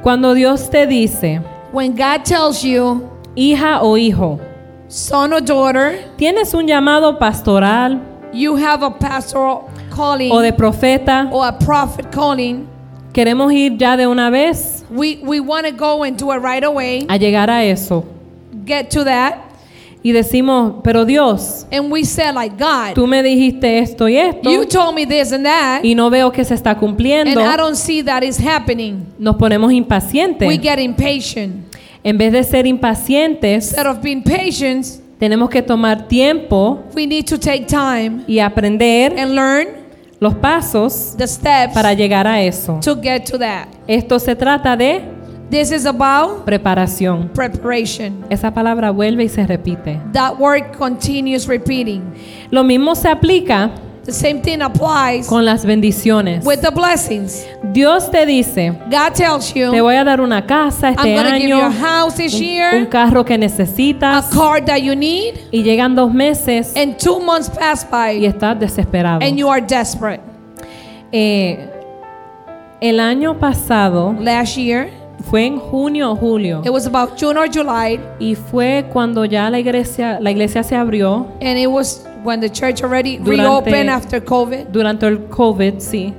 Cuando 0.03 0.35
Dios 0.35 0.69
te 0.71 0.87
dice, 0.87 1.41
When 1.73 1.95
God 1.95 2.25
tells 2.25 2.63
you, 2.63 3.11
hija 3.37 3.81
o 3.83 3.97
hijo, 3.97 4.41
son 4.89 5.33
or 5.33 5.41
daughter, 5.41 5.99
tienes 6.17 6.55
un 6.55 6.67
llamado 6.67 7.19
pastoral 7.19 8.01
you 8.33 8.57
have 8.57 8.83
a 8.83 8.91
pastoral 8.91 9.69
calling 9.91 10.31
o 10.33 10.41
de 10.41 10.53
profeta, 10.53 11.29
or 11.33 11.47
a 11.47 11.53
prophet 11.53 12.11
calling, 12.13 12.67
queremos 13.13 13.53
ir 13.53 13.77
ya 13.79 13.97
de 13.97 14.07
una 14.07 14.31
vez 14.31 14.85
we, 14.91 15.17
we 15.23 15.41
want 15.41 15.67
to 15.67 15.73
go 15.73 16.03
and 16.05 16.19
do 16.19 16.31
it 16.33 16.39
right 16.39 16.65
away, 16.65 17.01
a 17.09 17.19
llegar 17.19 17.49
a 17.51 17.63
eso. 17.65 18.05
get 18.65 18.91
to 18.91 19.05
that, 19.05 19.48
Y 20.03 20.13
decimos, 20.13 20.75
pero 20.85 21.05
Dios, 21.05 21.67
and 21.73 21.91
we 21.91 22.05
say 22.05 22.33
like, 22.33 22.57
God, 22.57 22.95
tú 22.95 23.07
me 23.07 23.23
dijiste 23.23 23.81
esto 23.81 24.09
y 24.09 24.17
esto 24.17 24.51
you 24.51 24.65
told 24.65 24.95
me 24.95 25.05
this 25.05 25.33
and 25.33 25.45
that, 25.45 25.85
y 25.85 25.95
no 25.95 26.09
veo 26.09 26.31
que 26.31 26.45
se 26.45 26.55
está 26.55 26.71
and 26.71 26.81
cumpliendo. 26.81 27.41
I 27.41 27.57
don't 27.57 27.75
see 27.75 28.03
that 28.03 28.23
is 28.23 28.39
happening. 28.39 29.07
Nos 29.19 29.37
ponemos 29.37 29.73
impacientes. 29.73 30.47
We 30.47 30.57
get 30.57 30.79
impatient. 30.79 31.75
En 32.05 32.17
vez 32.17 32.33
de 32.33 32.45
ser 32.45 32.67
impacientes, 32.67 33.73
Instead 33.73 33.87
of 33.89 34.01
being 34.01 34.23
patient, 34.23 34.87
tenemos 35.19 35.51
que 35.51 35.63
tomar 35.63 36.07
tiempo 36.07 36.85
we 36.95 37.07
need 37.07 37.25
to 37.25 37.39
take 37.39 37.67
time 37.67 38.23
y 38.29 38.39
aprender 38.39 39.19
and 39.19 39.35
learn 39.35 39.67
los 40.21 40.35
pasos 40.35 41.15
the 41.17 41.27
steps 41.27 41.75
para 41.75 41.93
llegar 41.93 42.27
a 42.27 42.41
eso. 42.41 42.79
to 42.83 42.95
get 43.03 43.25
to 43.25 43.37
that. 43.37 43.67
Esto 43.89 44.19
se 44.19 44.37
trata 44.37 44.77
de 44.77 45.03
This 45.51 45.73
is 45.73 45.87
about 45.87 46.45
preparación. 46.45 47.33
preparation. 47.33 48.25
Esa 48.31 48.51
palabra 48.53 48.91
vuelve 48.91 49.25
y 49.25 49.29
se 49.29 49.47
repite. 49.47 49.99
That 50.13 50.39
word 50.39 50.77
continues 50.77 51.47
repeating. 51.49 52.03
Lo 52.51 52.63
mismo 52.65 52.95
se 52.95 53.09
aplica 53.09 53.71
The 54.05 54.13
same 54.15 54.41
thing 54.41 54.63
applies 54.63 55.27
con 55.27 55.45
las 55.45 55.67
bendiciones. 55.67 56.43
with 56.47 56.61
the 56.63 56.71
blessings. 56.71 57.47
Dios 57.75 58.11
te 58.11 58.25
dice, 58.25 58.71
God 58.91 59.13
tells 59.15 59.53
te 59.53 59.61
you, 59.61 59.71
voy 59.83 59.97
a 59.97 60.05
dar 60.05 60.21
una 60.23 60.47
casa 60.47 60.91
este 60.91 61.03
I'm 61.03 61.15
going 61.15 61.27
to 61.33 61.39
give 61.39 61.49
you 61.51 61.57
año, 61.57 61.67
a 61.67 61.71
house 61.73 62.15
this 62.17 62.33
un, 62.35 62.41
un 62.41 62.47
year, 62.47 62.89
carro 62.89 63.23
que 63.25 63.35
a 63.35 63.39
necesitas 63.39 64.31
car 64.31 64.65
that 64.65 64.79
you 64.81 64.95
need, 64.95 65.35
y 65.53 65.63
llegan 65.63 65.95
dos 65.95 66.11
meses 66.15 66.75
and 66.75 66.97
two 66.99 67.21
months 67.21 67.51
pass 67.51 67.85
y 67.85 67.91
by 67.91 68.25
estás 68.27 68.59
desesperado. 68.59 69.21
and 69.23 69.37
you 69.39 69.47
are 69.49 69.61
desperate. 69.61 70.21
Eh, 71.13 71.69
el 72.81 73.01
año 73.01 73.39
pasado 73.39 74.15
Last 74.21 74.57
year, 74.57 74.89
fue 75.25 75.47
en 75.47 75.59
junio 75.59 76.12
o 76.12 76.16
julio 76.16 76.62
it 76.64 76.71
was 76.71 76.87
about 76.87 77.11
June 77.21 77.37
or 77.39 77.49
July, 77.53 77.99
y 78.19 78.35
fue 78.35 78.85
cuando 78.93 79.25
ya 79.25 79.51
la 79.51 79.59
iglesia 79.59 80.19
la 80.21 80.31
iglesia 80.31 80.62
se 80.62 80.75
abrió 80.77 81.27
and 81.41 81.59
it 81.59 81.69
was 81.69 82.05
when 82.25 82.41
the 82.41 82.49
church 82.51 82.83
already 82.83 83.19
Durante- 83.19 83.43
reopened 83.43 83.91
after 83.91 84.23
COVID. 84.25 84.66
durante 84.73 85.07
el 85.07 85.27
COVID, 85.29 85.75
sí. 85.79 86.12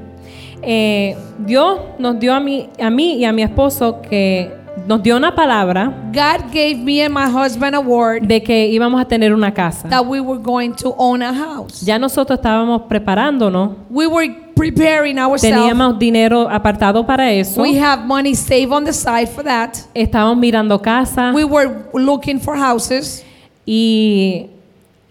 Eh, 0.61 1.15
Dios 1.45 1.79
nos 1.97 2.19
dio 2.19 2.33
a 2.33 2.39
mí, 2.39 2.69
a 2.81 2.89
mí 2.89 3.13
y 3.15 3.25
a 3.25 3.31
mi 3.31 3.43
esposo 3.43 4.01
que 4.01 4.51
nos 4.87 5.01
dio 5.03 5.15
una 5.17 5.33
palabra 5.35 5.91
God 6.13 6.51
gave 6.51 6.75
me 6.77 7.01
and 7.03 7.13
my 7.13 7.25
husband 7.29 7.75
a 7.75 7.79
word 7.79 8.23
de 8.27 8.41
que 8.41 8.67
íbamos 8.67 8.99
a 9.01 9.05
tener 9.05 9.33
una 9.33 9.53
casa. 9.53 9.87
that 9.89 10.05
we 10.05 10.19
were 10.19 10.41
going 10.41 10.73
to 10.73 10.93
own 10.97 11.21
a 11.21 11.33
house. 11.33 11.83
Ya 11.85 11.97
nosotros 11.99 12.39
estábamos 12.39 12.83
preparándonos, 12.89 13.71
We 13.89 14.07
were 14.07 14.29
preparing 14.55 15.17
ourselves. 15.19 15.41
teníamos 15.57 15.97
dinero 15.99 16.49
apartado 16.49 17.05
para 17.05 17.31
eso, 17.31 17.61
We 17.61 17.79
have 17.79 18.05
money 18.05 18.35
saved 18.35 18.71
on 18.73 18.83
the 18.85 18.93
side 18.93 19.27
for 19.27 19.43
that. 19.43 19.77
estábamos 19.93 20.37
mirando 20.37 20.81
casa 20.81 21.31
We 21.33 21.43
were 21.45 21.85
looking 21.93 22.39
for 22.39 22.55
houses, 22.57 23.23
y 23.65 24.47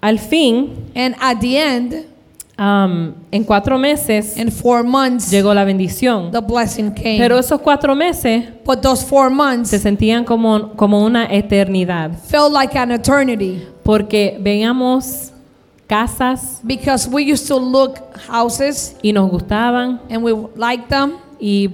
al 0.00 0.18
fin, 0.18 0.90
and 0.94 1.14
at 1.20 1.40
the 1.40 1.56
end, 1.56 1.94
am, 2.58 3.14
en 3.30 3.44
cuatro 3.44 3.78
meses, 3.78 4.36
in 4.36 4.50
four 4.50 4.84
months, 4.84 5.30
llegó 5.30 5.54
la 5.54 5.64
bendición. 5.64 6.30
the 6.30 6.40
blessing 6.40 6.90
came. 6.92 7.18
Pero 7.18 7.38
esos 7.38 7.60
cuatro 7.60 7.94
meses 7.94 8.44
but 8.64 8.80
those 8.82 9.04
four 9.04 9.30
months 9.30 9.70
se 9.70 9.78
sentían 9.78 10.24
como, 10.24 10.74
como 10.76 11.02
una 11.02 11.26
eternidad, 11.32 12.10
felt 12.28 12.52
like 12.52 12.76
an 12.76 12.90
eternity 12.90 13.62
porque 13.84 14.38
veíamos 14.40 15.32
casas 15.86 16.60
because 16.62 17.08
we 17.08 17.22
used 17.22 17.48
to 17.48 17.58
look 17.58 17.98
houses 18.28 18.94
y 19.02 19.12
nos 19.12 19.30
gustaban 19.30 20.00
and 20.10 20.22
we 20.22 20.32
liked 20.54 20.88
them 20.88 21.14
y 21.40 21.70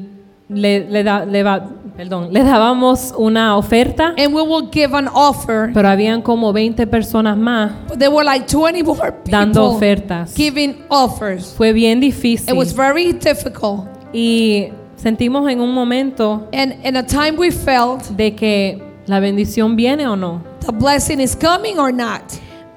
le, 0.49 0.89
le 0.91 1.03
da- 1.03 1.25
le 1.25 1.43
va- 1.43 1.67
perdón, 1.97 2.29
le 2.33 2.43
dábamos 2.43 3.15
una 3.17 3.57
oferta, 3.57 4.15
and 4.19 4.35
we 4.35 4.43
will 4.43 4.69
give 4.71 4.95
an 4.95 5.09
offer. 5.15 5.71
pero 5.73 5.89
habían 5.89 6.21
como 6.23 6.53
20 6.53 6.87
personas 6.87 7.37
más 7.37 7.73
there 7.99 8.09
were 8.11 8.25
like 8.25 8.47
20 8.47 8.83
more 8.83 9.15
dando 9.25 9.61
people 9.63 9.77
ofertas. 9.77 10.35
giving 10.35 10.77
offers. 10.89 11.55
Fue 11.57 11.73
bien 11.73 11.99
It 12.03 12.13
difícil 12.13 12.55
was 12.57 12.75
very 12.75 13.13
difficult. 13.13 13.85
y 14.13 14.69
sentimos 14.97 15.49
en 15.51 15.61
un 15.61 15.73
momento 15.73 16.49
And 16.53 16.75
in 16.85 16.97
a 16.97 17.05
time 17.07 17.33
we 17.39 17.51
felt 17.51 18.03
de 18.17 18.35
que 18.35 18.83
la 19.07 19.21
bendición 19.21 19.77
viene 19.77 20.07
o 20.07 20.17
no. 20.17 20.43
the 20.67 20.73
blessing 20.73 21.21
is 21.21 21.35
coming 21.37 21.79
or 21.79 21.93
not. 21.93 22.23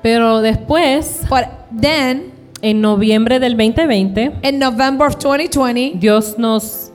Pero 0.03 0.41
después, 0.41 1.21
But 1.29 1.45
then 1.81 2.31
en 2.61 2.81
noviembre 2.81 3.39
del 3.39 3.57
2020, 3.57 4.31
in 4.43 4.59
November 4.59 5.07
of 5.07 5.15
2020, 5.17 5.93
Dios 5.99 6.37
nos 6.37 6.86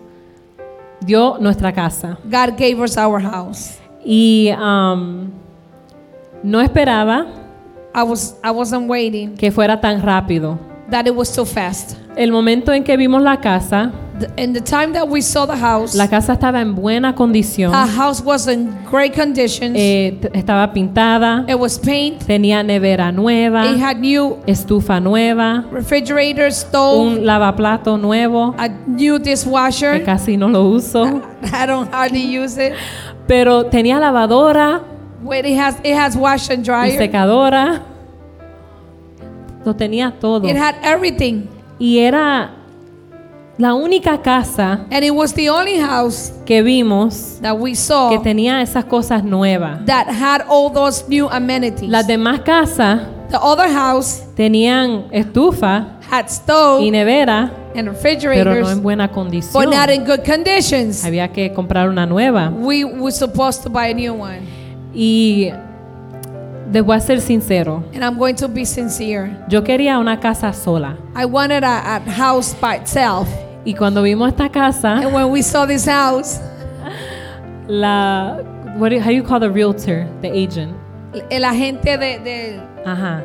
dio 1.04 1.38
nuestra 1.38 1.72
casa. 1.72 2.18
God 2.24 2.56
gave 2.56 2.80
us 2.82 2.96
our 2.96 3.20
house. 3.20 3.78
Y 4.04 4.50
um, 4.58 5.30
no 6.42 6.60
esperaba 6.60 7.26
I 7.94 8.02
was 8.02 8.36
I 8.42 8.50
wasn't 8.50 8.88
waiting 8.88 9.36
que 9.36 9.50
fuera 9.52 9.80
tan 9.80 10.00
rápido. 10.02 10.58
that 10.90 11.06
it 11.06 11.14
was 11.14 11.28
so 11.28 11.44
fast. 11.44 11.96
El 12.16 12.30
momento 12.30 12.72
en 12.72 12.84
que 12.84 12.96
vimos 12.96 13.22
la 13.22 13.40
casa, 13.40 13.90
in 14.36 14.52
the 14.52 14.60
time 14.60 14.92
that 14.92 15.08
we 15.08 15.20
saw 15.22 15.46
the 15.46 15.56
house, 15.56 15.94
la 15.94 16.08
casa 16.08 16.34
estaba 16.34 16.60
en 16.60 16.74
buena 16.74 17.14
condición, 17.14 17.72
the 17.72 17.90
house 17.96 18.22
was 18.22 18.46
in 18.46 18.70
great 18.90 19.14
conditions. 19.14 19.74
eh, 19.74 20.18
t- 20.20 20.28
estaba 20.38 20.72
pintada, 20.74 21.44
it 21.48 21.58
was 21.58 21.78
paint. 21.78 22.22
tenía 22.26 22.62
nevera 22.62 23.10
nueva, 23.12 23.64
It 23.72 23.80
had 23.80 23.96
new 23.98 24.36
estufa 24.46 25.00
nueva, 25.00 25.64
refrigerator, 25.72 26.52
stove, 26.52 27.00
un 27.18 27.24
lavaplato 27.26 27.96
nuevo, 27.98 28.54
a 28.58 28.68
new 28.68 29.18
que 29.18 29.30
dishwasher. 29.30 30.04
casi 30.04 30.36
no 30.36 30.48
lo 30.48 30.64
uso, 30.68 31.04
I 31.52 31.66
don't 31.66 31.90
hardly 31.92 32.22
use 32.38 32.58
it. 32.58 32.74
pero 33.26 33.64
tenía 33.66 33.98
lavadora 33.98 34.82
Wait, 35.24 35.46
it 35.46 35.56
has 35.56 35.76
it 35.84 35.94
has 35.96 36.16
wash 36.16 36.50
and 36.50 36.60
y 36.60 36.64
dryer. 36.64 36.98
secadora, 36.98 37.80
lo 39.64 39.74
tenía 39.74 40.12
todo. 40.20 40.46
It 40.48 40.56
had 40.56 40.74
everything, 40.82 41.48
Y 41.82 41.98
era 41.98 42.52
la 43.58 43.74
única 43.74 44.22
casa 44.22 44.86
and 44.88 45.02
it 45.04 45.10
was 45.10 45.34
the 45.34 45.50
only 45.50 45.80
house 45.80 46.32
que 46.46 46.62
vimos 46.62 47.40
that 47.42 47.54
we 47.58 47.74
saw 47.74 48.08
que 48.10 48.20
tenía 48.20 48.62
esas 48.62 48.84
cosas 48.84 49.24
nuevas. 49.24 49.84
that 49.84 50.06
had 50.06 50.42
all 50.48 50.72
those 50.72 51.04
new 51.08 51.28
amenities. 51.28 51.90
Las 51.90 52.06
demás 52.06 52.40
casas 52.44 53.00
the 53.30 53.38
other 53.38 53.68
house 53.68 54.22
tenían 54.36 55.06
estufa 55.10 55.98
had 56.08 56.28
stove 56.28 56.82
y 56.84 56.90
nevera, 56.92 57.50
and 57.74 57.88
pero 57.88 57.92
refrigerators, 57.92 58.60
no 58.60 58.70
en 58.70 58.82
buena 58.82 59.08
but 59.08 59.14
condición. 59.14 59.70
not 59.70 59.90
in 59.90 60.04
good 60.04 60.22
conditions. 60.24 61.04
Había 61.04 61.32
que 61.32 61.52
comprar 61.52 61.88
una 61.88 62.06
nueva. 62.06 62.50
We 62.50 62.84
were 62.84 63.10
supposed 63.10 63.64
to 63.64 63.70
buy 63.70 63.90
a 63.90 63.94
new 63.94 64.14
one. 64.14 64.42
Y 64.94 65.50
a 66.80 67.00
ser 67.00 67.20
sincero, 67.20 67.84
And 67.94 68.02
I'm 68.04 68.16
going 68.18 68.34
to 68.36 68.48
be 68.48 68.64
sincere. 68.64 69.30
yo 69.48 69.62
quería 69.62 69.98
una 69.98 70.18
casa 70.20 70.52
sola. 70.52 70.96
I 71.14 71.24
wanted 71.24 71.64
a, 71.64 71.96
a 71.96 72.00
house 72.10 72.54
by 72.60 72.76
itself. 72.76 73.28
Y 73.64 73.74
cuando 73.74 74.02
vimos 74.02 74.28
esta 74.30 74.48
casa, 74.48 74.94
And 74.94 75.12
when 75.14 75.30
we 75.30 75.42
saw 75.42 75.66
this 75.66 75.86
house, 75.86 76.40
la 77.68 78.38
what 78.78 78.90
do, 78.90 78.98
how 79.00 79.10
you 79.10 79.22
call 79.22 79.40
the 79.40 79.50
realtor, 79.50 80.06
the 80.20 80.28
agent? 80.30 80.74
el 81.30 81.44
agente 81.44 81.98
de, 81.98 82.18
de- 82.20 82.60
Ajá. 82.86 83.22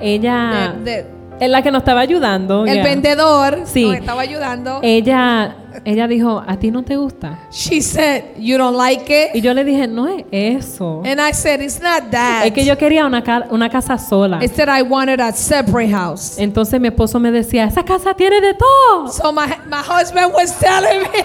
Ella 0.00 0.74
de- 0.84 1.02
de- 1.02 1.06
es 1.40 1.50
la 1.50 1.62
que 1.62 1.70
nos 1.70 1.80
estaba 1.80 2.00
ayudando. 2.00 2.66
el 2.66 2.82
vendedor 2.82 3.60
Sí. 3.64 3.84
nos 3.86 3.96
estaba 3.96 4.20
ayudando. 4.22 4.80
Ella 4.82 5.56
ella 5.84 6.06
dijo, 6.06 6.42
"¿A 6.46 6.56
ti 6.58 6.70
no 6.70 6.82
te 6.82 6.96
gusta?" 6.96 7.38
She 7.50 7.80
said, 7.82 8.36
"You 8.38 8.58
don't 8.58 8.76
like 8.76 9.30
Y 9.34 9.38
it?" 9.38 9.42
yo 9.44 9.52
le 9.54 9.64
dije, 9.64 9.86
"No 9.88 10.06
es 10.08 10.24
eso. 10.30 11.02
And 11.04 11.20
I 11.20 11.32
said, 11.32 11.60
"It's 11.60 11.80
not 11.80 12.10
that." 12.10 12.44
Es 12.46 12.52
que 12.52 12.64
yo 12.64 12.76
quería 12.76 13.06
una, 13.06 13.22
ca- 13.22 13.46
una 13.50 13.68
casa 13.70 13.98
sola." 13.98 14.38
Instead, 14.42 14.68
I 14.68 14.82
wanted 14.82 15.20
a 15.20 15.32
separate 15.32 15.90
house. 15.92 16.38
Entonces 16.38 16.80
mi 16.80 16.88
esposo 16.88 17.18
me 17.18 17.30
decía, 17.30 17.64
"Esa 17.64 17.82
casa 17.84 18.14
tiene 18.14 18.40
de 18.40 18.54
todo." 18.54 19.08
So 19.08 19.32
my 19.32 19.46
my 19.66 19.78
husband 19.82 20.32
was 20.34 20.56
telling 20.58 21.00
me, 21.02 21.24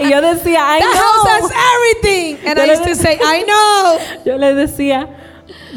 Y 0.06 0.10
yo 0.10 0.20
decía, 0.20 0.60
"Ay, 0.72 0.80
"The 0.80 0.86
house 0.98 1.28
has 1.28 1.42
no." 1.42 1.48
everything," 1.74 2.36
and 2.48 2.58
Yo 2.58 2.64
I 2.64 2.72
used 2.72 2.84
to 2.84 2.94
say, 2.94 3.14
"I 3.20 3.44
know." 3.44 3.98
Yo 4.24 4.36
le 4.38 4.54
decía, 4.54 5.08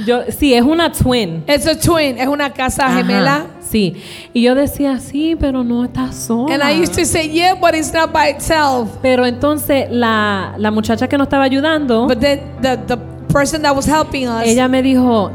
yo 0.05 0.21
sí, 0.29 0.53
es 0.53 0.63
una 0.63 0.91
twin. 0.91 1.43
It's 1.47 1.67
a 1.67 1.77
twin. 1.77 2.17
Es 2.17 2.27
una 2.27 2.51
casa 2.53 2.85
Ajá, 2.87 2.97
gemela. 2.97 3.45
Sí. 3.61 3.95
Y 4.33 4.43
yo 4.43 4.55
decía, 4.55 4.99
sí, 4.99 5.35
pero 5.39 5.63
no 5.63 5.83
está 5.83 6.11
sola. 6.11 6.53
And 6.53 6.63
I 6.63 6.81
used 6.81 6.93
to 6.95 7.05
say, 7.05 7.29
"Yeah, 7.29 7.55
but 7.55 7.73
it's 7.73 7.93
not 7.93 8.11
by 8.11 8.29
itself." 8.29 8.89
Pero 9.01 9.25
entonces 9.25 9.87
la, 9.89 10.53
la 10.57 10.71
muchacha 10.71 11.07
que 11.07 11.17
nos 11.17 11.25
estaba 11.25 11.43
ayudando, 11.45 12.07
But 12.07 12.19
then 12.19 12.39
the 12.61 12.77
the 12.77 12.97
person 13.31 13.61
that 13.63 13.75
was 13.75 13.87
helping 13.87 14.27
us, 14.27 14.43
ella 14.45 14.67
me 14.67 14.81
dijo, 14.83 15.31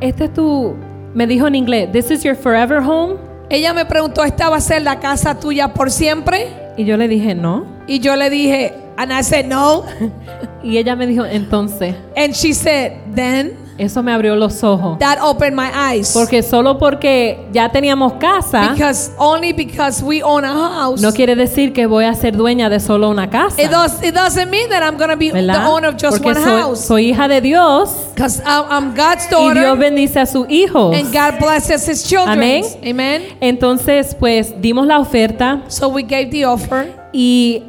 este 0.00 0.24
es 0.24 0.34
tu, 0.34 0.74
me 1.14 1.26
dijo 1.28 1.46
en 1.46 1.54
inglés, 1.54 1.92
this 1.92 2.10
is 2.10 2.24
your 2.24 2.34
forever 2.34 2.80
home. 2.82 3.18
ella 3.48 3.72
me 3.72 3.84
preguntó, 3.84 4.24
¿esta 4.24 4.48
va 4.50 4.56
a 4.56 4.60
ser 4.60 4.82
la 4.82 4.98
casa 4.98 5.38
tuya 5.38 5.72
por 5.72 5.92
siempre? 5.92 6.48
Y 6.76 6.84
yo 6.84 6.96
le 6.96 7.06
dije, 7.06 7.34
no. 7.36 7.64
Y 7.86 8.00
yo 8.00 8.16
le 8.16 8.28
dije, 8.30 8.74
and 8.96 9.12
I 9.12 9.22
said 9.22 9.46
no. 9.46 9.84
Y 10.64 10.78
ella 10.78 10.96
me 10.96 11.06
dijo, 11.06 11.24
entonces, 11.24 11.94
And 12.16 12.34
she 12.34 12.52
said, 12.52 12.94
then 13.14 13.56
eso 13.78 14.02
me 14.02 14.12
abrió 14.12 14.36
los 14.36 14.62
ojos. 14.64 14.98
that 14.98 15.18
opened 15.20 15.54
my 15.54 15.68
eyes. 15.74 16.12
Porque 16.14 16.42
solo 16.42 16.78
porque 16.78 17.46
ya 17.52 17.70
teníamos 17.70 18.14
casa, 18.14 18.70
because 18.72 19.10
only 19.18 19.52
because 19.52 20.02
we 20.02 20.22
own 20.22 20.44
a 20.44 20.52
house, 20.52 21.00
no 21.02 21.12
quiere 21.12 21.34
decir 21.36 21.72
que 21.72 21.86
voy 21.86 22.04
a 22.04 22.14
ser 22.14 22.36
dueña 22.36 22.68
de 22.70 22.80
solo 22.80 23.10
una 23.10 23.28
casa. 23.28 23.60
it, 23.60 23.70
does, 23.70 24.02
it 24.02 24.14
doesn't 24.14 24.48
mean 24.50 24.68
that 24.70 24.82
I'm 24.82 24.96
going 24.96 25.10
to 25.10 25.16
be 25.16 25.28
the 25.30 25.42
¿verdad? 25.42 25.68
owner 25.68 25.88
of 25.88 25.96
just 25.96 26.22
Porque 26.22 26.38
one 26.38 26.42
soy, 26.44 26.60
house. 26.60 26.80
soy 26.80 27.06
hija 27.10 27.28
de 27.28 27.40
Dios 27.40 27.90
Because 28.14 28.42
I'm 28.46 28.94
God's 28.94 29.26
y 29.26 29.30
daughter 29.30 29.62
Dios 29.62 29.78
bendice 29.78 30.20
a 30.20 30.26
sus 30.26 30.46
hijos. 30.48 30.96
and 30.96 31.12
God 31.12 31.38
blesses 31.38 31.86
his 31.88 32.02
children. 32.04 32.38
Amén. 32.38 32.64
Amen. 32.84 33.22
Entonces, 33.40 34.14
pues 34.18 34.54
dimos 34.60 34.86
la 34.86 34.98
oferta 34.98 35.62
So 35.68 35.88
we 35.88 36.02
gave 36.02 36.30
the 36.30 36.46
offer. 36.46 36.94
y 37.12 37.62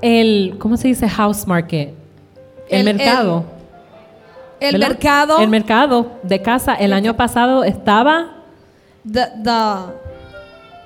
el, 0.00 0.56
¿cómo 0.58 0.76
se 0.76 0.88
dice? 0.88 1.08
House 1.08 1.46
market. 1.46 1.94
El, 2.68 2.88
El- 2.88 2.96
mercado. 2.96 3.44
El 3.58 3.61
¿verdad? 4.72 4.88
mercado, 4.88 5.38
El 5.38 5.48
mercado 5.48 6.20
de 6.22 6.40
casa 6.40 6.74
el 6.74 6.92
año 6.92 7.16
pasado 7.16 7.64
estaba, 7.64 8.44
the, 9.04 9.26
the 9.42 9.92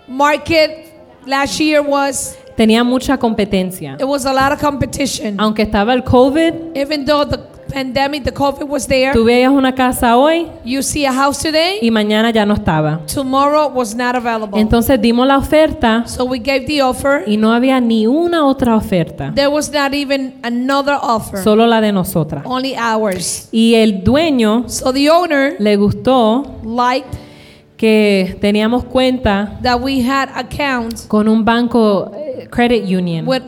market 0.09 0.93
last 1.27 1.59
year 1.59 1.81
was, 1.87 2.37
tenía 2.57 2.83
mucha 2.85 3.19
competencia. 3.19 3.97
it 4.01 4.07
was 4.07 4.25
a 4.25 4.33
lot 4.33 4.53
of 4.53 4.61
competition. 4.61 5.37
Aunque 5.39 5.63
estaba 5.63 5.93
el 5.93 6.03
COVID, 6.03 6.75
Even 6.75 7.05
though 7.05 7.25
the 7.29 7.39
pandemic, 7.77 8.25
the 8.25 8.33
COVID 8.33 8.67
was 8.67 8.87
there, 8.87 9.13
tú 9.13 9.23
veías 9.25 9.51
una 9.53 9.75
casa 9.75 10.17
hoy 10.17 10.47
you 10.65 10.83
see 10.83 11.05
a 11.05 11.13
house 11.13 11.39
today, 11.43 11.79
y 11.83 11.91
mañana 11.91 12.31
ya 12.31 12.47
no 12.47 12.55
estaba. 12.55 13.01
tomorrow 13.13 13.69
was 13.69 13.95
not 13.95 14.15
available. 14.17 14.59
Entonces 14.59 14.99
dimos 14.99 15.27
la 15.27 15.37
oferta 15.37 16.07
so 16.07 16.25
we 16.25 16.39
gave 16.39 16.65
the 16.67 16.81
offer. 16.81 17.23
y 17.27 17.37
no 17.37 17.53
había 17.53 17.79
ni 17.81 18.07
una 18.07 18.47
otra 18.47 18.75
oferta, 18.77 19.31
There 19.35 19.49
was 19.49 19.71
not 19.71 19.93
even 19.93 20.37
another 20.43 20.97
offer, 21.01 21.39
solo 21.43 21.67
la 21.67 21.83
de 21.83 21.93
nosotras. 21.93 22.43
only 22.47 22.75
ours. 22.77 23.49
Y 23.53 23.75
el 23.75 24.03
dueño 24.03 24.65
So 24.69 24.91
the 24.93 25.11
owner 25.11 25.57
le 25.59 25.77
gustó 25.77 26.45
liked 26.65 27.15
que 27.77 28.39
teníamos 28.41 28.85
cuenta 28.85 29.59
that 29.63 29.79
we 29.83 30.01
had 30.01 30.31
accounts 30.35 31.03
con 31.07 31.29
un 31.29 31.45
banco 31.45 32.11
eh, 32.17 32.49
credit 32.51 32.85
union. 32.87 33.27
with, 33.29 33.43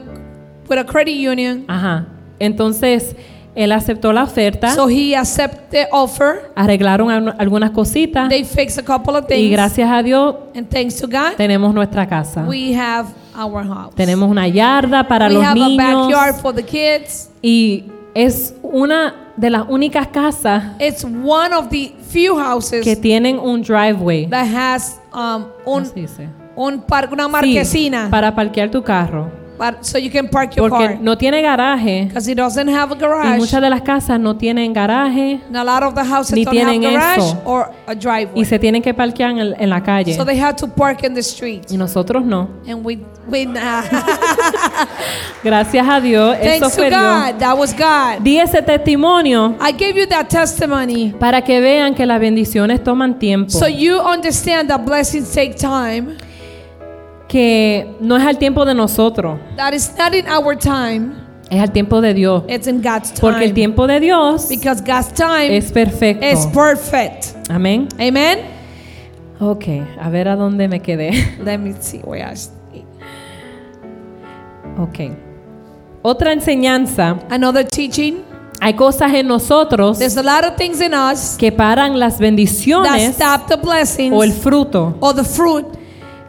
with 0.69 0.79
a 0.79 0.85
credit 0.85 1.15
union. 1.17 1.65
Ajá. 1.67 2.07
Entonces, 2.39 3.17
él 3.55 3.73
aceptó 3.73 4.13
la 4.13 4.23
oferta, 4.25 4.75
So 4.75 4.89
he 4.89 5.17
accepted 5.17 5.69
the 5.71 5.89
offer. 5.91 6.51
arreglaron 6.55 7.11
al- 7.11 7.35
algunas 7.39 7.71
cositas 7.73 8.29
They 8.29 8.45
fixed 8.45 8.79
a 8.79 8.83
couple 8.85 9.17
of 9.17 9.25
y 9.25 9.35
things. 9.35 9.51
gracias 9.53 9.91
a 9.91 10.03
Dios 10.03 10.37
And 10.55 10.69
thanks 10.69 10.97
to 11.01 11.07
God, 11.07 11.37
tenemos 11.37 11.75
nuestra 11.75 12.07
casa. 12.07 12.45
we 12.49 12.75
have 12.75 13.09
our 13.37 13.65
house. 13.67 13.95
Tenemos 13.95 14.31
una 14.31 14.47
yarda 14.49 15.07
para 15.09 15.29
we 15.29 15.35
los 15.35 15.45
have 15.45 15.61
a 15.61 15.69
backyard 15.77 16.35
niños 16.35 16.41
for 16.41 16.55
the 16.55 16.63
kids. 16.65 17.31
y 17.43 17.85
es 18.15 18.55
una 18.63 19.15
de 19.37 19.51
las 19.51 19.65
únicas 19.69 20.09
casas 20.09 20.65
It's 20.81 21.05
one 21.05 21.55
of 21.55 21.69
the 21.69 21.95
few 22.11 22.37
houses 22.39 22.85
que 22.85 22.97
tienen 22.97 23.39
un 23.39 23.63
driveway. 23.63 24.27
that 24.29 24.47
has 24.47 24.99
um, 25.13 25.45
¿Cómo 25.65 25.77
un, 25.77 25.91
un 26.57 26.81
par- 26.81 27.09
una 27.13 27.27
Sí, 27.27 27.31
marquesina 27.31 28.09
para 28.11 28.35
parquear 28.35 28.71
tu 28.71 28.83
carro. 28.83 29.31
But 29.59 29.85
so 29.85 29.99
you 29.99 30.11
can 30.11 30.29
park 30.29 30.55
your 30.57 30.69
porque 30.71 30.87
car. 30.87 30.99
no 31.01 31.17
tiene 31.19 31.43
garaje 31.43 32.05
Because 32.07 32.31
it 32.31 32.37
doesn't 32.37 32.69
have 32.69 32.93
a 32.93 32.97
y 32.97 32.99
garage. 33.01 33.39
muchas 33.39 33.61
de 33.61 33.69
las 33.71 33.83
casas 33.83 34.19
no 34.21 34.37
tienen 34.37 34.73
garaje 34.73 35.41
And 35.49 35.57
a 35.57 35.65
lot 35.65 35.83
of 35.83 35.95
the 35.95 36.05
houses 36.05 36.33
Ni 36.35 36.45
don't 36.45 36.57
have 36.57 36.71
tienen 36.71 36.83
garage 36.93 37.19
eso. 37.19 37.43
or 37.45 37.71
a 37.87 37.95
driveway. 37.95 38.41
y 38.41 38.45
se 38.45 38.59
tienen 38.59 38.83
que 38.83 38.95
parquear 38.95 39.31
en, 39.33 39.39
el- 39.39 39.55
en 39.59 39.69
la 39.71 39.83
calle. 39.83 40.15
So 40.15 40.25
they 40.25 40.39
have 40.39 40.55
to 40.57 40.69
park 40.69 41.03
in 41.05 41.15
the 41.15 41.21
street. 41.21 41.65
Y 41.71 41.77
nosotros 41.77 42.25
no. 42.25 42.49
And 42.69 42.85
we, 42.85 42.99
we 43.29 43.45
Gracias 45.45 45.87
a 45.89 46.01
Dios, 46.01 46.37
eso 46.41 46.45
thanks 46.45 46.69
to 46.69 46.71
fue 46.83 46.89
Dios. 46.91 47.01
God, 47.01 47.39
that 47.39 47.57
was 47.57 47.73
God. 47.75 48.23
Di 48.23 48.39
ese 48.39 48.63
testimonio 48.63 49.57
I 49.61 49.73
gave 49.73 49.97
you 49.97 50.07
that 50.07 50.29
testimony 50.29 51.15
para 51.19 51.43
que 51.43 51.61
vean 51.61 51.95
que 51.95 52.07
las 52.07 52.21
bendiciones 52.21 52.83
toman 52.83 53.19
tiempo. 53.19 53.51
so 53.51 53.67
you 53.67 53.99
understand 54.01 54.69
that 54.69 54.85
blessings 54.85 55.31
take 55.33 55.55
time. 55.57 56.17
Que 57.29 57.97
no 58.01 58.17
es 58.17 58.25
al 58.25 58.39
tiempo 58.39 58.65
de 58.65 58.75
nosotros, 58.75 59.39
That 59.57 59.73
is 59.75 59.93
not 59.99 60.15
in 60.15 60.27
our 60.29 60.57
time, 60.57 61.13
es 61.51 61.61
al 61.61 61.71
tiempo 61.73 62.01
de 62.01 62.15
Dios. 62.15 62.43
it's 62.49 62.67
in 62.67 62.83
God's 62.83 63.13
time. 63.13 63.21
Porque 63.21 63.45
el 63.45 63.53
tiempo 63.55 63.87
de 63.87 64.01
Dios 64.01 64.49
because 64.49 64.83
God's 64.83 65.13
time 65.13 65.57
es 65.57 65.71
perfecto. 65.71 66.25
is 66.27 66.47
perfect. 66.47 67.37
Amén. 67.51 67.89
Amen. 68.01 68.39
Ok, 69.41 69.65
a 70.01 70.09
ver 70.11 70.29
a 70.29 70.37
dónde 70.37 70.67
me 70.69 70.81
quedé. 70.81 71.13
Let 71.45 71.59
me 71.59 71.75
see 71.79 72.01
where 72.03 72.25
I. 72.25 72.35
Ok. 74.81 75.13
Otra 76.03 76.33
enseñanza. 76.33 77.19
Another 77.31 77.65
teaching. 77.67 78.23
Hay 78.61 78.75
cosas 78.75 79.13
en 79.15 79.29
nosotros 79.29 79.99
There's 80.01 80.17
a 80.17 80.23
lot 80.23 80.45
of 80.45 80.57
things 80.57 80.81
in 80.81 80.93
us 80.93 81.37
que 81.39 81.53
paran 81.53 82.01
las 82.01 82.15
that 82.15 82.23
bendiciones 82.25 83.15
stop 83.15 83.47
the 83.47 83.57
blessings 83.57 84.13
o 84.13 84.25
el 84.25 84.33
fruto. 84.33 84.97
or 85.01 85.15
the 85.15 85.23
fruit. 85.23 85.65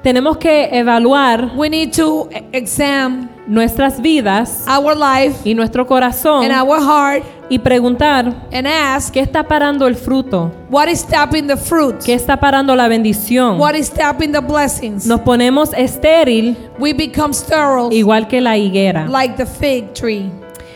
Tenemos 0.04 0.38
que 0.38 0.70
evaluar 0.72 1.52
We 1.56 1.70
need 1.70 1.92
to 1.98 2.30
e- 2.32 2.46
examine 2.54 3.28
nuestras 3.48 4.00
vidas 4.00 4.66
our 4.68 4.96
life 4.96 5.38
y 5.44 5.54
nuestro 5.56 5.86
corazón 5.86 6.44
and 6.44 6.54
our 6.54 6.80
heart 6.80 7.24
y 7.50 7.58
preguntar 7.58 8.28
and 8.54 8.68
ask 8.68 9.12
qué 9.12 9.20
está 9.22 9.44
parando 9.44 9.88
el 9.88 9.96
fruto, 9.96 10.52
what 10.70 10.88
is 10.88 11.00
stopping 11.00 11.48
the 11.48 11.58
fruit? 11.58 11.96
qué 12.06 12.14
está 12.14 12.40
parando 12.40 12.76
la 12.76 12.88
bendición. 12.88 13.60
What 13.60 13.74
is 13.74 13.88
stopping 13.88 14.32
the 14.32 14.40
blessings? 14.40 15.06
Nos 15.06 15.22
ponemos 15.22 15.74
estéril 15.74 16.56
We 16.78 16.94
become 16.94 17.34
sterile 17.34 17.90
igual 17.92 18.28
que 18.28 18.40
la 18.40 18.56
higuera. 18.56 19.08
like 19.10 19.36
the 19.36 19.48
fig 19.48 19.94
tree. 19.94 20.32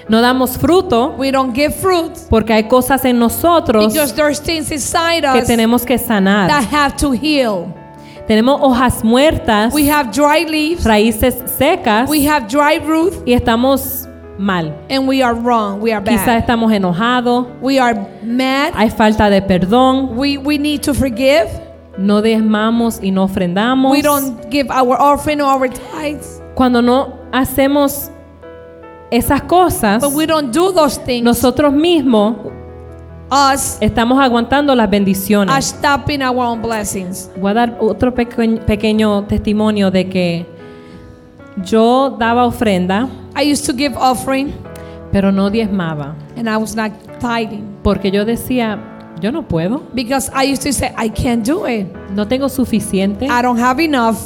No 0.09 0.19
damos 0.19 0.57
fruto 0.57 1.15
We 1.17 1.32
don't 1.32 1.55
give 1.55 1.74
fruit 1.76 2.11
porque 2.30 2.51
hay 2.53 2.63
cosas 2.67 3.05
en 3.05 3.19
nosotros 3.19 3.93
que 3.93 4.01
us 4.01 4.13
tenemos 5.47 5.86
que 5.86 5.97
sanar. 5.97 6.49
that 6.49 6.65
have 6.74 6.97
to 6.97 7.13
heal. 7.13 7.74
Tenemos 8.28 8.59
hojas 8.61 9.03
muertas, 9.03 9.74
We 9.74 9.89
have 9.89 10.11
dry 10.11 10.45
leaves, 10.45 10.86
raíces 10.86 11.36
secas 11.57 12.09
we 12.09 12.26
have 12.26 12.47
dry 12.47 12.80
root, 12.80 13.13
y 13.26 13.34
estamos 13.34 14.07
mal. 14.38 14.74
and 14.89 15.07
we 15.07 15.21
are 15.21 15.34
wrong. 15.36 15.82
We 15.82 15.91
are 15.91 16.01
bad. 16.03 16.38
estamos 16.38 16.71
enojados, 16.71 17.47
We 17.61 17.80
are 17.80 17.93
mad. 18.24 18.71
hay 18.76 18.89
falta 18.89 19.30
de 19.30 19.41
perdón, 19.41 20.15
We, 20.15 20.38
we 20.38 20.57
need 20.57 20.82
to 20.84 20.93
forgive. 20.93 21.47
no 21.97 22.21
desmamos 22.21 22.99
y 23.03 23.11
no 23.11 23.24
ofrendamos. 23.24 23.91
We 23.91 24.01
don't 24.01 24.49
give 24.49 24.71
our 24.71 24.95
offering 24.99 25.41
or 25.41 25.47
our 25.49 25.67
tithes. 25.69 26.41
Cuando 26.55 26.82
no 26.82 27.13
hacemos 27.34 28.09
esas 29.11 29.41
cosas, 29.43 30.01
But 30.01 30.13
we 30.13 30.26
don't 30.26 30.51
do 30.53 30.71
those 30.71 30.97
things. 30.97 31.24
nosotros 31.26 31.74
mismos 31.74 32.38
Us 33.32 33.78
estamos 33.82 34.19
aguantando 34.19 34.76
las 34.76 34.84
are 34.86 34.91
bendiciones. 34.91 35.65
stopping 35.65 36.21
our 36.21 36.38
own 36.38 36.61
blessings. 36.61 37.30
Voy 37.39 37.51
a 37.51 37.53
dar 37.53 37.78
otro 37.80 38.13
peque- 38.13 38.59
pequeño 38.65 39.24
testimonio 39.24 39.89
de 39.89 40.07
que 40.09 40.45
yo 41.65 42.15
daba 42.19 42.45
ofrenda, 42.45 43.07
I 43.36 43.51
used 43.51 43.65
to 43.65 43.74
give 43.74 43.95
offering 43.97 44.53
pero 45.11 45.32
no 45.32 45.49
diezmaba, 45.49 46.15
and 46.36 46.47
I 46.49 46.57
was 46.57 46.76
not 46.76 46.91
tithing 47.19 47.63
porque 47.84 48.11
yo 48.11 48.26
decía, 48.26 48.80
yo 49.21 49.32
no 49.32 49.43
puedo, 49.47 49.82
because 49.93 50.30
I 50.34 50.51
used 50.51 50.63
to 50.63 50.74
say, 50.74 50.91
I 50.97 51.09
can't 51.09 51.45
do 51.47 51.65
it. 51.67 51.88
no 52.15 52.28
tengo 52.28 52.49
suficiente, 52.49 53.26
I 53.28 53.41
don't 53.41 53.59
have 53.59 53.80
enough. 53.84 54.17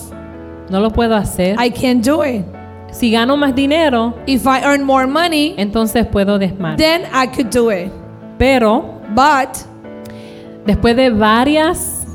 no 0.70 0.80
lo 0.82 0.90
puedo 0.92 1.16
hacer. 1.16 1.56
I 1.60 1.70
can't 1.70 2.04
do 2.06 2.24
it. 2.24 2.44
Si 2.92 3.12
gano 3.12 3.36
más 3.38 3.54
dinero, 3.54 4.14
If 4.26 4.46
I 4.48 4.62
earn 4.64 4.84
more 4.84 5.06
money, 5.08 5.54
entonces 5.58 6.06
puedo 6.08 6.38
desmar. 6.40 6.78
then 6.78 7.04
I 7.14 7.28
could 7.28 7.50
do 7.52 7.70
it. 7.70 7.92
Pero 8.38 9.02
But 9.16 9.58
después 10.66 10.96
de 10.96 11.10
varias 11.10 12.06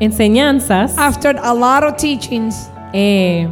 enseñanzas, 0.00 0.96
after 0.98 1.36
a 1.42 1.52
lot 1.54 1.84
of 1.84 1.96
teachings, 1.96 2.68
eh, 2.92 3.48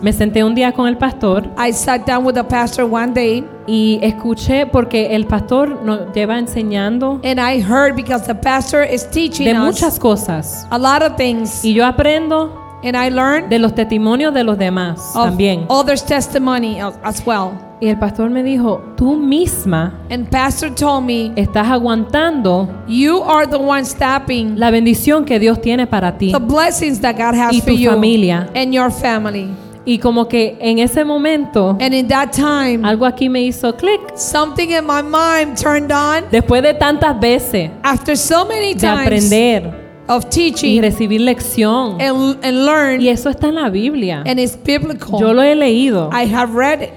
me 0.00 0.12
senté 0.12 0.42
un 0.42 0.54
día 0.54 0.72
con 0.72 0.88
el 0.88 0.96
pastor 0.96 1.48
I 1.56 1.72
sat 1.72 2.04
down 2.06 2.24
with 2.24 2.34
the 2.34 2.42
pastor 2.42 2.84
one 2.84 3.12
day 3.14 3.44
y 3.68 4.00
escuché 4.02 4.66
porque 4.66 5.14
el 5.14 5.26
pastor 5.26 5.80
nos 5.84 6.12
lleva 6.12 6.38
enseñando 6.38 7.20
and 7.22 7.38
I 7.38 7.60
heard 7.62 7.94
because 7.94 8.26
the 8.26 8.34
pastor 8.34 8.82
is 8.82 9.08
teaching 9.10 9.44
de 9.46 9.52
us 9.52 9.58
muchas 9.58 10.00
cosas 10.00 10.66
a 10.70 10.78
lot 10.78 11.02
of 11.02 11.16
things 11.16 11.64
y 11.64 11.72
yo 11.74 11.86
aprendo 11.86 12.50
and 12.82 12.96
I 12.96 13.10
learned 13.10 13.48
de 13.48 13.60
los 13.60 13.74
testimonios 13.76 14.34
de 14.34 14.42
los 14.42 14.58
demás 14.58 14.98
of 15.14 15.26
también. 15.26 15.66
others' 15.68 16.02
testimony 16.04 16.80
as 16.80 17.24
well. 17.24 17.52
Y 17.82 17.88
el 17.88 17.98
pastor 17.98 18.30
me 18.30 18.44
dijo, 18.44 18.80
tú 18.96 19.16
misma 19.16 19.92
And 20.08 20.28
pastor 20.30 20.72
told 20.72 21.04
me, 21.04 21.32
estás 21.34 21.66
aguantando 21.66 22.68
you 22.86 23.22
are 23.24 23.44
the 23.44 23.56
one 23.56 23.84
stopping 23.84 24.54
la 24.56 24.70
bendición 24.70 25.24
que 25.24 25.40
Dios 25.40 25.60
tiene 25.60 25.88
para 25.88 26.16
ti. 26.16 26.30
the 26.30 26.38
blessings 26.38 27.00
that 27.00 27.16
God 27.16 27.34
has 27.34 27.52
Y 27.52 27.60
for 27.60 27.70
tu 27.72 27.76
you 27.76 27.90
familia. 27.90 28.48
and 28.54 28.72
your 28.72 28.92
family. 28.92 29.48
Y 29.84 29.98
como 29.98 30.28
que 30.28 30.56
en 30.60 30.78
ese 30.78 31.04
momento 31.04 31.76
And 31.80 31.92
in 31.92 32.06
that 32.06 32.30
time, 32.30 32.86
algo 32.86 33.04
aquí 33.04 33.28
me 33.28 33.42
hizo 33.42 33.74
clic. 33.74 34.00
something 34.14 34.68
in 34.70 34.86
my 34.86 35.02
mind 35.02 35.56
turned 35.60 35.90
on 35.90 36.22
Después 36.30 36.62
de 36.62 36.74
tantas 36.74 37.18
veces 37.18 37.68
after 37.82 38.16
so 38.16 38.46
many 38.46 38.74
de 38.74 38.80
times 38.80 39.00
aprender 39.00 39.72
of 40.06 40.24
y 40.26 40.28
teaching 40.28 40.80
recibir 40.82 41.20
lección. 41.22 42.00
and, 42.00 42.38
and 42.44 42.64
learn, 42.64 43.00
Y 43.00 43.08
eso 43.08 43.28
está 43.28 43.48
en 43.48 43.56
la 43.56 43.68
Biblia. 43.70 44.22
and 44.24 44.38
it's 44.38 44.56
biblical. 44.56 45.18
Yo 45.18 45.32
lo 45.32 45.42
he 45.42 45.56
leído. 45.56 46.10
I 46.12 46.32
have 46.32 46.54
read 46.54 46.82
it. 46.82 46.90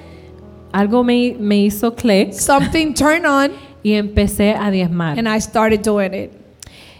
Algo 0.75 1.03
me, 1.03 1.35
me 1.39 1.57
hizo 1.57 1.95
clic 1.95 2.33
Something 2.33 2.93
turned 2.93 3.25
on, 3.25 3.51
y 3.83 3.93
empecé 3.93 4.53
a 4.53 4.69
diezmar. 4.71 5.17
and 5.17 5.27
I 5.27 5.39
started 5.39 5.81
doing 5.81 6.13
it. 6.13 6.31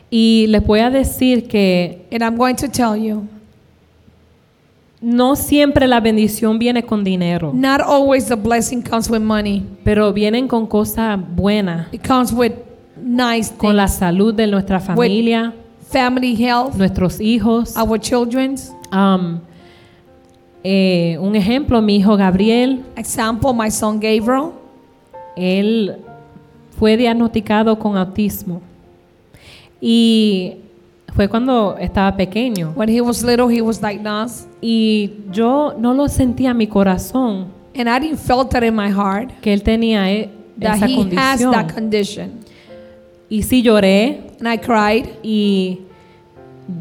Y 0.09 0.45
les 0.47 0.65
voy 0.65 0.79
a 0.79 0.89
decir 0.89 1.47
que 1.47 2.05
And 2.11 2.23
I'm 2.23 2.37
going 2.37 2.55
to 2.55 2.67
tell 2.69 2.95
you, 2.95 3.27
no 5.01 5.35
siempre 5.35 5.87
la 5.87 5.99
bendición 5.99 6.57
viene 6.57 6.83
con 6.83 7.03
dinero, 7.03 7.51
not 7.53 7.81
always 7.81 8.27
the 8.27 8.35
blessing 8.35 8.81
comes 8.81 9.09
with 9.09 9.19
money. 9.21 9.63
pero 9.83 10.13
vienen 10.13 10.47
con 10.47 10.67
cosas 10.67 11.19
buenas, 11.35 11.87
It 11.93 12.07
comes 12.07 12.31
with 12.31 12.53
nice 12.97 13.51
con 13.57 13.75
la 13.75 13.87
things, 13.87 13.99
salud 13.99 14.33
de 14.33 14.47
nuestra 14.47 14.79
familia, 14.79 15.53
family 15.89 16.35
health, 16.35 16.75
nuestros 16.75 17.19
hijos. 17.19 17.75
our 17.75 17.99
children's. 17.99 18.71
Um, 18.91 19.41
eh, 20.67 21.15
un 21.19 21.35
ejemplo, 21.35 21.79
mi 21.79 21.97
hijo 21.97 22.17
Gabriel, 22.17 22.83
Example, 22.95 23.51
my 23.53 23.69
son 23.69 23.99
Gabriel, 23.99 24.49
él 25.35 25.97
fue 26.79 26.97
diagnosticado 26.97 27.77
con 27.77 27.95
autismo 27.95 28.61
y 29.79 30.55
fue 31.13 31.27
cuando 31.29 31.77
estaba 31.79 32.15
pequeño 32.17 32.73
when 32.75 32.89
he 32.89 32.99
was 32.99 33.23
little, 33.23 33.47
he 33.55 33.61
was 33.61 33.79
diagnosed. 33.79 34.47
y 34.61 35.11
yo 35.31 35.75
no 35.77 35.93
lo 35.93 36.07
sentía 36.07 36.51
en 36.51 36.57
mi 36.57 36.67
corazón 36.67 37.53
And 37.77 37.89
I 37.89 37.99
didn't 37.99 38.19
felt 38.19 38.49
that 38.51 38.63
in 38.63 38.73
my 38.75 38.89
heart 38.89 39.29
que 39.41 39.53
él 39.53 39.61
tenía 39.61 40.09
e- 40.11 40.29
that 40.59 40.77
esa 40.77 40.87
he 40.87 40.93
has 41.15 41.39
condición 41.41 41.51
that 41.51 41.73
condition. 41.73 42.31
y 43.29 43.43
sí 43.43 43.61
lloré 43.61 44.31
And 44.39 44.47
I 44.47 44.57
cried. 44.57 45.05
y 45.23 45.79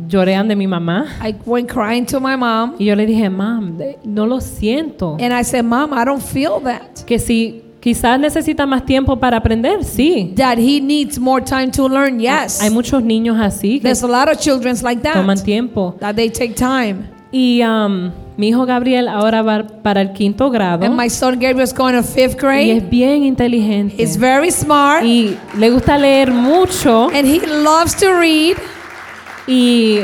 lloré 0.08 0.34
ante 0.34 0.56
mi 0.56 0.66
mamá 0.66 1.06
I 1.22 1.34
went 1.44 1.68
crying 1.70 2.06
to 2.06 2.20
my 2.20 2.36
mom. 2.36 2.74
y 2.78 2.86
yo 2.86 2.94
le 2.96 3.06
dije, 3.06 3.28
mam, 3.30 3.76
no 4.04 4.26
lo 4.26 4.40
siento. 4.40 5.16
And 5.20 5.32
I 5.32 5.44
said, 5.44 5.64
Mom, 5.64 5.92
I 5.92 6.04
don't 6.04 6.22
feel 6.22 6.60
that. 6.64 7.04
Que 7.06 7.18
si 7.18 7.62
quizás 7.80 8.18
necesita 8.18 8.64
más 8.66 8.84
tiempo 8.86 9.16
para 9.16 9.36
aprender, 9.36 9.84
sí. 9.84 10.32
That 10.36 10.58
he 10.58 10.80
needs 10.80 11.18
more 11.18 11.44
time 11.44 11.70
to 11.72 11.88
learn. 11.88 12.18
Yes. 12.18 12.62
Hay 12.62 12.70
muchos 12.70 13.02
niños 13.02 13.38
así 13.38 13.78
que 13.78 13.82
There's 13.84 14.02
a 14.02 14.08
lot 14.08 14.28
of 14.30 14.38
children 14.38 14.74
like 14.82 15.02
toman 15.02 15.36
that. 15.36 15.44
tiempo. 15.44 15.94
That 16.00 16.14
they 16.14 16.30
take 16.30 16.54
time. 16.54 17.10
Y 17.30 17.62
um, 17.62 18.12
mi 18.36 18.48
hijo 18.48 18.64
Gabriel 18.64 19.08
ahora 19.08 19.42
va 19.42 19.66
para 19.82 20.00
el 20.00 20.12
quinto 20.12 20.50
grado 20.50 20.86
And 20.86 20.96
my 20.96 21.10
son 21.10 21.34
Gabriel 21.34 21.62
is 21.62 21.74
going 21.74 21.94
to 21.94 22.02
fifth 22.02 22.36
y 22.36 22.38
grade. 22.40 22.76
es 22.76 22.88
bien 22.88 23.24
inteligente. 23.24 23.96
He's 24.00 24.16
very 24.16 24.50
smart. 24.50 25.04
Y 25.04 25.36
le 25.58 25.70
gusta 25.70 25.98
leer 25.98 26.30
mucho 26.32 27.08
And 27.08 27.26
he 27.26 27.40
loves 27.44 27.94
to 27.96 28.14
read. 28.18 28.56
Y 29.46 30.00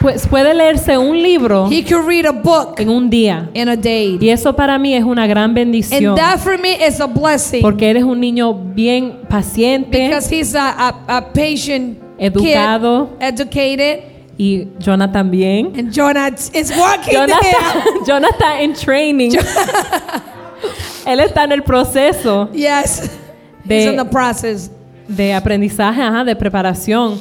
pues 0.00 0.26
puede 0.26 0.54
leerse 0.54 0.96
un 0.96 1.22
libro 1.22 1.68
He 1.70 1.84
could 1.84 2.06
read 2.06 2.24
a 2.24 2.32
book 2.32 2.74
en 2.78 2.88
un 2.88 3.10
día. 3.10 3.50
in 3.54 3.68
a 3.68 3.76
day. 3.76 4.16
Y 4.20 4.30
eso 4.30 4.54
para 4.56 4.78
mí 4.78 4.94
es 4.94 5.04
una 5.04 5.26
gran 5.26 5.52
bendición. 5.52 6.18
And 6.18 6.18
that 6.18 6.38
for 6.38 6.58
me 6.58 6.74
is 6.86 7.00
a 7.00 7.06
blessing. 7.06 7.60
Porque 7.60 7.90
eres 7.90 8.02
un 8.04 8.18
niño 8.18 8.54
bien 8.54 9.20
paciente 9.28 10.06
Because 10.08 10.34
he's 10.34 10.54
a, 10.54 10.70
a, 10.70 10.88
a 11.18 11.32
patient 11.32 11.98
Educado. 12.18 13.10
kid, 13.18 13.26
educated, 13.26 14.00
Y 14.38 14.68
Jonah 14.82 15.12
también. 15.12 15.72
And 15.78 15.92
Jonah 15.92 16.28
is 16.54 16.72
walking 16.74 17.12
there. 17.12 17.30
Jonah 18.06 18.28
está 18.30 18.62
en 18.62 18.72
training. 18.72 19.32
Él 21.06 21.20
está 21.20 21.44
en 21.44 21.52
el 21.52 21.62
proceso 21.62 22.48
Yes. 22.52 23.10
De- 23.64 23.76
He's 23.84 23.90
in 23.92 23.96
the 23.98 24.04
process. 24.06 24.70
de 25.08 25.34
aprendizaje, 25.34 26.00
ajá, 26.02 26.24
de 26.24 26.34
preparación. 26.36 27.20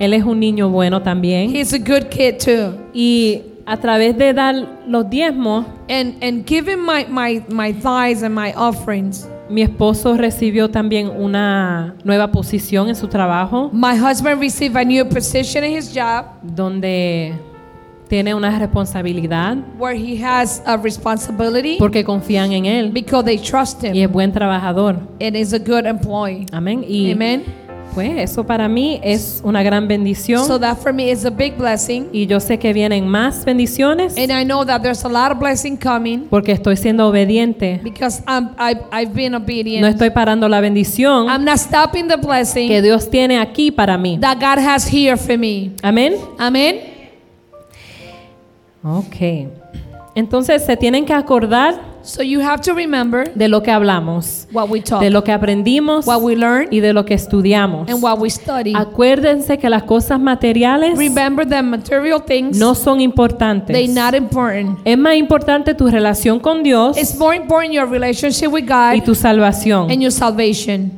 Él 0.00 0.12
es 0.14 0.24
un 0.24 0.40
niño 0.40 0.68
bueno 0.70 1.00
también. 1.02 1.54
He's 1.54 1.72
a 1.72 1.78
good 1.78 2.08
kid 2.08 2.38
too. 2.44 2.74
Y 2.92 3.42
a 3.66 3.76
través 3.76 4.16
de 4.18 4.32
dar 4.32 4.54
los 4.88 5.08
diezmos, 5.08 5.66
And 5.88 6.14
and 6.22 6.44
giving 6.46 6.78
my 6.80 7.04
my 7.08 7.42
my 7.52 7.72
tithes 7.72 8.22
and 8.24 8.34
my 8.34 8.52
offerings. 8.56 9.28
mi 9.48 9.62
esposo 9.62 10.16
recibió 10.16 10.70
también 10.70 11.08
una 11.10 11.94
nueva 12.04 12.30
posición 12.32 12.88
en 12.88 12.94
su 12.96 13.08
trabajo, 13.08 13.68
My 13.72 13.96
husband 13.98 14.40
received 14.40 14.76
a 14.76 14.84
new 14.84 15.04
position 15.08 15.64
in 15.64 15.76
his 15.76 15.92
job 15.92 16.24
donde 16.42 17.34
tiene 18.08 18.32
una 18.34 18.56
responsabilidad 18.58 19.56
where 19.78 19.94
he 19.96 20.20
has 20.24 20.62
a 20.66 20.76
responsibility 20.76 21.76
porque 21.78 22.02
confían 22.04 22.52
en 22.52 22.64
él 22.66 22.90
because 22.92 23.24
they 23.24 23.38
trust 23.38 23.82
y 23.84 23.88
him 23.88 23.96
es 24.04 24.10
buen 24.12 24.32
trabajador. 24.32 24.96
and 25.20 25.36
is 25.36 25.52
a 25.52 25.58
good 25.58 25.84
employee. 25.84 26.46
Amén. 26.52 26.84
Y 26.88 27.12
Amen. 27.12 27.42
Pues 27.94 28.10
eso 28.18 28.44
para 28.44 28.68
mí 28.68 29.00
es 29.02 29.40
una 29.44 29.62
gran 29.62 29.88
bendición. 29.88 30.46
So 30.46 30.58
that 30.60 30.78
for 30.78 30.92
me 30.92 31.10
is 31.10 31.24
a 31.24 31.30
big 31.30 31.56
blessing. 31.56 32.08
y 32.12 32.26
yo 32.26 32.40
sé 32.40 32.58
que 32.58 32.72
vienen 32.72 33.08
más 33.08 33.44
bendiciones 33.44 34.16
And 34.16 34.30
I 34.30 34.44
know 34.44 34.64
that 34.64 34.82
there's 34.82 35.04
a 35.04 35.08
lot 35.08 35.32
of 35.32 35.38
blessing 35.38 35.76
coming 35.76 36.26
porque 36.30 36.52
estoy 36.52 36.76
siendo 36.76 37.08
obediente. 37.08 37.80
because 37.82 38.22
I'm, 38.26 38.50
I've, 38.58 38.80
I've 38.92 39.12
been 39.14 39.34
obedient. 39.34 39.82
No 39.82 39.88
estoy 39.88 40.10
parando 40.10 40.48
la 40.48 40.60
bendición 40.60 41.28
I'm 41.28 41.44
not 41.44 41.58
stopping 41.58 42.08
the 42.08 42.16
blessing 42.16 42.68
que 42.68 42.82
Dios 42.82 43.08
tiene 43.10 43.38
aquí 43.38 43.70
para 43.70 43.98
mí. 43.98 44.18
that 44.20 44.38
God 44.38 44.58
has 44.58 44.86
here 44.92 45.16
for 45.16 45.36
me. 45.36 45.72
Amén. 45.82 46.14
Amen. 46.38 46.80
Ok. 48.82 49.48
Entonces 50.14 50.64
se 50.64 50.76
tienen 50.76 51.04
que 51.04 51.12
acordar 51.12 51.89
So 52.02 52.22
you 52.22 52.40
have 52.40 52.62
to 52.62 52.72
remember 52.74 53.30
de 53.34 53.48
lo 53.48 53.62
que 53.62 53.70
hablamos, 53.70 54.46
what 54.52 54.68
we 54.70 54.80
talk, 54.80 55.00
de 55.00 55.10
lo 55.10 55.22
que 55.22 55.32
aprendimos 55.32 56.06
what 56.06 56.22
we 56.22 56.34
learn, 56.34 56.68
y 56.70 56.80
de 56.80 56.92
lo 56.92 57.04
que 57.04 57.14
estudiamos. 57.14 57.88
and 57.90 58.02
what 58.02 58.18
we 58.18 58.30
study. 58.30 58.72
Acuérdense 58.74 59.58
que 59.58 59.68
las 59.68 59.82
cosas 59.82 60.18
materiales 60.18 60.96
Remember 60.98 61.46
that 61.46 61.62
material 61.62 62.22
things, 62.24 62.56
no 62.58 62.74
son 62.74 63.00
importantes. 63.00 63.76
they're 63.76 63.92
not 63.92 64.14
important. 64.14 64.78
Es 64.84 64.96
más 64.96 65.16
importante 65.16 65.74
tu 65.74 65.88
relación 65.88 66.40
con 66.40 66.62
Dios 66.62 66.96
It's 66.96 67.18
more 67.18 67.36
important 67.36 67.72
your 67.74 67.86
relationship 67.88 68.48
with 68.50 68.64
y 68.64 68.98
God 69.00 69.04
tu 69.04 69.14
salvación. 69.14 69.90
and 69.90 70.00
your 70.00 70.12
salvation. 70.12 70.92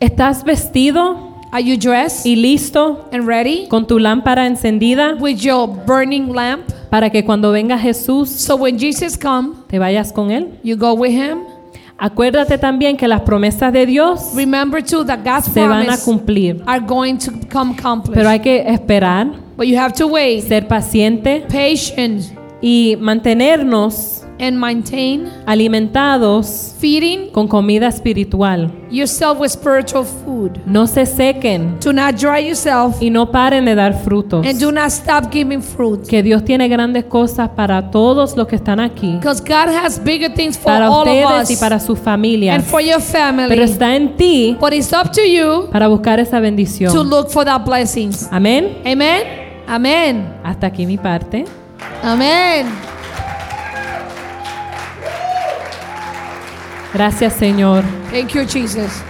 ¿Estás 0.00 0.44
vestido 0.44 1.31
Are 1.54 1.60
you 1.62 1.76
dressed 1.76 2.24
y 2.24 2.34
listo 2.34 3.10
and 3.12 3.26
ready 3.28 3.66
con 3.68 3.86
tu 3.86 3.98
lámpara 3.98 4.46
encendida 4.46 5.16
with 5.20 5.36
your 5.36 5.68
burning 5.68 6.32
lamp? 6.34 6.62
para 6.88 7.10
que 7.10 7.24
cuando 7.24 7.52
venga 7.52 7.78
Jesús 7.78 8.30
So 8.30 8.56
when 8.56 8.78
Jesus 8.78 9.18
come, 9.18 9.56
te 9.68 9.78
vayas 9.78 10.14
con 10.14 10.30
Él? 10.30 10.58
you 10.62 10.76
go 10.76 10.94
with 10.94 11.12
him. 11.12 11.40
Acuérdate 11.98 12.56
también 12.56 12.96
que 12.96 13.06
las 13.06 13.20
promesas 13.20 13.70
de 13.70 13.84
Dios 13.84 14.34
Remember 14.34 14.82
too 14.82 15.04
that 15.04 15.18
God's 15.22 15.52
se 15.52 15.66
van 15.68 15.90
a 15.90 15.98
cumplir, 15.98 16.62
are 16.66 16.80
going 16.80 17.18
to 17.18 17.30
come 17.52 17.74
pero 18.14 18.30
hay 18.30 18.40
que 18.40 18.64
esperar, 18.66 19.32
but 19.54 19.66
you 19.66 19.78
have 19.78 19.92
to 19.92 20.06
wait, 20.06 20.42
ser 20.48 20.66
paciente 20.66 21.44
patient, 21.48 22.32
y 22.62 22.96
mantenernos 22.98 24.21
and 24.42 24.58
maintain 24.58 25.28
alimentados 25.46 26.74
feeding 26.80 27.30
con 27.30 27.46
comida 27.46 27.86
espiritual. 27.86 28.70
yourself 28.90 29.38
with 29.38 29.50
spiritual 29.50 30.04
food. 30.04 30.58
No 30.66 30.86
se 30.86 31.06
sequen 31.06 31.78
Do 31.80 31.92
not 31.92 32.16
dry 32.16 32.40
yourself 32.48 33.00
y 33.00 33.08
no 33.08 33.30
paren 33.30 33.64
de 33.64 33.74
dar 33.76 33.94
frutos. 34.02 34.44
and 34.44 34.60
do 34.60 34.72
not 34.72 34.88
stop 34.88 35.30
giving 35.32 35.62
fruit. 35.62 36.06
Que 36.08 36.22
Dios 36.22 36.44
tiene 36.44 36.68
grandes 36.68 37.04
cosas 37.04 37.50
para 37.50 37.90
todos 37.90 38.36
los 38.36 38.46
que 38.48 38.56
están 38.56 38.80
aquí, 38.80 39.12
Because 39.20 39.40
God 39.40 39.68
has 39.72 40.02
bigger 40.02 40.32
things 40.34 40.58
for 40.58 40.72
para 40.72 40.88
all 40.90 41.06
of 41.08 41.14
ustedes 41.14 41.50
y 41.50 41.54
us 41.54 41.60
para 41.60 41.78
sus 41.78 41.98
and 41.98 42.04
familias. 42.04 42.64
for 42.64 42.80
your 42.80 43.00
family. 43.00 43.48
Pero 43.48 43.62
está 43.62 43.94
en 43.94 44.16
ti 44.16 44.56
but 44.60 44.72
it's 44.72 44.92
up 44.92 45.10
to 45.12 45.22
you 45.22 45.68
para 45.70 45.86
buscar 45.88 46.18
esa 46.18 46.38
to 46.38 46.42
bendición. 46.42 47.08
look 47.08 47.30
for 47.30 47.44
that 47.44 47.64
blessings. 47.64 48.28
Amén. 48.32 48.78
Amen. 48.84 49.22
Amen. 49.68 50.34
Hasta 50.42 50.66
aquí 50.66 50.84
mi 50.84 50.98
parte. 50.98 51.44
Amen. 52.02 52.91
Gracias, 56.94 57.34
Señor. 57.34 57.82
Thank 58.10 58.34
you, 58.34 58.44
Jesus. 58.44 59.02